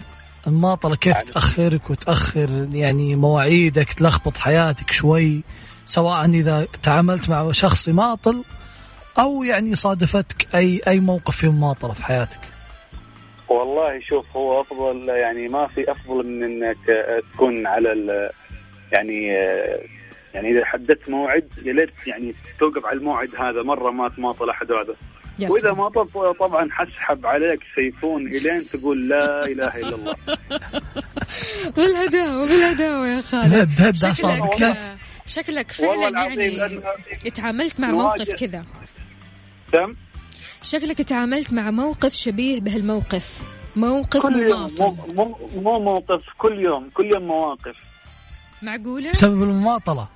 المماطلة 0.47 0.97
كيف 0.97 1.17
عن- 1.17 1.25
تأخرك 1.25 1.91
وتأخر 1.91 2.69
يعني 2.73 3.17
مواعيدك 3.17 3.93
تلخبط 3.93 4.37
حياتك 4.37 4.91
شوي 4.91 5.43
سواء 5.87 6.25
إذا 6.25 6.67
تعاملت 6.83 7.29
مع 7.29 7.53
شخص 7.53 7.89
يماطل 7.89 8.45
أو 9.19 9.43
يعني 9.43 9.75
صادفتك 9.75 10.55
أي 10.55 10.81
أي 10.89 11.01
موقف 11.01 11.37
فيه 11.37 11.49
مماطلة 11.53 11.93
في 11.93 12.05
حياتك. 12.05 12.39
والله 13.49 14.01
شوف 14.09 14.37
هو 14.37 14.61
أفضل 14.61 15.09
يعني 15.09 15.49
ما 15.49 15.67
في 15.67 15.93
أفضل 15.93 16.27
من 16.27 16.43
إنك 16.45 16.77
تكون 17.35 17.67
على 17.67 17.89
يعني 18.93 19.29
يعني 20.35 20.53
إذا 20.53 20.65
حددت 20.65 21.11
موعد 21.11 21.53
يا 21.65 21.73
ليت 21.73 22.07
يعني 22.07 22.35
توقف 22.61 22.87
على 22.87 22.99
الموعد 22.99 23.29
هذا 23.35 23.63
مرة 23.63 23.91
ما 23.91 24.09
تماطل 24.09 24.51
احد 24.51 24.73
هذا. 24.73 24.95
يا 25.39 25.49
وإذا. 25.51 25.73
ماطل 25.73 26.35
طبعا 26.41 26.69
حسحب 26.71 27.27
عليك 27.27 27.61
سيفون 27.75 28.27
إلين 28.27 28.65
تقول 28.65 29.09
لا 29.09 29.45
إله 29.47 29.77
إلا 29.77 29.95
الله. 29.95 30.15
بالهداوة 31.77 32.47
بالهداوة 32.47 33.09
يا 33.09 33.21
خالد. 33.21 33.55
هد 33.55 33.69
هد 33.81 33.95
شكلك 33.95 34.25
أعصابك. 34.63 34.99
شكلك 35.27 35.73
والله 35.81 36.11
فعلا 36.11 36.43
يعني 36.45 36.81
تعاملت 37.35 37.81
مع 37.81 37.91
موقف 37.91 38.31
كذا. 38.31 38.65
تم؟ 39.73 39.97
شكلك 40.63 41.03
تعاملت 41.03 41.53
مع 41.53 41.71
موقف 41.71 42.13
شبيه 42.13 42.61
بهالموقف. 42.61 43.43
موقف 43.77 44.23
كل 44.23 44.37
يوم 44.37 44.69
مو, 44.81 44.91
مماطل 44.91 45.15
مو, 45.15 45.39
مو 45.63 45.79
موقف 45.79 46.25
كل 46.39 46.59
يوم 46.59 46.91
كل 46.91 47.11
يوم 47.15 47.23
مواقف. 47.23 47.77
معقولة؟ 48.63 49.11
بسبب 49.11 49.43
المماطلة. 49.43 50.09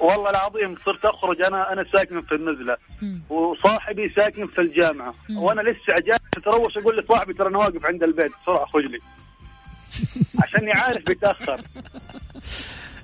والله 0.00 0.30
العظيم 0.30 0.76
صرت 0.84 1.04
أخرج 1.04 1.42
أنا 1.42 1.72
أنا 1.72 1.84
ساكن 1.92 2.20
في 2.20 2.34
النزلة. 2.34 2.76
وصاحبي 3.30 4.12
ساكن 4.18 4.46
في 4.46 4.60
الجامعة. 4.60 5.14
وأنا 5.36 5.60
لسه 5.60 5.94
جالس 6.06 6.20
اتروش 6.36 6.76
أقول 6.76 6.98
لصاحبي 6.98 7.32
ترى 7.32 7.48
أنا 7.48 7.58
واقف 7.58 7.86
عند 7.86 8.02
البيت 8.02 8.32
بسرعة 8.42 8.66
خذ 8.66 8.80
لي. 8.80 8.98
عشان 10.42 10.68
يعرف 10.68 11.06
بيتأخر. 11.06 11.60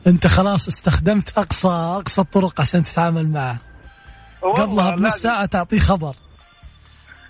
أنت 0.07 0.27
خلاص 0.27 0.69
استخدمت 0.69 1.39
أقصى 1.39 1.69
أقصى 1.69 2.21
الطرق 2.21 2.61
عشان 2.61 2.85
تتعامل 2.85 3.33
معه. 3.33 3.59
قبلها 4.43 4.97
بنص. 4.97 5.15
ساعة 5.15 5.47
تعطيه 5.47 5.79
خبر. 5.79 6.15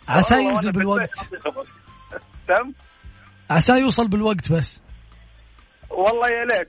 عسى 0.08 0.44
ينزل 0.44 0.72
بالوقت. 0.72 1.18
تم؟ 2.48 2.72
عسى 3.50 3.80
يوصل 3.80 4.08
بالوقت 4.08 4.52
بس. 4.52 4.82
والله 5.90 6.28
يا 6.28 6.44
ليت. 6.44 6.68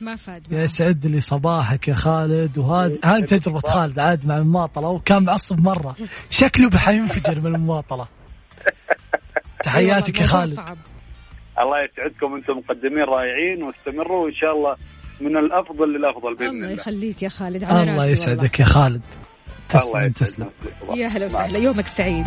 ما 0.00 0.16
فاد 0.16 0.52
يا 0.52 0.56
معه. 0.56 0.66
سعد 0.66 1.06
لي 1.06 1.20
صباحك 1.20 1.88
يا 1.88 1.94
خالد 1.94 2.58
وهذه 2.58 2.98
هذه 3.04 3.24
تجربة 3.24 3.60
خالد 3.60 3.98
عاد 3.98 4.26
مع 4.26 4.36
المماطلة 4.36 4.88
وكان 4.88 5.22
معصب 5.22 5.60
مرة. 5.60 5.96
شكله 6.30 6.68
بحينفجر 6.68 7.40
من 7.40 7.54
المماطلة. 7.54 8.06
تحياتك 9.64 10.20
يا 10.20 10.20
والله 10.20 10.32
خالد. 10.40 10.54
صعب. 10.54 10.76
الله 11.58 11.76
يسعدكم 11.84 12.34
أنتم 12.34 12.52
مقدمين 12.58 13.04
رائعين 13.04 13.62
واستمروا 13.62 14.24
وان 14.24 14.34
شاء 14.34 14.56
الله 14.56 14.76
من 15.20 15.36
الأفضل 15.36 15.88
للأفضل 15.88 16.34
بإذن 16.34 16.48
الله 16.48 16.66
الله. 16.66 16.80
يخليك 16.80 17.22
يا 17.22 17.28
خالد 17.28 17.64
على 17.64 17.92
الله 17.92 18.06
يسعدك 18.06 18.60
يا 18.60 18.64
خالد. 18.64 19.02
تسلم. 19.68 20.08
تسلم. 20.12 20.50
والله. 20.80 21.02
يا 21.02 21.08
هلا 21.08 21.26
وسهلا 21.26 21.58
يومك 21.58 21.86
سعيد. 21.86 22.26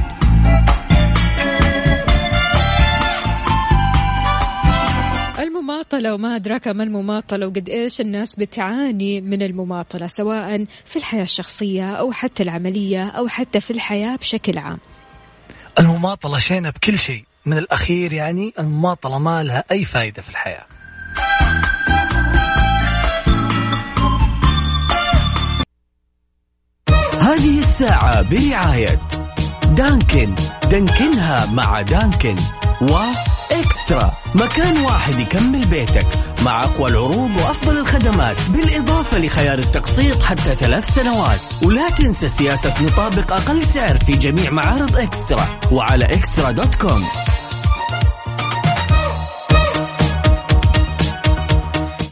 المماطلة 5.42 6.14
وما 6.14 6.36
أدراك 6.36 6.68
ما 6.68 6.84
المماطلة 6.84 7.48
وقد 7.48 7.70
إيش 7.70 8.02
الناس 8.02 8.36
بتعاني 8.36 9.22
من 9.22 9.42
المماطلة 9.42 10.08
سواء 10.08 10.66
في 10.86 10.96
الحياة 10.96 11.24
الشخصية 11.24 11.92
أو 11.92 12.12
حتى 12.12 12.44
العملية 12.44 13.08
أو 13.10 13.28
حتى 13.28 13.60
في 13.60 13.72
الحياة 13.72 14.16
بشكل 14.16 14.58
عام. 14.58 14.80
المماطلة 15.80 16.38
شينة 16.38 16.70
بكل 16.70 17.00
شيء. 17.00 17.24
من 17.46 17.58
الأخير 17.58 18.14
يعني 18.14 18.54
المماطلة 18.60 19.20
ما 19.20 19.44
لها 19.44 19.64
أي 19.72 19.86
فائدة 19.86 20.22
في 20.22 20.30
الحياة. 20.30 20.66
هذه 27.22 27.60
الساعة 27.60 28.22
برعاية 28.30 29.00
دانكن. 29.78 30.36
دانكنها 30.72 31.54
مع 31.54 31.82
دانكن. 31.82 32.36
وإكسترا 33.62 34.14
مكان 34.36 34.82
واحد 34.82 35.20
يكمل 35.20 35.66
بيتك 35.66 36.08
مع 36.46 36.64
أقوى 36.64 36.90
العروض 36.90 37.32
وأفضل 37.38 37.78
الخدمات 37.78 38.36
بالإضافة 38.50 39.20
لخيار 39.20 39.60
التقسيط 39.60 40.24
حتى 40.24 40.56
ثلاث 40.56 40.90
سنوات. 40.90 41.40
ولا 41.64 41.90
تنسى 41.90 42.30
سياسة 42.30 42.84
نطابق 42.84 43.34
أقل 43.34 43.64
سعر 43.64 43.98
في 43.98 44.12
جميع 44.12 44.52
معارض 44.52 44.98
إكسترا. 44.98 45.46
وعلى 45.72 46.06
eXtra 46.06 46.52
dot 46.52 46.76
com. 46.76 47.04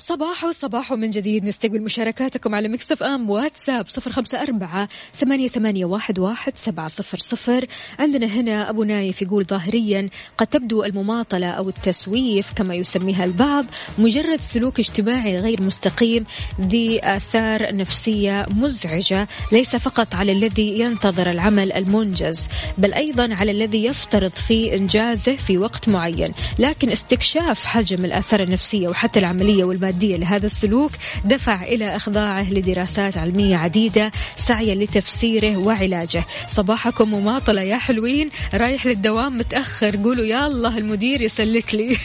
صباح 0.09 0.51
صباح 0.51 0.93
من 0.93 1.09
جديد. 1.09 1.45
نستقبل 1.45 1.81
مشاركاتكم 1.81 2.55
على 2.55 2.67
Mix 2.67 3.03
FM 3.03 3.29
واتساب 3.29 3.87
صفر 3.87 4.11
خمسة 4.11 4.41
أربعة 4.41 4.89
ثمانية, 5.13 5.47
ثمانية 5.47 5.85
واحد, 5.85 6.19
واحد 6.19 6.53
سبعة 6.55 6.87
صفر 6.87 7.17
صفر. 7.17 7.65
عندنا 7.99 8.25
هنا 8.25 8.69
أبو 8.69 8.83
نايف 8.83 9.21
يقول 9.21 9.45
ظاهريا 9.45 10.09
قد 10.37 10.47
تبدو 10.47 10.83
المماطلة 10.83 11.47
أو 11.47 11.69
التسويف 11.69 12.53
كما 12.53 12.75
يسميها 12.75 13.25
البعض 13.25 13.65
مجرد 13.97 14.39
سلوك 14.39 14.79
اجتماعي 14.79 15.39
غير 15.39 15.61
مستقيم 15.61 16.25
ذي 16.61 16.99
آثار 17.03 17.75
نفسية 17.75 18.45
مزعجة 18.55 19.27
ليس 19.51 19.75
فقط 19.75 20.15
على 20.15 20.31
الذي 20.31 20.79
ينتظر 20.79 21.31
العمل 21.31 21.71
المنجز 21.71 22.47
بل 22.77 22.93
أيضا 22.93 23.33
على 23.33 23.51
الذي 23.51 23.85
يفترض 23.85 24.31
في 24.31 24.75
إنجازه 24.75 25.35
في 25.35 25.57
وقت 25.57 25.89
معين. 25.89 26.31
لكن 26.59 26.89
استكشاف 26.91 27.65
حجم 27.65 28.05
الآثار 28.05 28.39
النفسية 28.43 28.87
وحتى 28.87 29.19
العملية 29.19 29.63
والمادية 29.63 29.98
لهذا 30.07 30.45
السلوك 30.45 30.91
دفع 31.25 31.63
إلى 31.63 31.95
إخضاعه 31.95 32.53
لدراسات 32.53 33.17
علمية 33.17 33.57
عديدة 33.57 34.11
سعيا 34.35 34.75
لتفسيره 34.75 35.57
وعلاجه. 35.57 36.23
صباحكم 36.47 37.11
مماطلة 37.11 37.61
يا 37.61 37.77
حلوين. 37.77 38.29
رايح 38.53 38.85
للدوام 38.85 39.37
متأخر. 39.37 39.95
قولوا 39.95 40.25
يا 40.25 40.47
الله 40.47 40.77
المدير 40.77 41.21
يسلك 41.21 41.75
لي. 41.75 41.97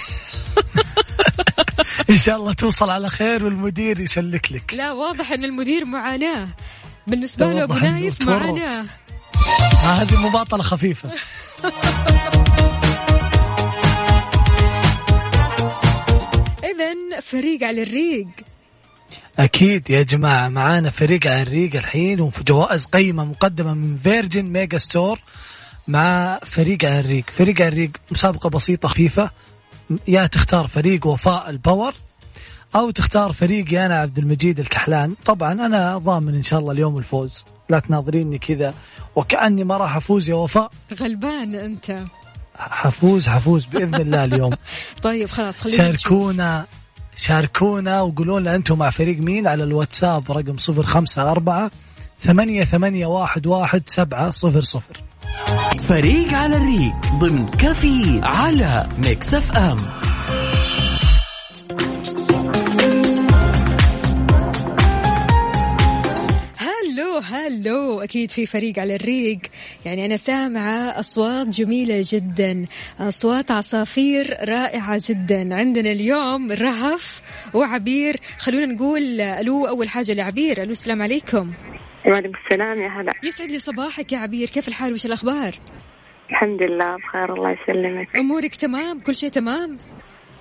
إن 2.10 2.18
شاء 2.18 2.36
الله 2.36 2.52
توصل 2.52 2.90
على 2.90 3.08
خير 3.08 3.44
والمدير 3.44 4.00
يسلك 4.00 4.52
لك. 4.52 4.74
لا 4.74 4.92
واضح 4.92 5.32
أن 5.32 5.44
المدير 5.44 5.84
معاناة. 5.84 6.48
بالنسبة 7.06 7.52
له 7.52 7.64
إنه 7.64 7.78
نايف 7.78 8.18
تورط. 8.18 8.40
معاناة. 8.40 8.84
آه، 9.84 9.86
هذه 9.86 10.26
مماطلة 10.26 10.62
خفيفة. 10.62 11.10
إذا 16.74 17.20
فريق 17.20 17.62
على 17.62 17.82
الريق. 17.82 18.26
أكيد 19.38 19.90
يا 19.90 20.02
جماعة 20.02 20.48
معانا 20.48 20.90
فريق 20.90 21.26
على 21.26 21.42
الريق 21.42 21.76
الحين 21.76 22.20
وفي 22.20 22.44
جوائز 22.44 22.84
قيمة 22.84 23.24
مقدمة 23.24 23.74
من 23.74 23.98
Virgin 23.98 24.44
Megastore 24.44 25.20
مع 25.88 26.38
فريق 26.42 26.84
على 26.84 27.00
الريق. 27.00 27.30
فريق 27.30 27.60
على 27.60 27.68
الريق 27.68 27.90
مسابقة 28.10 28.50
بسيطة 28.50 28.88
خفيفة. 28.88 29.30
يا 30.08 30.26
تختار 30.26 30.66
فريق 30.66 31.06
وفاء 31.06 31.50
ال 31.50 31.58
Power 31.58 31.94
أو 32.74 32.90
تختار 32.90 33.32
فريقي 33.32 33.86
أنا 33.86 33.96
عبد 33.96 34.18
المجيد 34.18 34.60
الكحلان. 34.60 35.14
طبعا 35.24 35.52
أنا 35.52 35.98
ضامن 35.98 36.34
إن 36.34 36.42
شاء 36.42 36.60
الله 36.60 36.72
اليوم 36.72 36.98
الفوز. 36.98 37.44
لا 37.68 37.78
تناظريني 37.78 38.38
كذا 38.38 38.74
وكأني 39.16 39.64
ما 39.64 39.76
راح 39.76 39.96
أفوز 39.96 40.28
يا 40.28 40.34
وفاء. 40.34 40.70
غلبان 41.00 41.54
أنت. 41.54 42.04
حفوز 42.56 43.28
حفوز 43.28 43.66
بإذن 43.66 43.94
الله 43.94 44.24
اليوم. 44.24 44.52
طيب 45.02 45.30
خلاص 45.30 45.60
خلينا 45.60 45.90
نشوف. 45.90 46.02
شاركونا 46.02 46.66
شاركونا 47.16 48.00
وقولوا 48.00 48.40
لنا 48.40 48.54
أنتم 48.54 48.78
مع 48.78 48.90
فريق 48.90 49.18
مين 49.18 49.46
على 49.46 49.64
الواتساب 49.64 50.32
رقم 50.32 50.58
صفر 50.58 50.82
خمسة 50.82 51.30
أربعة 51.30 51.70
ثمانية 52.20 52.64
ثمانية 52.64 53.06
واحد 53.06 53.46
واحد 53.46 53.82
سبعة 53.86 54.30
صفر 54.30 54.60
صفر. 54.60 54.96
فريق 55.78 56.32
على 56.34 56.56
الريق 56.56 56.94
ضمن 57.18 57.46
كافيين 57.46 58.20
على 58.22 58.88
Mix 58.98 59.34
FM. 59.34 59.76
هلو 67.46 68.00
أكيد 68.00 68.30
في 68.30 68.46
فريق 68.46 68.78
على 68.78 68.94
الريق. 68.94 69.38
يعني 69.84 70.06
أنا 70.06 70.16
سامعة 70.16 71.00
أصوات 71.00 71.48
جميلة 71.48 72.02
جدا 72.04 72.66
أصوات 73.00 73.50
عصافير 73.50 74.36
رائعة 74.48 75.00
جدا. 75.08 75.54
عندنا 75.54 75.90
اليوم 75.90 76.52
رهف 76.52 77.22
وعبير. 77.54 78.16
خلونا 78.38 78.66
نقول 78.66 79.20
ألو 79.20 79.66
أول 79.66 79.88
حاجة 79.88 80.12
لعبير. 80.12 80.62
ألو 80.62 80.72
السلام 80.72 81.02
عليكم. 81.02 81.52
وعليكم 82.06 82.32
السلام 82.46 82.82
يا 82.82 82.88
هلا. 82.88 83.12
يسعد 83.22 83.50
لي 83.50 83.58
صباحك 83.58 84.12
يا 84.12 84.18
عبير. 84.18 84.48
كيف 84.48 84.68
الحال؟ 84.68 84.92
وش 84.92 85.06
الأخبار؟ 85.06 85.54
الحمد 86.30 86.62
لله 86.62 86.96
بخير. 86.96 87.34
الله 87.34 87.50
يسلمك. 87.50 88.16
أمورك 88.16 88.54
تمام؟ 88.54 89.00
كل 89.00 89.16
شيء 89.16 89.30
تمام؟ 89.30 89.78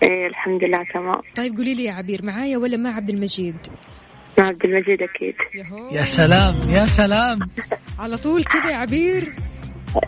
إيه 0.03 0.27
الحمد 0.27 0.63
لله 0.63 0.85
تمام. 0.93 1.21
طيب 1.35 1.57
قولي 1.57 1.73
لي 1.73 1.83
يا 1.83 1.93
عبير 1.93 2.25
معايا 2.25 2.57
ولا 2.57 2.77
مع 2.77 2.95
عبد 2.95 3.09
المجيد؟ 3.09 3.55
مع 4.37 4.45
عبد 4.45 4.65
المجيد 4.65 5.01
أكيد. 5.01 5.35
يا 5.91 6.05
سلام 6.05 6.55
يا 6.71 6.85
سلام. 6.85 7.39
على 7.99 8.17
طول 8.17 8.43
كذا 8.43 8.71
يا 8.71 8.77
عبير. 8.77 9.33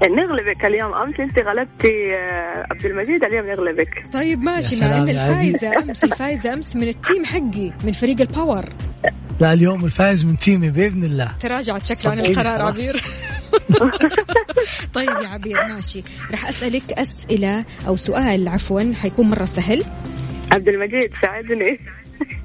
نغلبك 0.04 0.66
اليوم 0.66 0.94
أمس 0.94 1.20
أنت 1.20 1.40
غلبتي 1.40 2.16
آه، 2.16 2.66
عبد 2.72 2.86
المجيد 2.86 3.24
اليوم 3.24 3.46
نغلبك. 3.48 4.04
طيب 4.14 4.44
ماشي 4.44 4.82
مع 4.82 4.98
إن. 4.98 5.10
الفايزة 5.10 5.78
أمس 5.78 6.04
الفايزة 6.04 6.54
أمس 6.54 6.76
من 6.76 6.88
ال 6.88 6.95
team 6.95 7.26
حقي 7.26 7.72
من 7.84 7.92
فريق 7.92 8.22
ال 8.22 8.29
Power 8.29 8.66
لا 9.40 9.54
اليوم 9.54 9.86
الفائز 9.86 10.26
من 10.26 10.38
team 10.40 10.64
ي 10.64 10.70
بإذن 10.70 11.04
الله. 11.04 11.32
تراجعت 11.42 11.86
شكله 11.86 12.12
عن 12.12 12.20
القرار 12.20 12.58
خلاص. 12.58 12.76
عبير. 12.76 13.04
طيب 14.96 15.10
يا 15.10 15.28
عبير 15.28 15.66
ماشي. 15.68 16.04
راح 16.32 16.48
أسألك 16.50 16.92
أسئلة 16.94 17.66
أو 17.88 17.96
سؤال 17.96 18.48
عفوا 18.48 18.94
حيكون 19.02 19.30
مرة 19.30 19.46
سهل. 19.46 19.84
عبد 20.52 20.68
المجيد 20.68 21.12
ساعدني. 21.22 21.80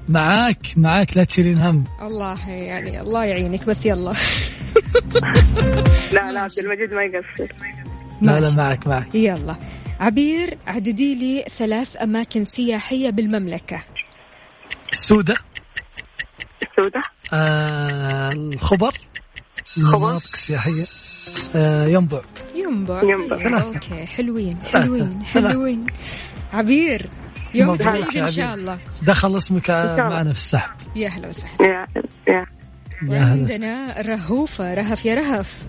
معاك 0.09 0.67
معاك 0.77 1.17
لا 1.17 1.25
تشيلين 1.25 1.59
هم. 1.59 1.85
الله 2.03 2.51
يعني 2.51 3.01
الله 3.01 3.25
يعينك 3.25 3.67
بس 3.67 3.87
يلا. 3.87 4.11
لا 6.15 6.33
لا 6.33 6.41
عبد 6.41 6.59
المجيد 6.59 6.93
ما 6.93 7.03
يقصر. 7.03 7.53
لا 8.23 8.41
لا 8.41 8.55
معك 8.55 8.87
معك. 8.87 9.15
يلا. 9.15 9.57
عبير 10.01 10.59
عددي 10.67 11.15
لي 11.15 11.45
ثلاث 11.59 11.97
أماكن 12.03 12.45
سياحية 12.45 13.11
بالمملكة. 13.11 13.83
السودة. 14.93 15.35
السودة. 16.63 17.01
آه 17.33 18.29
الخبر. 18.33 18.93
المناطق 19.79 20.31
السياحية. 20.35 20.85
آه 21.55 21.87
ينبع. 21.87 22.21
ينبع. 22.55 23.03
ينبع. 23.03 23.61
أوكي 23.63 24.07
حلوين. 24.07 24.59
حلوين. 24.73 25.23
حلوين. 25.35 25.87
عبير 26.53 27.09
يا 27.55 27.73
ان 28.23 28.27
شاء. 28.27 28.55
الله 28.55 28.79
دخل 29.03 29.37
اسمك. 29.37 29.71
معنا 29.71 30.33
في 30.33 30.39
السحب. 30.39 30.71
يا 30.97 31.09
هلا 31.09 31.29
وسهلا. 31.29 31.67
يا 31.67 31.87
يا. 32.29 32.35
يا 32.35 32.47
هلا 33.09 33.27
وعندنا 33.27 34.01
رهوفه 34.01 34.75
رهف 34.75 35.05
يا 35.05 35.15
رهف. 35.15 35.69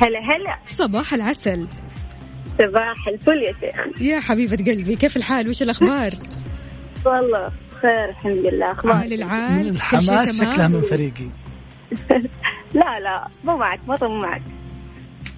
هلا 0.00 0.18
هلا. 0.18 0.58
صباح 0.66 1.14
العسل. 1.14 1.68
صباح 2.58 3.08
الفل 3.08 3.32
يا 3.32 3.70
شيخ. 3.70 4.02
يا 4.02 4.20
حبيبة 4.20 4.56
قلبي 4.56 4.96
كيف 4.96 5.16
الحال؟ 5.16 5.48
وش 5.48 5.62
الأخبار؟ 5.62 6.14
والله 7.06 7.50
خير 7.82 8.10
الحمد 8.10 8.46
لله. 8.52 8.70
أخبار 8.70 8.92
عال 8.92 9.12
العال 9.12 9.64
من 9.64 9.70
الحماس 9.70 10.36
شكلها 10.36 10.68
من 10.68 10.80
فريقي. 10.80 11.30
لا 12.74 13.00
لا 13.00 13.26
مو 13.44 13.56
معك 13.56 13.80
مو 13.88 14.08
معك. 14.08 14.42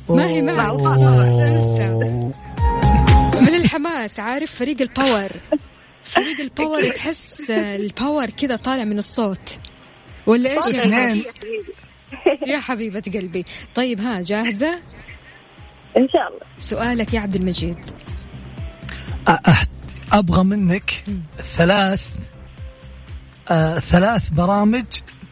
ما 0.08 0.26
هي 0.26 0.42
معك. 0.42 0.72
خلاص 0.72 1.38
أنسى. 1.38 3.01
من 3.40 3.54
الحماس 3.54 4.20
عارف 4.20 4.54
فريق 4.54 4.80
ال 4.82 4.90
power 4.90 5.28
فريق 6.04 6.40
ال 6.40 6.48
power 6.48 6.88
تحس 6.90 7.50
ال 7.50 7.64
power 7.64 8.30
كذا 8.30 8.56
طالع 8.56 8.84
من 8.84 8.98
الصوت. 8.98 9.58
ولا 10.26 10.50
إيش 10.50 10.74
يا؟ 10.74 11.22
يا 12.46 12.60
حبيبة 12.60 13.02
قلبي. 13.14 13.44
طيب 13.74 14.00
ها 14.00 14.20
جاهزة؟ 14.20 14.74
إن 15.98 16.08
شاء 16.08 16.28
الله. 16.28 16.46
سؤالك 16.58 17.14
يا 17.14 17.20
عبد 17.20 17.34
المجيد. 17.36 17.78
أبغى 20.12 20.44
منك 20.44 21.04
ثلاث 21.32 22.14
آه 23.50 23.78
ثلاث 23.78 24.30
برامج 24.30 24.84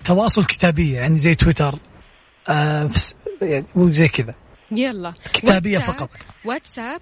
تواصل 0.04 0.44
كتابية 0.44 0.96
يعني 0.98 1.18
زي 1.18 1.34
تويتر 1.34 1.74
آه 2.48 2.84
بس 2.84 3.14
يعني 3.42 3.64
وزي 3.74 4.08
كذا. 4.08 4.34
يلا. 4.72 5.14
كتابية 5.32 5.78
واتساب- 5.78 5.96
فقط. 5.96 6.10
واتساب 6.44 7.00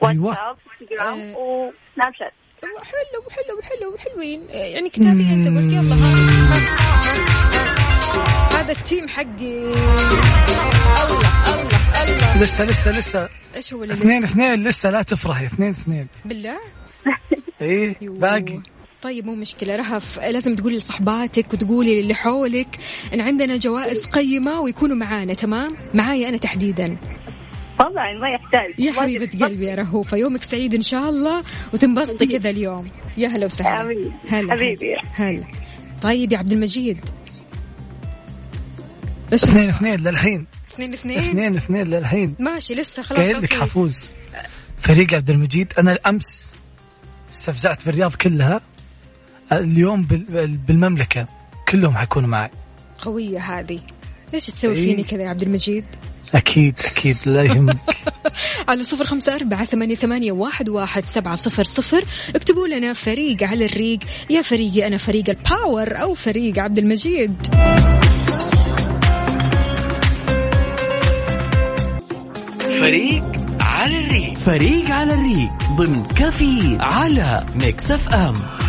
واتساب 0.00 0.56
انستغرام 0.80 1.20
آه. 1.20 1.36
وسناب 1.36 2.14
شات. 2.18 2.32
حلو 2.62 3.22
حلو 3.30 3.60
حلو 3.62 3.96
حلوين. 3.98 4.40
يعني 4.50 4.88
كتابية 4.88 5.32
أنت 5.32 5.48
قلت 5.48 5.72
يلا 5.72 5.94
هذا 8.60 8.72
التيم 8.72 9.08
حقي. 9.08 9.26
الله 9.28 9.72
الله 11.04 11.28
الله. 12.04 12.42
لسه 12.42 12.64
لسه 12.64 12.90
لسه. 12.98 13.28
إيش 13.54 13.72
هو 13.74 13.82
اللي 13.82 13.94
اثنين 13.94 14.24
اثنين 14.24 14.64
لسه 14.68 14.90
لا 14.90 15.02
تفرحي 15.02 15.46
اثنين 15.46 15.70
اثنين. 15.70 16.06
بالله؟ 16.24 16.58
إيه. 17.60 17.96
باقي. 18.00 18.60
طيب 19.02 19.26
مو 19.26 19.34
مشكلة. 19.34 19.76
رهف 19.76 20.18
لازم 20.18 20.54
تقولي 20.54 20.76
لصحباتك 20.76 21.52
وتقولي 21.52 22.02
للي 22.02 22.14
حولك 22.14 22.68
إن 23.14 23.20
عندنا 23.20 23.56
جوائز 23.56 24.06
قيمة 24.06 24.60
ويكونوا 24.60 24.96
معانا 24.96 25.34
تمام؟ 25.34 25.76
معايا 25.94 26.28
أنا 26.28 26.36
تحديدا. 26.36 26.96
طبعا 27.78 28.12
ما 28.12 28.28
يحتاج. 28.28 28.80
يا 28.80 28.92
حبيبة 28.92 29.46
قلبي 29.46 29.66
يا 29.66 29.74
رهوفة 29.74 30.16
يومك 30.16 30.42
سعيد 30.42 30.74
إن 30.74 30.82
شاء 30.82 31.08
الله 31.08 31.44
وتنبسطي 31.72 32.26
كذا 32.26 32.50
اليوم. 32.50 32.90
يا 33.16 33.28
هلا 33.28 33.46
وسهلا. 33.46 33.80
آمين. 33.80 34.12
هلا 34.28 34.52
حبيبي. 34.52 34.96
هلا. 35.12 35.44
طيب 36.02 36.32
يا 36.32 36.38
عبد 36.38 36.52
المجيد. 36.52 37.00
إيش 39.32 39.44
اثنين 39.44 39.68
اثنين 39.68 40.00
للحين. 40.00 40.46
اثنين 40.74 40.92
اثنين. 40.94 41.18
اثنين 41.18 41.56
اثنين 41.56 41.86
للحين. 41.86 42.36
ماشي 42.38 42.74
لسه 42.74 43.02
خلاص 43.02 43.20
قايل 43.20 43.42
لك. 43.42 43.52
حفوز. 43.54 44.10
فريق 44.76 45.14
عبد 45.14 45.30
المجيد 45.30 45.72
أنا 45.78 45.98
امس 46.06 46.52
استفزعت 47.32 47.80
في 47.80 47.90
الرياض 47.90 48.14
كلها. 48.14 48.60
اليوم 49.52 50.02
بال- 50.02 50.56
بالمملكة 50.56 51.26
كلهم 51.68 51.96
حيكونوا 51.96 52.28
معي. 52.28 52.50
قوية 53.02 53.38
هذه. 53.38 53.80
ليش 54.32 54.46
تسوي 54.46 54.74
إيه. 54.74 54.84
فيني 54.90 55.02
كذا 55.02 55.22
يا 55.22 55.28
عبد 55.28 55.42
المجيد؟ 55.42 55.84
أكيد 56.34 56.74
أكيد 56.84 57.16
لا 57.26 57.42
يهمك. 57.42 57.76
على 58.68 58.82
صفر 58.82 59.04
خمسة 59.04 59.34
أربعة 59.34 59.64
ثمانية, 59.64 59.94
ثمانية 59.94 60.32
واحد, 60.32 60.68
واحد 60.68 61.04
سبعة 61.04 61.34
صفر 61.34 61.64
صفر. 61.64 62.04
اكتبوا 62.36 62.66
لنا 62.66 62.92
فريق 62.92 63.42
على 63.42 63.64
الريق. 63.64 63.98
يا 64.30 64.42
فريقي 64.42 64.86
أنا 64.86 64.96
فريق 64.96 65.24
الباور 65.28 66.02
أو 66.02 66.14
فريق 66.14 66.58
عبد 66.58 66.78
المجيد. 66.78 67.46
فريق 72.80 73.24
على 73.60 74.00
الريق. 74.00 74.36
فريق 74.36 74.90
على 74.90 75.14
الريق. 75.14 75.50
ضمن 75.76 76.04
كافيه 76.04 76.76
على 76.80 77.46
ميكس 77.54 77.90
أف 77.90 78.08
أم. 78.08 78.67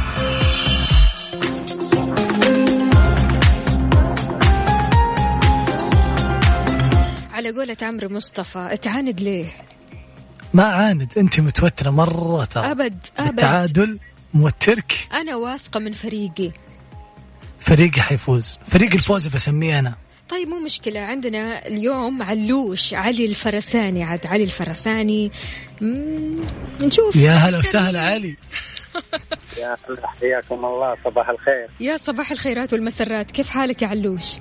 على 7.39 7.51
قولة 7.51 7.77
عمرو 7.81 8.09
مصطفى 8.09 8.77
تعاند 8.81 9.21
ليه؟ 9.21 9.45
ما 10.53 10.63
عاند 10.63 11.13
انت 11.17 11.39
متوترة 11.39 11.89
مرة 11.89 12.45
ترى. 12.45 12.71
أبد 12.71 13.05
أبد. 13.19 13.29
التعادل 13.29 13.99
موترك. 14.33 15.07
أنا 15.13 15.35
واثقة 15.35 15.79
من 15.79 15.93
فريقي. 15.93 16.51
فريقي 17.59 18.01
حيفوز. 18.01 18.59
فريق 18.67 18.93
الفوز 18.93 19.27
بسميه 19.27 19.79
أنا. 19.79 19.95
طيب 20.29 20.47
مو 20.47 20.59
مشكلة. 20.59 20.99
عندنا 20.99 21.67
اليوم 21.67 22.21
علوش 22.21 22.93
علي 22.93 23.25
الفرساني. 23.25 24.03
عاد 24.03 24.27
علي 24.27 24.43
الفرساني. 24.43 25.31
مم، 25.81 26.41
نشوف. 26.81 27.15
يا 27.15 27.31
هلا 27.31 27.59
وسهلا 27.59 28.01
علي. 28.01 28.35
يا 29.57 29.77
هلا 29.89 30.07
حياكم 30.07 30.65
الله 30.65 30.95
صباح 31.05 31.29
الخير. 31.29 31.67
يا 31.79 31.97
صباح 31.97 32.31
الخيرات 32.31 32.73
والمسرات. 32.73 33.31
كيف 33.31 33.47
حالك 33.47 33.81
يا 33.81 33.87
علوش؟ 33.87 34.35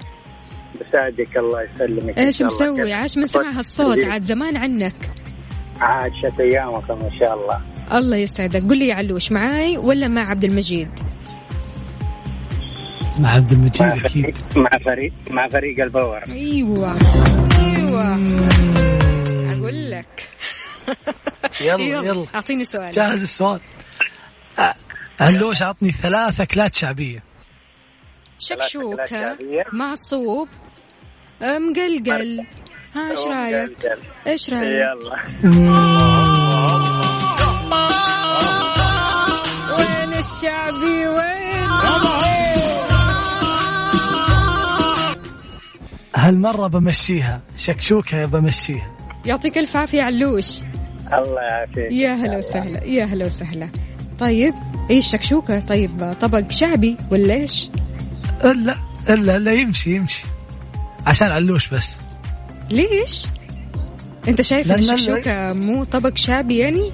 بسعدك 0.81 1.37
الله 1.37 1.63
يسلمك. 1.63 2.19
إيش 2.19 2.39
شاء 2.39 2.49
الله. 2.49 2.73
مسوي؟ 2.73 2.93
عاش 2.93 3.19
من 3.19 3.27
سمع 3.27 3.51
هالصوت 3.51 4.05
عاد 4.05 4.23
زمان 4.23 4.57
عنك. 4.57 5.11
عاشت 5.81 6.41
ايامكم 6.41 7.01
ان 7.01 7.19
شاء 7.21 7.35
الله. 7.35 7.61
الله 7.99 8.17
يسعدك. 8.17 8.63
قل 8.63 8.79
لي 8.79 8.89
يا 8.89 8.95
علوش 8.95 9.33
معاي 9.33 9.77
ولا 9.79 10.09
مع 10.09 10.29
عبد 10.31 10.45
المجيد؟ 10.45 11.01
مع 13.19 13.31
عبد 13.31 13.53
المجيد 13.53 13.83
مع 13.83 13.95
أكيد. 13.95 14.39
مع 14.57 14.79
فريق 14.79 15.13
مع 15.31 15.49
فريق 15.49 15.81
الباور. 15.83 16.23
أيوه. 16.29 16.97
أيوه. 17.61 18.15
أقول 19.53 19.91
لك. 19.91 20.29
يلا 21.61 21.85
يلا 21.85 22.27
أعطيني 22.35 22.65
سؤال. 22.65 22.91
جاهز 22.91 23.23
السؤال. 23.23 23.61
علوش 25.21 25.63
عطني 25.63 25.91
ثلاث 25.91 26.41
اكلات 26.41 26.75
شعبية. 26.75 27.23
شكشوكة 28.39 29.07
شعبية. 29.07 29.65
معصوب 29.73 30.49
مقلقل 31.41 32.47
ها 32.95 33.11
إيش 33.11 33.21
رأيك؟ 33.21 33.79
إيش 34.27 34.51
رأيك؟ 34.51 34.65
يلا. 34.65 35.17
وين 39.79 40.13
الشعبي؟ 40.19 41.09
وين؟ 41.09 41.69
هالمرة 46.17 46.67
بمشيها. 46.67 47.41
شكشوكة 47.57 48.27
بمشيها. 48.27 48.97
يعطيك 49.27 49.59
ألف 49.59 49.77
عافية 49.77 50.03
علوش. 50.03 50.61
الله 51.13 51.43
يعافيك. 51.51 51.93
يا 51.93 52.15
هلا 52.15 52.39
وسهلا. 52.39 52.85
يا 52.85 53.05
هلا 53.05 53.27
وسهلا. 53.27 53.69
طيب 54.19 54.55
إيش 54.91 55.07
شكشوكة؟ 55.07 55.61
طيب 55.61 56.15
طبق 56.21 56.51
شعبي 56.51 56.97
ولا 57.13 57.35
إيش؟ 57.35 57.69
الا 58.45 58.77
الا 59.11 59.37
الا 59.37 59.53
يمشي 59.53 59.95
يمشي. 59.97 60.25
عشان 61.09 61.33
علوش 61.33 61.69
بس 61.69 61.97
ليش؟ 62.71 63.27
انت 64.29 64.41
شايف 64.41 64.67
إن 64.73 64.81
لأن 64.81 64.85
ال- 64.89 64.95
الشكشوكة 64.95 65.53
مو 65.53 65.85
طبق 65.85 66.17
شعبي 66.17 66.59
يعني؟ 66.59 66.93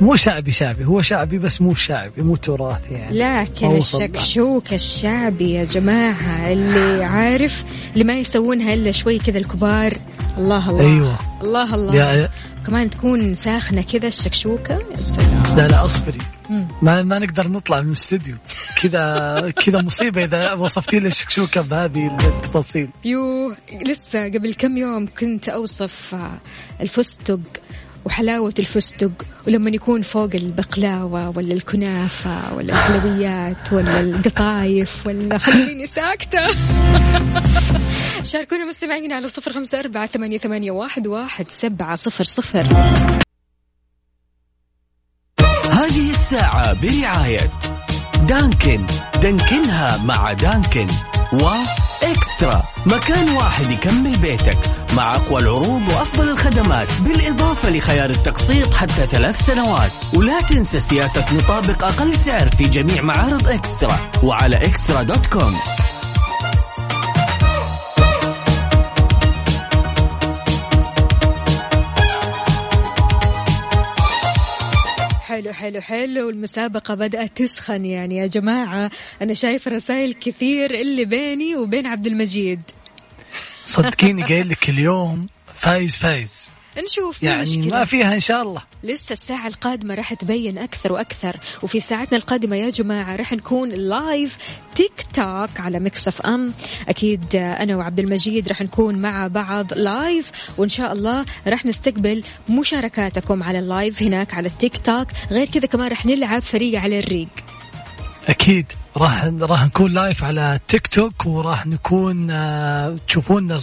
مو 0.00 0.16
شعبي 0.16 0.52
شعبي 0.52 0.84
هو 0.84 1.02
شعبي 1.02 1.38
بس 1.38 1.60
مو 1.60 1.74
شعبي 1.74 2.22
مو 2.22 2.36
تراث 2.36 2.80
يعني 2.90 3.18
لكن. 3.18 3.76
الشكشوكة 3.76 4.74
الشعبي 4.74 5.50
يا 5.52 5.64
جماعة 5.64 6.52
اللي 6.52 7.04
عارف 7.14 7.64
اللي 7.92 8.04
ما 8.04 8.12
يسوونها 8.12 8.74
إلا 8.74 8.90
شوي 8.90 9.18
كذا 9.18 9.38
الكبار 9.38 9.92
الله 10.38 10.70
الله 10.70 10.80
أيوة. 10.80 11.18
الله 11.42 11.74
الله 11.74 11.94
يا 11.96 12.28
كمان 12.66 12.90
تكون 12.90 13.34
ساخنة 13.34 13.82
كذا 13.82 14.08
الشكشوكة 14.08 14.78
لا 15.56 15.68
لا 15.68 15.84
أصبري 15.84 16.18
مم. 16.18 16.33
ما 16.82 17.02
ما 17.02 17.18
نقدر 17.18 17.48
نطلع 17.48 17.80
من 17.80 17.88
الاستوديو 17.88 18.36
كذا 18.82 19.52
كذا 19.64 19.82
مصيبة 19.82 20.24
إذا 20.24 20.52
وصفتي 20.52 20.98
لي 20.98 21.08
الشكشوكه 21.08 21.60
بهذه 21.60 22.06
التفاصيل. 22.06 22.90
يوه 23.04 23.56
لسه 23.86 24.28
قبل 24.28 24.54
كم 24.54 24.76
يوم 24.76 25.06
كنت 25.06 25.48
أوصف 25.48 26.14
آه، 26.14 26.40
الفستق 26.80 27.40
وحلاوة 28.04 28.54
الفستق 28.58 29.10
ولما 29.46 29.70
يكون 29.70 30.02
فوق 30.02 30.30
البقلاوة 30.34 31.36
ولا 31.36 31.52
الكنافة 31.54 32.54
ولا 32.54 32.72
الحلويات 32.72 33.72
ولا 33.72 34.00
القطايف 34.00 35.06
ولا 35.06 35.38
خليني 35.38 35.86
ساكتة. 35.86 36.46
شاركونا 38.32 38.64
مستمعين 38.64 39.12
على 39.12 39.28
صفر 39.28 39.52
خمسة 39.52 39.80
أربعة 39.80 40.06
ثمانية 40.06 40.70
واحد, 40.70 41.06
واحد 41.06 41.48
سبعة 41.48 41.94
صفر 41.94 42.24
صفر. 42.24 42.66
هذه 45.84 46.10
الساعة 46.10 46.72
برعاية 46.72 47.50
دانكن. 48.20 48.86
دانكنها 49.22 50.04
مع 50.04 50.32
دانكن. 50.32 50.86
وإكسترا. 51.32 52.62
مكان 52.86 53.28
واحد 53.28 53.70
يكمل 53.70 54.16
بيتك 54.16 54.58
مع 54.96 55.14
أقوى 55.14 55.40
العروض 55.40 55.88
وأفضل 55.88 56.28
الخدمات 56.28 56.88
بالإضافة 57.00 57.70
لخيار 57.70 58.10
التقسيط 58.10 58.74
حتى 58.74 59.06
ثلاث 59.06 59.46
سنوات. 59.46 59.90
ولا 60.14 60.38
تنسى 60.40 60.80
سياسة 60.80 61.34
نطابق 61.34 61.84
أقل 61.84 62.14
سعر 62.14 62.48
في 62.48 62.64
جميع 62.64 63.02
معارض 63.02 63.48
إكسترا. 63.48 63.98
وعلى 64.22 64.56
إكسترا 64.56 65.02
دوت 65.02 65.26
كوم. 65.26 65.56
حلو 75.52 75.52
حلو 75.52 75.80
حلو. 75.80 76.30
المسابقة 76.30 76.94
بدأت 76.94 77.36
تسخن 77.36 77.84
يعني. 77.84 78.16
يا 78.16 78.26
جماعة 78.26 78.90
أنا 79.22 79.34
شايف 79.34 79.68
رسائل 79.68 80.12
كثير 80.12 80.74
اللي 80.74 81.04
بيني 81.04 81.56
وبين 81.56 81.86
عبد 81.86 82.06
المجيد. 82.06 82.62
صدقيني 83.64 84.22
قايل 84.22 84.48
لك 84.48 84.68
اليوم 84.68 85.26
فايز 85.54 85.96
فايز. 85.96 86.48
نشوف 86.78 87.22
يعني 87.22 87.42
مشكلة. 87.42 87.78
ما 87.78 87.84
فيها 87.84 88.14
إن 88.14 88.20
شاء 88.20 88.42
الله. 88.42 88.62
لسه 88.82 89.12
الساعة 89.12 89.46
القادمة 89.46 89.94
راح 89.94 90.14
تبين 90.14 90.58
أكثر 90.58 90.92
وأكثر. 90.92 91.36
وفي 91.62 91.80
ساعتنا 91.80 92.18
القادمة 92.18 92.56
يا 92.56 92.70
جماعة 92.70 93.16
راح 93.16 93.32
نكون 93.32 93.68
live 93.68 94.36
تيك 94.74 95.06
توك 95.12 95.60
على 95.60 95.80
ميكس 95.80 96.08
أف 96.08 96.22
أم 96.22 96.52
أكيد 96.88 97.36
أنا 97.36 97.76
وعبد 97.76 98.00
المجيد 98.00 98.48
راح 98.48 98.62
نكون 98.62 98.98
مع 98.98 99.26
بعض 99.26 99.72
live 99.74 100.32
وإن 100.58 100.68
شاء 100.68 100.92
الله 100.92 101.24
راح 101.46 101.66
نستقبل 101.66 102.22
مشاركاتكم 102.48 103.42
على 103.42 103.58
ال 103.58 103.67
live 103.67 104.02
هناك 104.02 104.34
على 104.34 104.48
التيك 104.48 104.78
توك 104.78 105.06
غير 105.30 105.46
كذا 105.46 105.66
كمان 105.66 105.88
راح 105.88 106.06
نلعب 106.06 106.42
فريق 106.42 106.80
على 106.80 106.98
الريق. 106.98 107.28
أكيد 108.28 108.72
راح 108.96 109.24
راح 109.40 109.64
نكون 109.64 109.92
live 109.92 110.24
على 110.24 110.60
تيك 110.68 110.86
توك 110.86 111.26
وراح 111.26 111.66
نكون 111.66 112.30
آه، 112.30 112.96
تشوفونا 113.08 113.60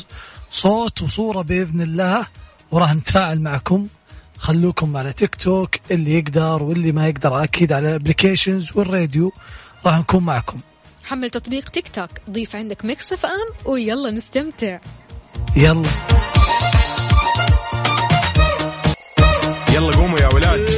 صوت 0.51 1.01
وصورة 1.01 1.41
بإذن 1.41 1.81
الله. 1.81 2.27
وراح 2.71 2.93
نتفاعل 2.95 3.41
معكم. 3.41 3.87
خلوكم 4.37 4.97
على 4.97 5.13
تيك 5.13 5.35
توك 5.35 5.75
اللي 5.91 6.17
يقدر 6.17 6.63
واللي 6.63 6.91
ما 6.91 7.07
يقدر 7.07 7.43
أكيد 7.43 7.73
على 7.73 7.89
ال 7.89 7.95
applications 7.95 8.71
والراديو 8.75 9.31
راح 9.85 9.97
نكون 9.99 10.23
معكم. 10.23 10.59
حمل 11.03 11.29
تطبيق 11.29 11.69
تيك 11.69 11.87
توك 11.87 12.09
ضيف 12.29 12.55
عندك 12.55 12.85
ميكس 12.85 13.13
اف 13.13 13.25
ام 13.25 13.71
ويلا 13.71 14.11
نستمتع. 14.11 14.79
يلا. 15.55 15.89
يلا 19.73 19.95
قوموا 19.95 20.19
يا 20.19 20.33
ولاد. 20.33 20.70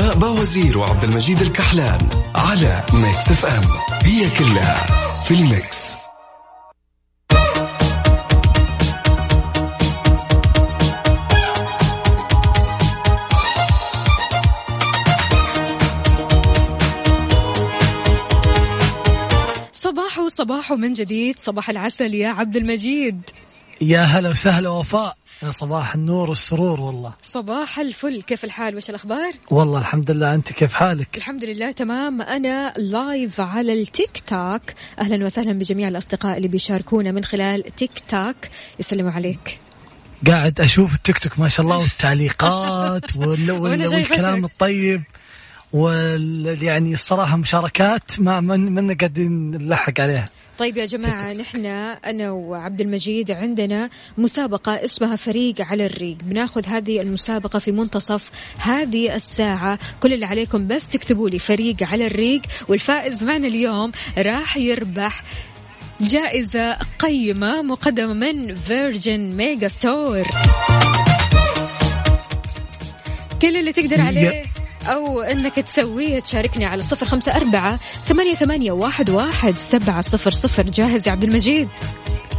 وفاء 0.00 0.18
بوازير 0.18 0.78
وعبد 0.78 1.04
المجيد 1.04 1.42
الكحلان 1.42 2.08
على 2.34 2.82
ميكس 2.92 3.30
اف 3.30 3.44
ام 3.46 3.64
هي 4.02 4.30
كلها 4.30 4.86
في 5.24 5.34
الميكس. 5.34 5.94
صباح 19.72 20.28
صباح 20.28 20.72
من 20.72 20.92
جديد. 20.92 21.38
صباح 21.38 21.70
العسل 21.70 22.14
يا 22.14 22.28
عبد 22.28 22.56
المجيد. 22.56 23.30
يا 23.80 24.00
هلا 24.00 24.30
وسهلا 24.30 24.68
وفاء. 24.68 25.19
يا 25.42 25.50
صباح 25.50 25.94
النور 25.94 26.30
والسرور 26.30 26.80
والله. 26.80 27.12
صباح 27.22 27.78
الفل. 27.78 28.22
كيف 28.22 28.44
الحال؟ 28.44 28.76
وش 28.76 28.90
الأخبار؟ 28.90 29.32
والله 29.50 29.78
الحمد 29.78 30.10
لله. 30.10 30.34
أنت 30.34 30.52
كيف 30.52 30.74
حالك؟ 30.74 31.16
الحمد 31.16 31.44
لله 31.44 31.72
تمام. 31.72 32.22
أنا 32.22 32.74
live 32.76 33.40
على 33.40 33.82
التيك 33.82 34.22
توك. 34.26 34.62
أهلا 34.98 35.26
وسهلا 35.26 35.52
بجميع 35.52 35.88
الأصدقاء 35.88 36.36
اللي 36.36 36.48
بيشاركونا 36.48 37.12
من 37.12 37.24
خلال 37.24 37.62
تيك 37.76 37.90
توك. 38.08 38.36
يسلموا 38.78 39.10
عليك. 39.10 39.58
قاعد 40.26 40.60
أشوف 40.60 40.94
التيك 40.94 41.18
توك 41.18 41.38
ما 41.38 41.48
شاء 41.48 41.66
الله 41.66 41.78
والتعليقات 41.78 43.16
وال... 43.16 43.50
وال... 43.50 43.94
والكلام 43.94 44.44
الطيب 44.44 45.02
وال 45.72 46.58
يعني 46.62 46.94
الصراحة 46.94 47.36
مشاركات 47.36 48.20
ما 48.20 48.40
من 48.40 48.72
من 48.72 48.94
قاعدين 48.94 49.50
نلحق 49.50 50.00
عليها. 50.00 50.28
طيب 50.60 50.76
يا 50.76 50.84
جماعة 50.84 51.32
نحن 51.32 51.66
أنا 51.66 52.30
وعبد 52.30 52.80
المجيد 52.80 53.30
عندنا 53.30 53.90
مسابقة 54.18 54.84
اسمها 54.84 55.16
فريق 55.16 55.54
على 55.60 55.86
الريق. 55.86 56.16
بناخذ 56.22 56.66
هذه 56.66 57.00
المسابقة 57.00 57.58
في 57.58 57.72
منتصف 57.72 58.30
هذه 58.58 59.14
الساعة. 59.14 59.78
كل 60.02 60.12
اللي 60.12 60.26
عليكم 60.26 60.66
بس 60.66 60.88
تكتبوا 60.88 61.30
لي 61.30 61.38
فريق 61.38 61.76
على 61.82 62.06
الريق 62.06 62.42
والفائز 62.68 63.24
معنا 63.24 63.46
اليوم 63.46 63.92
راح 64.18 64.56
يربح 64.56 65.24
جائزة 66.00 66.78
قيمة 66.98 67.62
مقدمة 67.62 68.12
من 68.12 68.54
فيرجن 68.54 69.20
ميجا 69.36 69.68
ستور 69.68 70.26
كل 73.42 73.56
اللي 73.56 73.72
تقدر 73.72 74.00
عليه. 74.00 74.59
أو 74.86 75.20
أنك 75.20 75.54
تسويه 75.54 76.20
تشاركني 76.20 76.64
على 76.64 76.82
صفر 76.82 77.06
خمسة 77.06 77.32
أربعة 77.32 77.78
ثمانية, 78.06 78.34
ثمانية 78.34 78.72
واحد, 78.72 79.10
واحد 79.10 79.58
سبعة 79.58 80.00
صفر 80.00 80.30
صفر. 80.30 80.62
جاهز 80.62 81.06
يا 81.06 81.12
عبد 81.12 81.24
المجيد؟ 81.24 81.68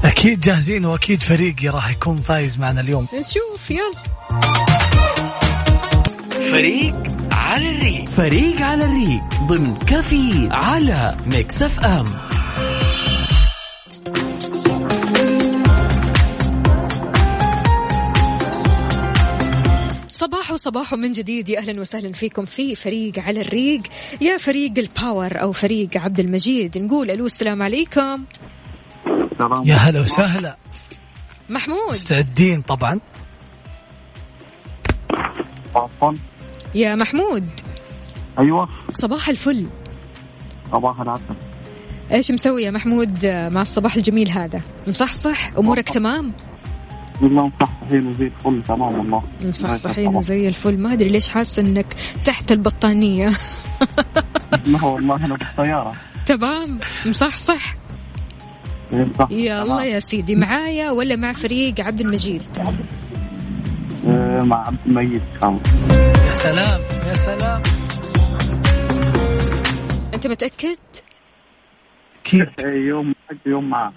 أكيد 0.03 0.39
جاهزين 0.39 0.85
وأكيد 0.85 1.23
فريقي 1.23 1.67
راح 1.67 1.89
يكون 1.89 2.21
فايز 2.21 2.59
معنا 2.59 2.81
اليوم. 2.81 3.07
نشوف 3.13 3.71
يلا. 3.71 3.91
فريق 6.51 6.95
على 7.31 7.71
الريق. 7.71 8.09
فريق 8.09 8.61
على 8.61 8.85
الريق 8.85 9.21
ضمن 9.47 9.75
كافيه 9.75 10.49
على 10.51 11.17
ميكس 11.25 11.61
أف 11.63 11.79
أم. 11.79 12.05
صباح 20.21 20.55
صباح 20.55 20.93
من 20.93 21.11
جديد. 21.11 21.49
يا 21.49 21.59
أهلا 21.59 21.81
وسهلا 21.81 22.13
فيكم 22.13 22.45
في 22.45 22.75
فريق 22.75 23.19
على 23.19 23.41
الريق. 23.41 23.81
يا 24.21 24.37
فريق 24.37 24.73
ال 24.77 24.88
power 24.88 25.41
أو 25.41 25.51
فريق 25.51 25.97
عبد 25.97 26.19
المجيد. 26.19 26.77
نقول 26.77 27.11
ألو 27.11 27.25
السلام 27.25 27.61
عليكم. 27.61 28.23
سلام. 29.37 29.63
يا 29.65 29.75
هلا 29.75 30.01
وسهلا. 30.01 30.57
محمود. 31.49 31.89
مستعدين 31.89 32.61
طبعا؟ 32.61 32.99
عفوا. 35.75 36.13
يا 36.75 36.95
محمود. 36.95 37.49
أيوه. 38.39 38.69
صباح 38.91 39.29
الفل. 39.29 39.69
صباح 40.71 41.01
العسل. 41.01 41.35
إيش 42.11 42.31
مسوي 42.31 42.63
يا 42.63 42.71
محمود 42.71 43.25
مع 43.25 43.61
الصباح 43.61 43.95
الجميل 43.95 44.29
هذا؟ 44.29 44.61
مصحصح؟ 44.87 45.51
أمورك 45.57 45.89
تمام؟ 45.89 46.33
والله 47.21 47.51
مصحصحين 47.59 48.07
وزي 48.07 48.27
الفل 48.27 48.63
تمام 48.63 48.81
والله. 48.99 49.23
مصحصحين 49.45 50.15
وزي 50.15 50.47
الفل. 50.47 50.77
ما 50.77 50.93
أدري 50.93 51.09
ليش 51.09 51.29
حاسه 51.29 51.61
إنك 51.61 51.85
تحت 52.25 52.51
البطانية. 52.51 53.37
لا 54.65 54.85
والله 54.85 55.25
أنا 55.25 55.35
بالسياره 55.35 55.93
تمام. 56.25 56.79
مصحصح. 57.05 57.75
إيه، 58.93 59.07
صح. 59.19 59.27
يا 59.31 59.61
الله 59.61 59.83
يا 59.83 59.99
سيدي. 59.99 60.35
معايا 60.35 60.91
ولا 60.91 61.15
مع 61.15 61.31
فريق 61.31 61.81
عبد 61.81 62.01
المجيد؟ 62.01 62.43
إيه، 64.05 64.43
مع 64.43 64.67
عبد 64.67 64.77
المجيد. 64.87 65.21
كان 65.41 65.59
يا 66.27 66.33
سلام 66.33 66.81
يا 67.07 67.13
سلام. 67.13 67.61
أنت 70.13 70.27
متأكد؟ 70.27 70.77
أكيد. 72.21 72.47
إيه، 72.65 72.87
يوم 72.89 73.13
يوم 73.45 73.69
معاه 73.69 73.93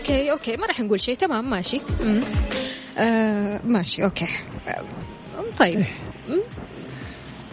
okay 0.00 0.30
okay 0.30 0.56
ما 0.56 0.66
راح 0.66 0.80
نقول 0.80 1.00
شيء. 1.00 1.14
تمام 1.14 1.50
ماشي. 1.50 1.80
مم. 2.00 2.24
آه 2.98 3.60
ماشي 3.64 4.04
okay. 4.04 4.28
آه 4.68 4.84
طيب. 5.58 5.84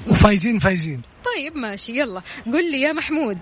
وفايزين 0.08 0.60
فايزين. 0.60 1.02
طيب 1.26 1.56
ماشي 1.56 2.00
يلا. 2.00 2.22
قل 2.46 2.72
لي 2.72 2.82
يا 2.82 2.94
محمود 2.94 3.38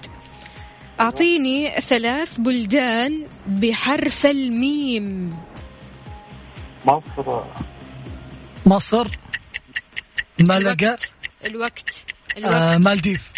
أعطيني 0.99 1.71
ثلاث 1.71 2.29
بلدان 2.37 3.27
بحرف 3.47 4.25
الميم. 4.25 5.29
مصر. 6.85 7.43
مصر 8.65 9.07
ملقا. 10.39 10.71
الوقت 10.71 11.11
الوقت 11.47 12.05
الوقت. 12.37 12.53
آه 12.55 12.77
مالديف. 12.77 13.31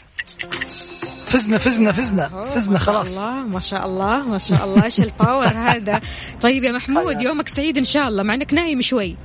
فزنا 1.28 1.58
فزنا 1.58 1.92
فزنا 1.92 2.28
فزنا 2.28 2.74
ما 2.74 2.78
شاء 2.80 2.94
خلاص. 2.94 3.18
الله 3.18 3.44
ما 3.44 3.60
شاء 3.60 3.86
الله 3.86 4.24
ما 4.24 4.38
شاء 4.38 4.66
الله. 4.66 4.84
إيش 4.84 5.00
ال 5.02 5.09
power 5.09 5.48
هذا؟ 5.70 6.02
طيب 6.42 6.64
يا 6.64 6.72
محمود 6.72 7.22
يومك 7.22 7.48
سعيد 7.48 7.78
إن 7.78 7.84
شاء 7.84 8.08
الله 8.08 8.24
مع 8.24 8.34
إنك 8.34 8.54
نايم 8.54 8.82
شوي. 8.82 9.18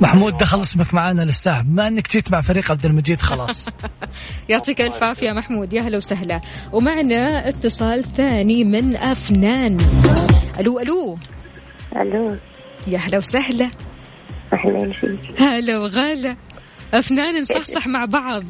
محمود 0.00 0.36
دخل 0.36 0.60
اسمك 0.60 0.94
معانا 0.94 1.22
للساعة. 1.22 1.62
ما 1.62 1.88
إنك 1.88 2.10
جيت 2.10 2.32
مع 2.32 2.40
فريق 2.40 2.70
عبد 2.70 2.86
المجيد 2.86 3.20
خلاص. 3.20 3.68
يعطيك 4.48 4.80
ألف 4.80 5.02
عافية 5.02 5.26
يا 5.26 5.32
محمود. 5.32 5.72
يا 5.72 5.82
هلا 5.82 5.96
وسهلا. 5.96 6.40
ومعنا 6.72 7.48
اتصال 7.48 8.04
ثاني 8.04 8.64
من 8.64 8.96
أفنان. 8.96 9.76
ألو 10.60 10.80
ألو. 10.80 11.18
ألو. 11.96 12.36
يا 12.86 12.98
هلا 12.98 13.18
وسهلا. 13.18 13.70
أهلا 14.52 14.92
فيك. 14.92 15.40
هلا 15.40 15.78
وغلا. 15.78 16.36
أفنان 16.94 17.40
نصحصح 17.40 17.86
مع 17.86 18.04
بعض. 18.04 18.44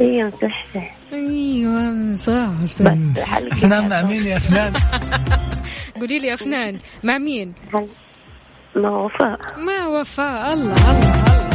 أيوه 0.00 0.28
مصحصح 0.28 0.90
أيوه 1.12 1.80
نصحصح 1.90 2.62
بس 2.62 3.18
حلقة 3.18 3.52
أفنان 3.52 3.88
مع 3.88 4.02
مين 4.02 4.26
يا 4.26 4.36
أفنان؟ 4.36 4.72
قولي 6.00 6.18
لي 6.18 6.28
يا 6.28 6.34
أفنان 6.34 6.78
مع 7.02 7.18
مين؟ 7.18 7.54
ما 8.76 8.90
وفاء. 8.90 9.38
ما 9.60 9.86
وفاء. 9.86 10.54
الله 10.54 10.72
الله 10.74 10.98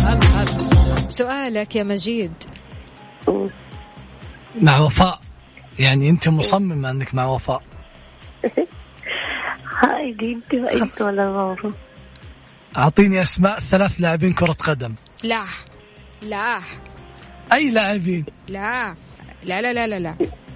الله 0.09 0.43
الله, 0.43 0.43
الله. 0.43 0.95
سؤالك 0.95 1.75
يا 1.75 1.83
مجيد. 1.83 2.33
مع 4.61 4.77
وفاء. 4.77 5.19
يعني 5.79 6.09
أنت 6.09 6.29
مصممة 6.29 6.91
أنك 6.91 7.15
مع 7.15 7.25
وفاء. 7.25 7.61
هاي 9.81 10.11
دي 10.13 10.33
أنت 10.33 10.53
انت 10.53 11.01
ولا 11.01 11.23
غافة 11.29 11.73
أعطيني 12.77 13.21
أسماء 13.21 13.59
ثلاث 13.59 14.01
لاعبين 14.01 14.33
كرة 14.33 14.51
قدم. 14.53 14.95
لا 15.23 15.43
لا. 16.21 16.59
أي 17.53 17.71
لاعبين؟ 17.71 18.25
لا. 18.49 18.95
لا 19.43 19.61
لا 19.61 19.73
لا 19.73 19.87
لا 19.87 19.99
لا. 19.99 20.15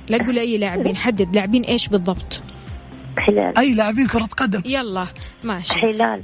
لا 0.10 0.18
تقول 0.18 0.40
أي 0.40 0.58
لاعبين. 0.58 0.96
حدد 0.96 1.36
لاعبين 1.36 1.64
إيش 1.64 1.88
بالضبط. 1.88 2.42
هلال 3.30 3.58
أي 3.58 3.74
لاعبين 3.74 4.08
كرة 4.08 4.24
قدم؟ 4.38 4.62
يلا. 4.66 5.08
ماشي. 5.44 5.74
هلال 5.80 6.24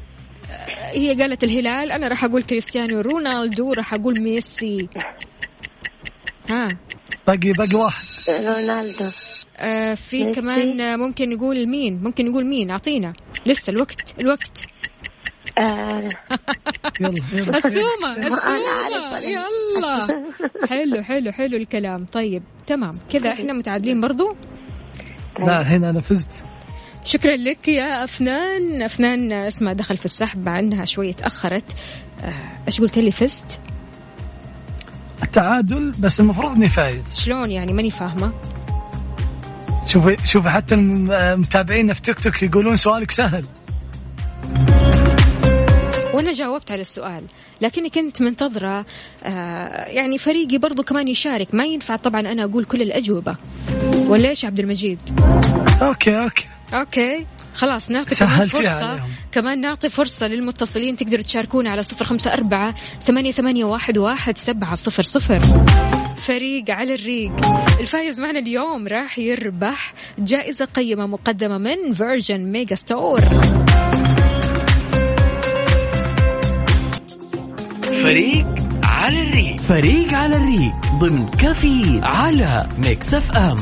هي 0.94 1.14
قالت 1.14 1.44
الهلال. 1.44 1.92
أنا 1.92 2.08
راح 2.08 2.24
أقول 2.24 2.44
كريستيانو 2.44 3.02
رونالدو 3.02 3.72
راح 3.72 3.94
أقول 3.94 4.22
ميسي. 4.22 4.90
ها. 6.52 6.68
باقي 7.28 7.52
باقي 7.52 7.76
واحد. 7.76 8.06
رونالدو. 8.30 9.10
آه 9.58 9.96
في 9.96 10.24
ماشي. 10.24 10.42
كمان 10.42 10.82
آه، 10.82 10.96
ممكن 10.96 11.30
نقول 11.30 11.68
مين؟ 11.68 12.04
ممكن 12.04 12.30
نقول 12.30 12.46
مين؟ 12.46 12.72
أعطينا. 12.72 13.14
لسه 13.46 13.72
الوقت 13.72 14.16
الوقت. 14.22 14.68
آه، 15.58 16.10
يلا 17.02 17.14
يلا. 17.34 17.58
السومة. 17.58 18.16
يلا. 19.24 20.24
حلو 20.70 21.04
حلو 21.04 21.32
حلو 21.32 21.58
الكلام. 21.58 22.06
طيب 22.12 22.44
تمام. 22.68 22.92
كذا 23.10 23.32
إحنا 23.34 23.54
متعادلين 23.54 24.02
برضو؟ 24.02 24.36
لا 25.40 25.62
هنا 25.62 25.90
أنا 25.90 26.02
فزت. 26.02 26.30
شكرا 27.06 27.36
لك 27.36 27.68
يا 27.68 28.04
أفنان. 28.04 28.82
أفنان 28.82 29.32
اسمها 29.32 29.74
دخل 29.74 29.98
في 29.98 30.06
السحب 30.06 30.46
مع 30.46 30.60
أنها 30.60 30.86
شوية 30.86 31.14
تأخرت. 31.14 31.76
آه، 32.24 32.34
إيش 32.68 32.82
قلت 32.82 32.98
لي؟ 32.98 33.12
فزت؟ 33.12 33.60
التعادل 35.24 35.92
بس 36.00 36.20
المفروض 36.20 36.52
إني 36.52 36.70
فايز. 36.70 37.20
شلون 37.20 37.52
يعني؟ 37.52 37.74
ماني 37.74 37.90
فاهمة. 37.92 38.34
شوفي 39.86 40.18
شوفي 40.26 40.50
حتى 40.50 40.76
الم- 40.76 41.12
المتابعين 41.12 41.94
في 41.94 42.02
تيك 42.02 42.20
توك 42.20 42.44
يقولون 42.44 42.76
سؤالك 42.76 43.12
سهل. 43.12 43.46
وأنا 46.18 46.32
جاوبت 46.32 46.72
على 46.72 46.82
السؤال. 46.82 47.24
لكني 47.62 47.90
كنت 47.90 48.22
منتظرة 48.22 48.86
آه، 49.24 49.86
يعني 49.86 50.18
فريقي 50.18 50.58
برضو 50.58 50.84
كمان 50.84 51.08
يشارك. 51.08 51.56
ما 51.56 51.66
ينفع 51.66 51.96
طبعا 51.96 52.22
أنا 52.22 52.44
أقول 52.44 52.66
كل 52.66 52.82
الأجوبة. 52.82 53.36
ولا 54.08 54.30
يا 54.30 54.36
عبد 54.44 54.60
المجيد؟ 54.60 55.00
أوكي 55.82 56.20
أوكي. 56.20 56.46
أوكي. 56.74 57.26
خلاص 57.56 57.92
نعطي 57.92 58.16
كمان 58.16 58.48
فرصة. 58.48 58.70
عليهم. 58.70 59.08
كمان 59.32 59.62
نعطي 59.62 59.90
فرصة 59.90 60.28
للمتصلين 60.28 60.96
تقدروا 60.96 61.24
تشاركونا 61.24 61.70
على 61.70 61.84
صفر 61.84 62.06
خمسة 62.06 62.34
أربعة 62.34 62.76
ثمانية, 63.04 63.32
ثمانية 63.32 63.66
واحد, 63.66 63.98
واحد 63.98 64.38
سبعة 64.38 64.76
صفر 64.76 65.04
صفر. 65.04 65.40
فريق 66.18 66.72
على 66.72 66.94
الريق. 66.94 67.32
الفايز 67.80 68.20
معنا 68.20 68.40
اليوم 68.40 68.88
راح 68.88 69.20
يربح 69.20 69.94
جائزة 70.20 70.66
قيمة 70.66 71.06
مقدمة 71.08 71.58
من 71.58 71.94
فيرجن 71.94 72.52
ميجا 72.52 72.76
ستور 72.76 73.22
فريق 78.08 78.48
على 78.84 79.22
الريق. 79.22 79.60
فريق 79.60 80.14
على 80.14 80.38
الريق 80.38 80.74
ضمن 81.00 81.28
كافيه 81.28 82.02
على 82.04 82.70
ميكس 82.78 83.14
اف 83.14 83.32
ام. 83.32 83.58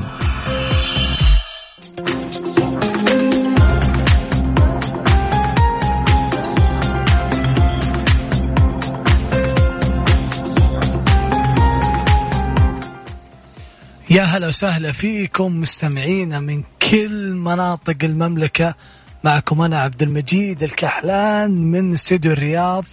يا 14.09 14.23
هلا 14.23 14.47
وسهلا 14.47 14.91
فيكم 14.91 15.61
مستمعينا 15.61 16.39
من 16.39 16.63
كل 16.91 17.33
مناطق 17.33 17.97
المملكة. 18.03 18.75
معكم 19.23 19.61
أنا 19.61 19.79
عبد 19.79 20.01
المجيد 20.01 20.63
الكحلان 20.63 21.51
من 21.51 21.93
استديو 21.93 22.31
الرياض. 22.31 22.85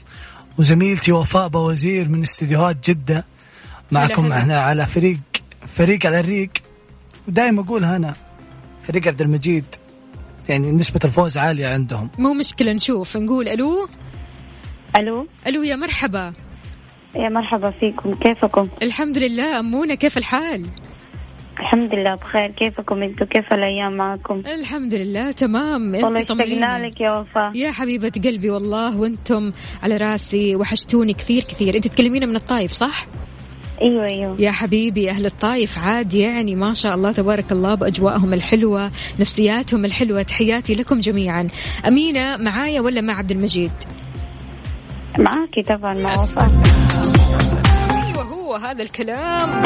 وزميلتي 0.58 1.12
وفاء 1.12 1.48
بوزير 1.48 2.08
من 2.08 2.22
استديوهات 2.22 2.90
جدة 2.90 3.24
معكم. 3.92 4.32
إحنا 4.32 4.60
على 4.60 4.86
فريق 4.86 5.18
فريق 5.66 6.06
على 6.06 6.20
الريق. 6.20 6.50
ودائما 7.28 7.62
أقول 7.62 7.84
هنا 7.84 8.14
فريق 8.88 9.08
عبد 9.08 9.22
المجيد. 9.22 9.64
يعني 10.48 10.72
نسبة 10.72 11.00
الفوز 11.04 11.38
عالية 11.38 11.68
عندهم. 11.68 12.10
مو 12.18 12.34
مشكلة 12.34 12.72
نشوف 12.72 13.16
نقول 13.16 13.48
ألو. 13.48 13.86
ألو. 14.96 15.26
ألو 15.46 15.62
يا 15.62 15.76
مرحبا. 15.76 16.32
يا 17.16 17.28
مرحبا 17.28 17.70
فيكم 17.70 18.14
كيفكم؟ 18.14 18.68
الحمد 18.82 19.18
لله 19.18 19.60
أمونة 19.60 19.94
كيف 19.94 20.18
الحال؟ 20.18 20.66
الحمد 21.60 21.94
لله 21.94 22.14
بخير. 22.14 22.50
كيفكم 22.50 23.02
أنتم 23.02 23.24
كيف 23.24 23.52
الأيام 23.52 23.96
معكم؟ 23.96 24.34
الحمد 24.34 24.94
لله 24.94 25.30
تمام. 25.32 25.94
والله 25.94 26.08
انت 26.08 26.16
اشتقنا 26.16 26.44
طمنينا 26.44 26.86
لك 26.86 27.00
يا 27.00 27.10
وفاء. 27.10 27.56
يا 27.56 27.70
حبيبة 27.70 28.12
قلبي 28.24 28.50
والله 28.50 29.00
وأنتم 29.00 29.52
على 29.82 29.96
راسي 29.96 30.56
وحشتوني 30.56 31.12
كثير 31.12 31.42
كثير. 31.42 31.76
انت 31.76 31.88
تكلمينا 31.88 32.26
من 32.26 32.36
الطايف 32.36 32.72
صح؟ 32.72 33.06
أيوه 33.82 34.04
أيوه. 34.04 34.36
يا 34.40 34.50
حبيبي 34.50 35.10
أهل 35.10 35.26
الطايف 35.26 35.78
عاد 35.78 36.14
يعني. 36.14 36.54
ما 36.54 36.74
شاء 36.74 36.94
الله 36.94 37.12
تبارك 37.12 37.52
الله 37.52 37.74
بأجواءهم 37.74 38.32
الحلوة 38.32 38.90
نفسياتهم 39.20 39.84
الحلوة. 39.84 40.22
تحياتي 40.22 40.74
لكم 40.74 41.00
جميعا. 41.00 41.48
أمينة 41.88 42.36
معايا 42.36 42.80
ولا 42.80 43.00
مع 43.00 43.18
عبد 43.18 43.30
المجيد؟ 43.30 43.72
معاكي 45.18 45.62
طبعا 45.62 45.94
مع 45.94 46.12
وفاء. 46.12 46.62
أيوه 48.06 48.22
هو 48.22 48.54
هذا 48.54 48.82
الكلام. 48.82 49.62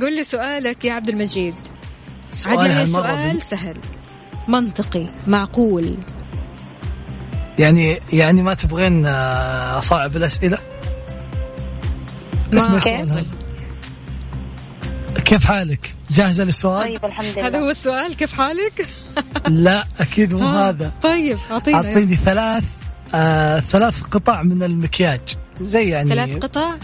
قل 0.00 0.16
لي 0.16 0.24
سؤالك 0.24 0.84
يا 0.84 0.92
عبد 0.92 1.08
المجيد. 1.08 1.54
سؤال 2.30 3.32
بن- 3.32 3.40
سهل. 3.40 3.76
منطقي 4.48 5.06
معقول. 5.26 5.96
يعني 7.58 8.00
يعني 8.12 8.42
ما 8.42 8.54
تبغين 8.54 9.06
آه، 9.06 9.78
أصعب 9.78 10.16
الأسئلة؟ 10.16 10.58
اسمع 12.54 12.72
ما 12.74 12.78
هذا. 13.02 13.24
كيف 15.24 15.44
حالك؟ 15.44 15.94
جاهزة 16.10 16.44
للسؤال؟ 16.44 16.84
طيب 16.84 17.04
الحمد 17.04 17.26
لله. 17.26 17.46
هذا 17.46 17.58
هو 17.58 17.70
السؤال 17.70 18.16
كيف 18.16 18.32
حالك؟ 18.32 18.88
لا 19.48 19.84
أكيد 20.00 20.34
مو 20.34 20.46
ها، 20.48 20.68
هذا. 20.68 20.92
طيب 21.02 21.38
أعطينا. 21.50 21.76
أعطيني 21.76 22.16
ثلاث 22.16 22.64
آه 23.14 23.60
ثلاث 23.60 24.02
قطع 24.02 24.42
من 24.42 24.62
المكياج. 24.62 25.20
زي 25.60 25.88
يعني 25.88 26.10
ثلاث 26.10 26.36
قطع؟ 26.36 26.74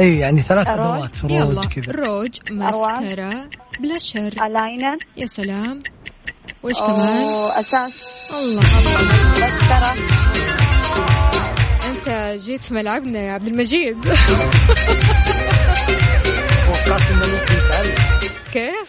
اي 0.00 0.18
يعني 0.18 0.42
ثلاث؟ 0.42 0.68
أدوات 0.68 1.24
يلا 1.24 1.44
روج 1.44 1.64
كذا 1.66 1.92
روج 1.92 2.28
ماسكارا 2.52 3.48
بلاشر 3.80 4.20
ألاينر 4.26 4.96
يا 5.16 5.26
سلام 5.26 5.82
وايش 6.62 6.78
كمان؟ 6.78 7.50
أساس 7.60 8.30
الله 8.34 8.60
الله 8.78 9.02
مسكرة 9.32 9.92
أنت 11.90 12.38
جيت 12.42 12.64
في 12.64 12.74
ملعبنا 12.74 13.18
يا 13.20 13.32
عبد 13.32 13.46
المجيد 13.46 13.96
توقعت 16.64 17.02
إنه 17.10 17.26
ممكن 17.32 17.54
تعرف 17.70 18.50
كيف؟ 18.52 18.88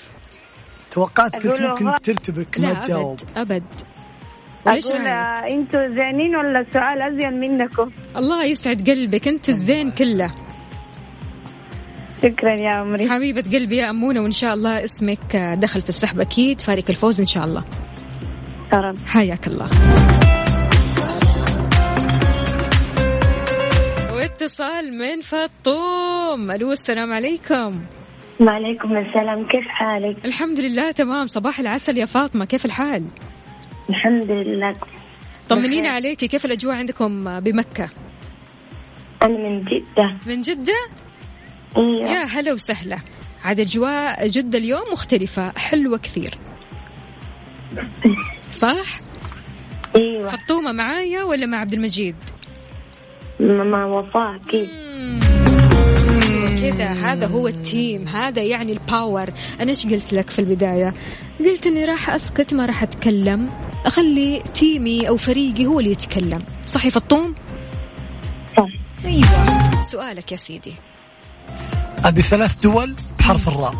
توقعت 0.92 1.46
أقول 1.46 1.70
ممكن. 1.70 1.96
ترتبك 2.04 2.60
ما 2.60 2.66
لا 2.68 2.74
تجاوب 2.74 3.20
أبد 3.36 3.52
ابد 3.52 3.64
وليش 4.66 4.88
أقول؟ 4.88 4.98
آه، 5.08 5.48
أنتوا 5.48 5.88
زينين 5.88 6.36
ولا 6.36 6.60
السؤال 6.60 7.02
أزين 7.02 7.40
منكم؟ 7.40 7.92
الله 8.18 8.44
يسعد 8.46 8.90
قلبك 8.90 9.28
أنت 9.28 9.50
الزين 9.50 9.92
كله 9.92 10.32
شكرا 12.24 12.52
يا 12.56 12.70
عمري. 12.70 13.10
حبيبة 13.10 13.42
قلبي 13.42 13.78
يا 13.78 13.90
أمونة 13.90 14.22
وإن 14.22 14.32
شاء 14.32 14.54
الله 14.54 14.84
اسمك 14.84 15.36
دخل 15.36 15.82
في 15.82 15.90
السحب 15.90 16.20
أكيد 16.20 16.62
فارق 16.62 16.84
الفوز 16.90 17.20
إن 17.20 17.26
شاء 17.26 17.46
الله. 17.46 17.64
شكرا 18.68 18.96
حياك 19.08 19.48
الله. 19.48 19.70
واتصال 24.14 24.98
من 24.98 25.22
فطوم. 25.22 26.52
ألو 26.52 26.72
السلام 26.72 27.14
عليكم. 27.14 27.82
وعليكم 28.40 28.98
السلام 28.98 29.46
كيف 29.46 29.68
حالك؟ 29.68 30.26
الحمد 30.26 30.60
لله 30.60 30.92
تمام. 30.92 31.28
صباح 31.28 31.60
العسل 31.60 31.98
يا 31.98 32.06
فاطمة 32.06 32.46
كيف 32.46 32.66
الحال؟ 32.66 33.06
الحمد 33.90 34.32
لله. 34.32 34.74
طمنينا. 35.50 35.90
عليكي 35.90 36.28
كيف 36.28 36.46
الأجواء 36.46 36.76
عندكم 36.76 37.40
بمكة؟ 37.40 37.90
أنا 39.24 39.38
من 39.38 39.64
جدة. 39.64 40.18
من 40.28 40.42
جدة؟ 40.42 40.80
أيوه 41.78 42.10
يا 42.12 42.24
هلا 42.24 42.54
وسهلا. 42.54 42.98
عاد 43.44 43.60
أجواء 43.60 44.28
جدة 44.28 44.58
اليوم 44.58 44.92
مختلفة 44.92 45.52
حلوة 45.58 45.98
كثير. 45.98 46.38
صح؟ 48.52 48.98
إيوه. 49.96 50.28
فطومة 50.28 50.72
معايا 50.72 51.24
ولا 51.24 51.46
مع 51.46 51.58
عبد 51.58 51.74
المجيد؟ 51.74 52.16
ماما 53.40 53.86
وفاء 53.86 54.36
أكيد. 54.36 54.70
كذا 56.62 56.88
هذا 56.88 57.28
هو 57.28 57.48
ال 57.48 57.60
team 57.60 58.08
هذا 58.08 58.42
يعني 58.42 58.72
ال 58.72 58.81
power 58.81 59.30
أنا 59.62 59.70
إيش 59.70 59.88
قلت 59.88 60.14
لك 60.14 60.30
في 60.30 60.40
البداية؟ 60.40 60.94
قلت 61.40 61.68
إني 61.68 61.86
راح 61.86 62.10
أسكت 62.10 62.54
ما 62.54 62.66
راح 62.66 62.84
أتكلم. 62.84 63.46
أخلي 63.86 64.44
team 64.54 64.99
ي 64.99 65.10
أو 65.10 65.18
فريقي 65.18 65.66
هو 65.66 65.80
اللي 65.80 65.92
يتكلم. 65.92 66.44
صح 66.66 66.86
يا 66.86 66.90
فطوم؟ 66.90 67.36
صح. 68.48 68.68
أيوه. 69.06 69.82
سؤالك 69.82 70.32
يا 70.32 70.38
سيدي. 70.38 70.74
أبي 72.06 72.22
ثلاث 72.22 72.60
دول 72.60 72.96
بحرف 73.20 73.48
الراء. 73.48 73.76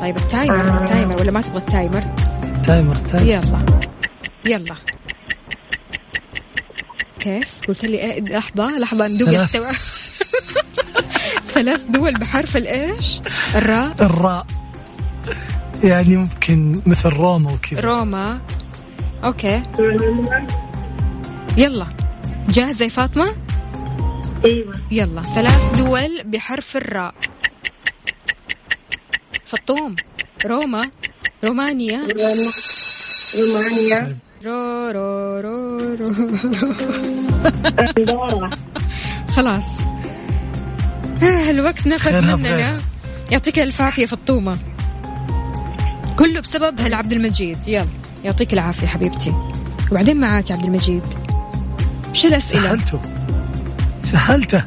طيب 0.00 0.16
ال 0.16 0.27
timer 0.27 0.82
ال 0.84 0.90
timer 0.90 1.20
ولا 1.20 1.30
ما 1.30 1.40
تبغى 1.40 1.58
التايمر؟ 1.58 2.04
timer 2.64 2.94
timer. 2.94 3.28
يلا. 3.28 3.64
يلا. 4.48 4.74
كيف؟ 7.18 7.44
قلت 7.68 7.84
لي 7.84 7.96
إيه؟ 7.98 8.20
لحظة 8.20 8.66
لحظة 8.66 9.08
ندوق. 9.08 9.28
استوعب 9.28 9.74
ثلاث 11.54 11.82
دول 11.84 12.18
بحرف 12.18 12.56
الإيش؟ 12.56 13.20
الراء. 13.54 13.94
الراء. 14.00 14.46
يعني 15.84 16.16
ممكن 16.16 16.82
مثل 16.86 17.08
روما 17.08 17.52
وكذا. 17.52 17.80
روما. 17.80 18.40
أوكي. 19.24 19.62
يلا. 21.56 21.86
جاهزة 22.48 22.84
يا 22.84 22.90
فاطمة؟ 22.90 23.34
أيوه. 24.44 24.74
يلا. 24.90 25.22
ثلاث 25.22 25.82
دول 25.82 26.22
بحرف 26.24 26.76
الراء. 26.76 27.14
فطوم. 29.44 29.94
روما. 30.46 30.80
رومانيا. 31.44 32.06
رومانيا. 33.38 34.16
رو 34.44 34.90
رو 34.90 35.40
رو 35.40 35.96
رو. 35.96 36.10
خلاص. 39.28 39.68
آه، 41.22 41.50
الوقت 41.50 41.86
نفذ 41.86 42.10
خيرها 42.10 42.36
مننا. 42.36 42.78
يعطيك 43.30 43.58
ألف 43.58 43.80
عافية 43.80 44.06
فطومة. 44.06 44.58
كله 46.18 46.40
بسبب 46.40 46.80
هالعبد 46.80 47.12
المجيد. 47.12 47.58
يلا. 47.68 47.86
يعطيك 48.24 48.52
العافية 48.52 48.86
حبيبتي. 48.86 49.34
وبعدين 49.90 50.20
معاك 50.20 50.50
يا 50.50 50.56
عبد 50.56 50.64
المجيد. 50.64 51.06
وش 52.10 52.26
الأسئلة؟ 52.26 52.62
سهلته 52.62 53.00
سهلته. 54.08 54.64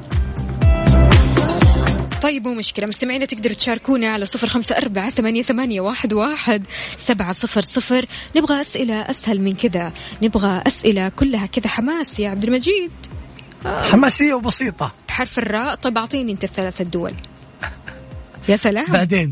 طيب 2.21 2.47
مو 2.47 2.53
مشكلة. 2.53 2.87
مستمعينا 2.87 3.25
تقدروا 3.25 3.55
تشاركونا 3.55 4.09
على 4.09 4.25
صفر 4.25 4.47
خمسة 4.47 4.77
أربعة 4.77 5.09
ثمانية, 5.09 5.41
ثمانية 5.41 5.81
واحد, 5.81 6.13
واحد 6.13 6.67
سبعة 6.97 7.31
صفر 7.31 7.61
صفر. 7.61 8.05
نبغى 8.35 8.61
أسئلة 8.61 9.01
أسهل 9.01 9.41
من 9.41 9.53
كذا. 9.53 9.93
نبغى 10.21 10.61
أسئلة 10.67 11.09
كلها 11.09 11.45
كذا. 11.45 11.67
حماس 11.67 12.19
يا 12.19 12.29
عبد 12.29 12.43
المجيد. 12.43 12.91
حماسية 13.65 14.33
وبسيطة. 14.33 14.91
بحرف 15.07 15.39
الراء. 15.39 15.75
طيب 15.75 15.97
أعطيني 15.97 16.31
أنت 16.31 16.43
الثلاث 16.43 16.81
الدول. 16.81 17.13
يا 18.49 18.55
سلام. 18.55 18.91
بعدين. 18.99 19.31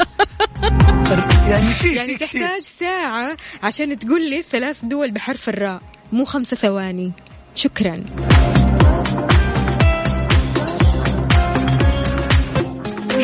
يعني 1.50 1.74
في 1.74 1.94
يعني. 1.94 2.14
تحتاج 2.14 2.60
ساعة 2.60 3.36
عشان 3.62 3.98
تقول 3.98 4.30
لي 4.30 4.42
ثلاث 4.42 4.84
دول 4.84 5.10
بحرف 5.10 5.48
الراء. 5.48 5.82
مو 6.12 6.24
خمسة 6.24 6.56
ثواني. 6.56 7.12
شكرا. 7.54 8.04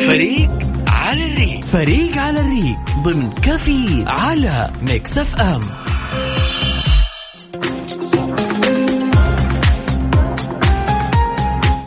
فريق 0.07 0.49
على 0.87 1.25
الريق. 1.25 1.63
فريق 1.63 2.17
على 2.17 2.39
الريق 2.39 2.77
ضمن 3.03 3.31
كفي 3.31 4.03
على 4.07 4.69
Mix 4.81 5.17
FM. 5.17 5.61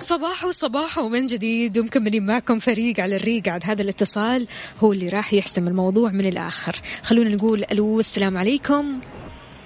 صباح 0.01 0.45
وصباح 0.45 0.99
ومن 0.99 1.27
جديد 1.27 1.79
ومكملين 1.79 2.27
معكم 2.27 2.59
فريق 2.59 3.01
على 3.01 3.17
الريق. 3.17 3.49
عاد 3.49 3.63
هذا 3.65 3.83
الاتصال 3.83 4.47
هو 4.81 4.93
اللي 4.93 5.09
راح 5.09 5.35
يحسم 5.35 5.69
الموضوع 5.69 6.11
من 6.11 6.27
الآخر. 6.27 6.77
خلونا 7.03 7.37
نقول 7.37 7.65
ألو 7.73 8.01
السلام 8.01 8.39
عليكم. 8.39 9.01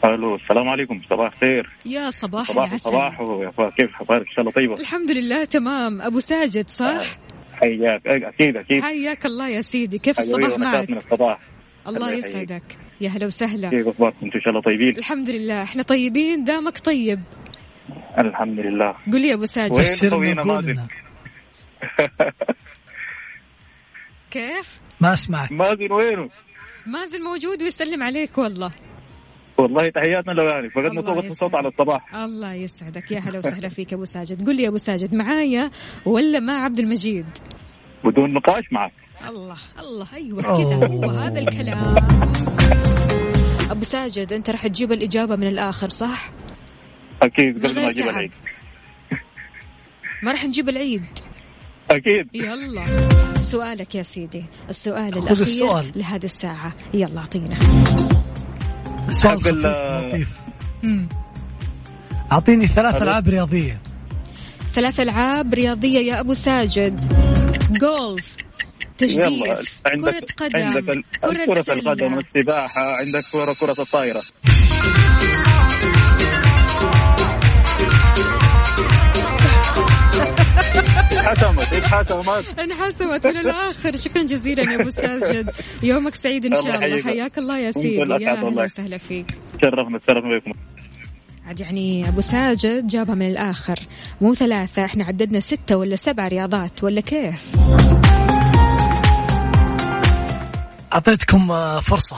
ألو 0.05 0.35
السلام 0.35 0.69
عليكم 0.69 1.01
صباح 1.11 1.33
الخير 1.33 1.71
يا 1.87 2.11
صباح 2.11 2.49
صباح 2.49 2.67
العسل 2.67 2.91
صباح 2.91 3.21
يا 3.21 3.51
وفاء 3.51 3.71
كيف 3.71 3.95
أخبارك؟ 3.95 4.27
إن 4.29 4.33
شاء 4.33 4.41
الله 4.41 4.53
طيبة. 4.53 4.75
الحمد 4.75 5.11
لله 5.11 5.45
تمام. 5.45 6.03
أبو 6.03 6.21
ساجد 6.21 6.69
صح؟ 6.69 7.07
حياك. 7.53 8.07
إيه، 8.07 8.29
أكيد 8.29 8.57
أكيد. 8.57 8.83
حياك 8.83 9.27
الله 9.27 9.49
يا 9.49 9.61
سيدي. 9.61 9.99
كيف 9.99 10.19
الصباح 10.19 10.59
معك؟ 10.59 10.91
من 10.91 10.97
الصباح. 10.97 11.39
الله. 11.89 12.13
يسعدك. 12.13 12.63
يا 13.01 13.09
هلا 13.09 13.27
وسهلا. 13.27 13.71
كيف 13.71 13.89
أخباركم؟ 13.89 14.17
أنتم 14.23 14.37
إن 14.39 14.41
شاء 14.41 14.51
الله 14.51 14.63
طيبين. 14.63 14.99
الحمد 14.99 15.31
لله. 15.31 15.63
إحنا 15.63 15.83
طيبين؟ 15.83 16.45
دامك 16.45 16.79
طيب. 16.79 17.21
الحمد 18.19 18.61
لله. 18.61 18.95
قول 19.13 19.21
لي 19.21 19.29
يا 19.29 19.35
أبو 19.35 19.45
ساجد. 19.45 19.73
مازن 20.47 20.87
كيف؟ 24.31 24.81
ما 25.01 25.13
أسمعك. 25.13 25.53
مازن 25.53 25.93
وينه؟ 25.93 26.31
مازن 26.87 27.23
موجود 27.23 27.63
ويسلم 27.63 28.03
عليك 28.03 28.39
والله. 28.39 28.73
والله 29.59 29.89
تحياتنا 29.89 30.33
له 30.33 30.43
يعني. 30.43 30.71
فقدنا 30.71 31.01
يسعدك. 31.01 31.25
الصوت 31.25 31.55
على 31.55 31.69
الصباح. 31.69 32.15
الله 32.15 32.55
يسعدك. 32.55 33.13
يا 33.13 33.21
هلا 33.21 33.39
وسهلا 33.39 33.69
فيك 33.69 33.93
يا 33.93 33.97
أبو 33.97 34.05
ساجد. 34.05 34.47
قل 34.47 34.57
لي 34.57 34.63
يا 34.63 34.69
أبو 34.69 34.77
ساجد 34.77 35.15
معايا 35.15 35.71
ولا 36.07 36.41
مع 36.41 36.65
عبد 36.65 36.79
المجيد؟ 36.79 37.27
بدون 38.05 38.33
نقاش 38.33 38.65
معك. 38.73 38.93
الله 39.29 39.57
الله. 39.79 40.07
أيوه 40.15 40.43
كذا 40.43 40.87
هو 40.87 41.11
هذا 41.11 41.41
الكلام. 41.41 41.83
أبو 43.71 43.85
ساجد 43.85 44.33
أنت 44.33 44.51
راح 44.51 44.67
تجيب 44.67 44.93
الإجابة 44.93 45.37
من 45.37 45.47
الآخر 45.47 45.89
صح؟ 45.89 46.31
أكيد 47.23 47.67
قبل 47.67 47.75
ما 47.75 47.91
أجيب. 47.91 48.09
العيد. 48.09 48.31
ما 50.23 50.33
راح 50.33 50.45
نجيب 50.45 50.69
العيد؟ 50.69 51.05
أكيد. 51.91 52.29
يلا. 52.35 52.85
سؤالك 53.35 53.95
يا 53.95 54.03
سيدي. 54.03 54.45
السؤال 54.69 55.19
الأخير 55.19 55.41
السؤال. 55.41 55.93
لهذه 55.97 56.25
الساعة. 56.25 56.73
يلا 56.95 57.19
أعطينا. 57.19 57.59
حق 59.25 59.47
ال- 59.49 60.09
لطيف. 60.09 60.29
أعطيني 62.33 62.67
ثلاث. 62.67 63.03
ألعاب 63.03 63.29
رياضية. 63.29 63.81
ثلاث 64.75 65.01
ألعاب 65.01 65.55
رياضية 65.55 65.99
يا 65.99 66.21
أبو 66.21 66.35
ساجد. 66.35 67.01
جولف 67.81 68.25
تجديف 68.99 69.73
عندك 69.87 70.11
كرة 70.11 70.27
قدم 70.47 70.59
عندك 70.63 70.89
ال- 70.97 71.05
كرة 71.21 71.45
كرة 71.63 71.73
القدم 71.75 72.17
السباحة 72.37 72.97
عندك 72.97 73.23
كرة 73.33 73.55
كرة 73.61 73.83
الطايرة 73.83 74.23
اتحسمت 81.25 81.73
اتحسمت 81.73 82.59
انحسمت. 82.59 83.27
من 83.27 83.37
الآخر. 83.37 83.97
شكرا 83.97 84.23
جزيلا 84.23 84.63
يا 84.73 84.81
أبو 84.81 84.91
ساجد 84.91 85.51
يومك 85.83 86.15
سعيد 86.15 86.47
إن 86.47 86.55
شاء 86.55 86.85
الله. 86.85 87.03
حياك 87.03 87.39
الله 87.39 87.59
يا 87.59 87.71
سيدي. 87.71 87.95
يا 88.25 88.33
أهلا. 88.33 88.63
وسهلا 88.65 88.99
فيك. 88.99 89.27
تشرفنا 89.59 89.99
تشرفنا 89.99 90.39
بكم. 90.39 90.53
عاد 91.47 91.61
يعني 91.61 92.09
أبو 92.09 92.21
ساجد 92.21 92.87
جابها 92.87 93.15
من 93.15 93.27
الآخر. 93.27 93.79
مو 94.21 94.35
ثلاثة 94.35 94.85
إحنا 94.85 95.05
عددنا 95.05 95.41
ستة 95.41 95.77
ولا 95.77 95.97
سبع 95.97 96.29
رياضات 96.29 96.85
ولا 96.85 97.01
كيف؟ 97.01 97.55
أعطيتكم 100.93 101.81
فرصة. 101.81 102.17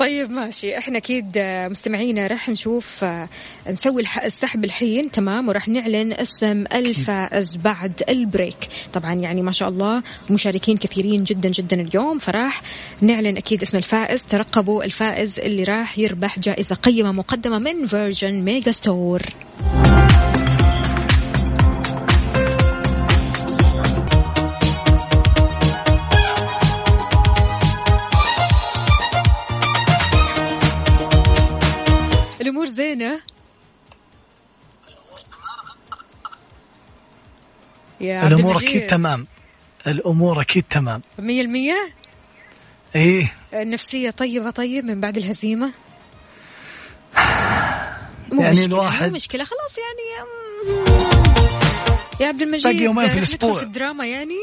طيب 0.00 0.30
ماشي. 0.30 0.78
إحنا 0.78 0.98
أكيد 0.98 1.26
آه، 1.36 1.68
مستمعينا 1.68 2.26
راح 2.26 2.48
نشوف 2.48 3.04
آه، 3.04 3.28
نسوي 3.68 4.02
السحب 4.24 4.64
الحين 4.64 5.10
تمام؟ 5.10 5.48
وراح 5.48 5.68
نعلن 5.68 6.12
اسم 6.12 6.64
الفائز 6.72 7.56
بعد 7.56 8.02
البريك. 8.08 8.56
طبعا 8.92 9.14
يعني 9.14 9.42
ما 9.42 9.52
شاء 9.52 9.68
الله 9.68 10.02
مشاركين 10.30 10.76
كثيرين 10.76 11.24
جدا 11.24 11.48
جدا 11.48 11.80
اليوم. 11.80 12.18
فراح 12.18 12.62
نعلن 13.00 13.36
أكيد 13.36 13.62
اسم 13.62 13.76
الفائز. 13.76 14.24
ترقبوا 14.24 14.84
الفائز 14.84 15.38
اللي 15.38 15.64
راح 15.64 15.98
يربح 15.98 16.38
جائزة 16.38 16.74
قيمة 16.74 17.12
مقدمة 17.12 17.58
من 17.58 17.86
Virgin 17.86 18.34
Megastore. 18.44 19.22
الأمور 32.70 32.94
زينة. 32.94 33.20
يا 38.00 38.06
عبد 38.06 38.26
المجيد. 38.26 38.68
أكيد 38.68 38.86
تمام. 38.86 39.26
الأمور 39.86 40.40
أكيد 40.40 40.64
تمام. 40.70 41.02
مية 41.18 41.40
المية؟ 41.40 41.92
إيه. 42.94 43.34
النفسية 43.54 44.10
طيبة 44.10 44.50
طيب 44.50 44.84
من 44.84 45.00
بعد 45.00 45.16
الهزيمة؟ 45.16 45.72
مو 48.32 48.42
يعني 48.42 48.50
مشكلة 48.50 48.66
الواحد- 48.66 49.08
مو 49.08 49.14
مشكلة 49.14 49.44
خلاص 49.44 49.76
يعني 49.78 50.30
يا 52.20 52.26
عبد 52.28 52.42
المجيد 52.42 52.64
باقي 52.64 52.76
يومين 52.84 53.08
في 53.08 53.18
الأسبوع. 53.18 53.54
في 53.58 53.62
الدراما 53.62 54.06
يعني. 54.06 54.36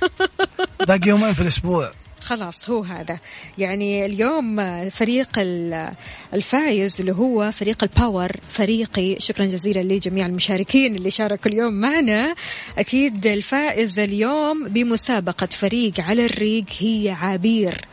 باقي 0.88 1.08
يومين 1.08 1.32
في 1.32 1.40
الأسبوع. 1.42 1.90
خلاص 2.22 2.70
هو 2.70 2.82
هذا. 2.82 3.18
يعني 3.58 4.06
اليوم 4.06 4.56
فريق 4.90 5.28
ال- 5.38 5.90
الفايز 6.34 7.00
اللي 7.00 7.12
هو 7.12 7.52
فريق 7.52 7.82
ال 7.82 7.90
power 7.90 8.32
فريقي. 8.52 9.16
شكرا 9.18 9.44
جزيلا 9.46 9.94
لجميع 9.94 10.26
المشاركين 10.26 10.94
اللي 10.94 11.10
شاركوا 11.10 11.50
اليوم 11.50 11.72
معنا. 11.74 12.34
أكيد 12.78 13.26
الفائز 13.26 13.98
اليوم 13.98 14.68
بمسابقة 14.68 15.46
فريق 15.46 16.00
على 16.00 16.24
الريق 16.24 16.64
هي 16.78 17.16
عبير. 17.20 17.84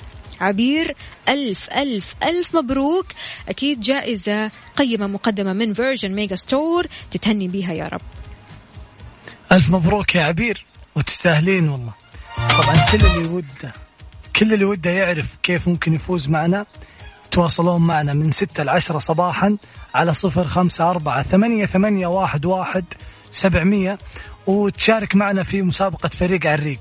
عبير 0.41 0.95
ألف 1.29 1.69
ألف 1.77 2.15
ألف 2.23 2.55
مبروك. 2.55 3.05
أكيد 3.49 3.79
جائزة 3.79 4.51
قيمة 4.75 5.07
مقدمة 5.07 5.53
من 5.53 5.73
Virgin 5.73 6.11
Megastore 6.11 6.87
تتهني 7.11 7.47
بيها 7.47 7.73
يا 7.73 7.87
رب. 7.87 8.01
ألف 9.51 9.69
مبروك 9.69 10.15
يا 10.15 10.21
عبير 10.23 10.65
وتستاهلين 10.95 11.69
والله. 11.69 11.93
طبعا 12.37 12.75
كل 12.91 13.05
اللي 13.05 13.29
وده 13.29 13.73
كل 14.37 14.53
اللي 14.53 14.65
وده 14.65 14.89
يعرف 14.89 15.37
كيف 15.43 15.67
ممكن 15.67 15.93
يفوز 15.93 16.29
معنا 16.29 16.65
تواصلون 17.31 17.81
معنا 17.81 18.13
من 18.13 18.31
ستة 18.31 18.63
لعشرة 18.63 18.97
صباحا 18.97 19.57
على 19.95 20.13
صفر 20.13 20.47
خمسة 20.47 20.89
أربعة 20.89 21.23
ثمانية, 21.23 21.65
ثمانية 21.65 22.07
واحد, 22.07 22.45
واحد 22.45 22.85
سبعمية 23.31 23.97
وتشارك 24.47 25.15
معنا 25.15 25.43
في 25.43 25.61
مسابقة 25.61 26.09
فريق 26.09 26.45
على 26.45 26.55
الريق 26.55 26.79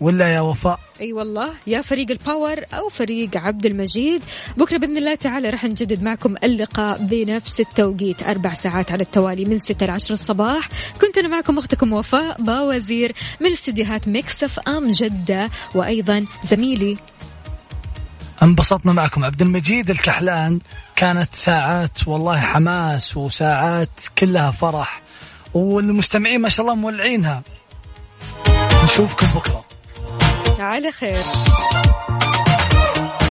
ولا 0.00 0.28
يا 0.28 0.40
وفاء؟ 0.40 0.80
أي 1.00 1.12
والله 1.12 1.50
يا 1.66 1.82
فريق 1.82 2.10
ال 2.10 2.19
power 2.19 2.64
أو 2.72 2.88
فريق 2.88 3.36
عبد 3.36 3.66
المجيد. 3.66 4.22
بكرة 4.56 4.78
بإذن 4.78 4.96
الله 4.96 5.14
تعالى 5.14 5.50
راح 5.50 5.64
نجدد 5.64 6.02
معكم 6.02 6.34
اللقاء 6.44 6.98
بنفس 7.02 7.60
التوقيت. 7.60 8.22
أربع 8.22 8.52
ساعات 8.52 8.92
على 8.92 9.02
التوالي 9.02 9.44
من 9.44 9.58
6 9.58 9.86
ل 9.86 9.90
10 9.90 10.12
الصباح. 10.12 10.68
كنت 11.00 11.18
أنا 11.18 11.28
معكم 11.28 11.58
أختكم 11.58 11.92
وفاء 11.92 12.42
باوزير 12.42 13.14
من 13.40 13.50
استديوهات 13.50 14.08
Mix 14.08 14.44
FM 14.44 14.90
جدة 14.90 15.50
وأيضا 15.74 16.26
زميلي. 16.42 16.96
انبسطنا 18.42 18.92
معكم. 18.92 19.24
عبد 19.24 19.42
المجيد 19.42 19.90
الكحلان 19.90 20.58
كانت 20.96 21.34
ساعات 21.34 22.08
والله 22.08 22.40
حماس 22.40 23.16
وساعات 23.16 23.90
كلها 24.18 24.50
فرح 24.50 25.02
والمستمعين 25.54 26.40
ما 26.40 26.48
شاء 26.48 26.66
الله 26.66 26.74
مولعينها. 26.74 27.42
نشوفكم 28.84 29.26
بكرة. 29.26 29.67
على 30.60 30.92
خير. 30.92 31.18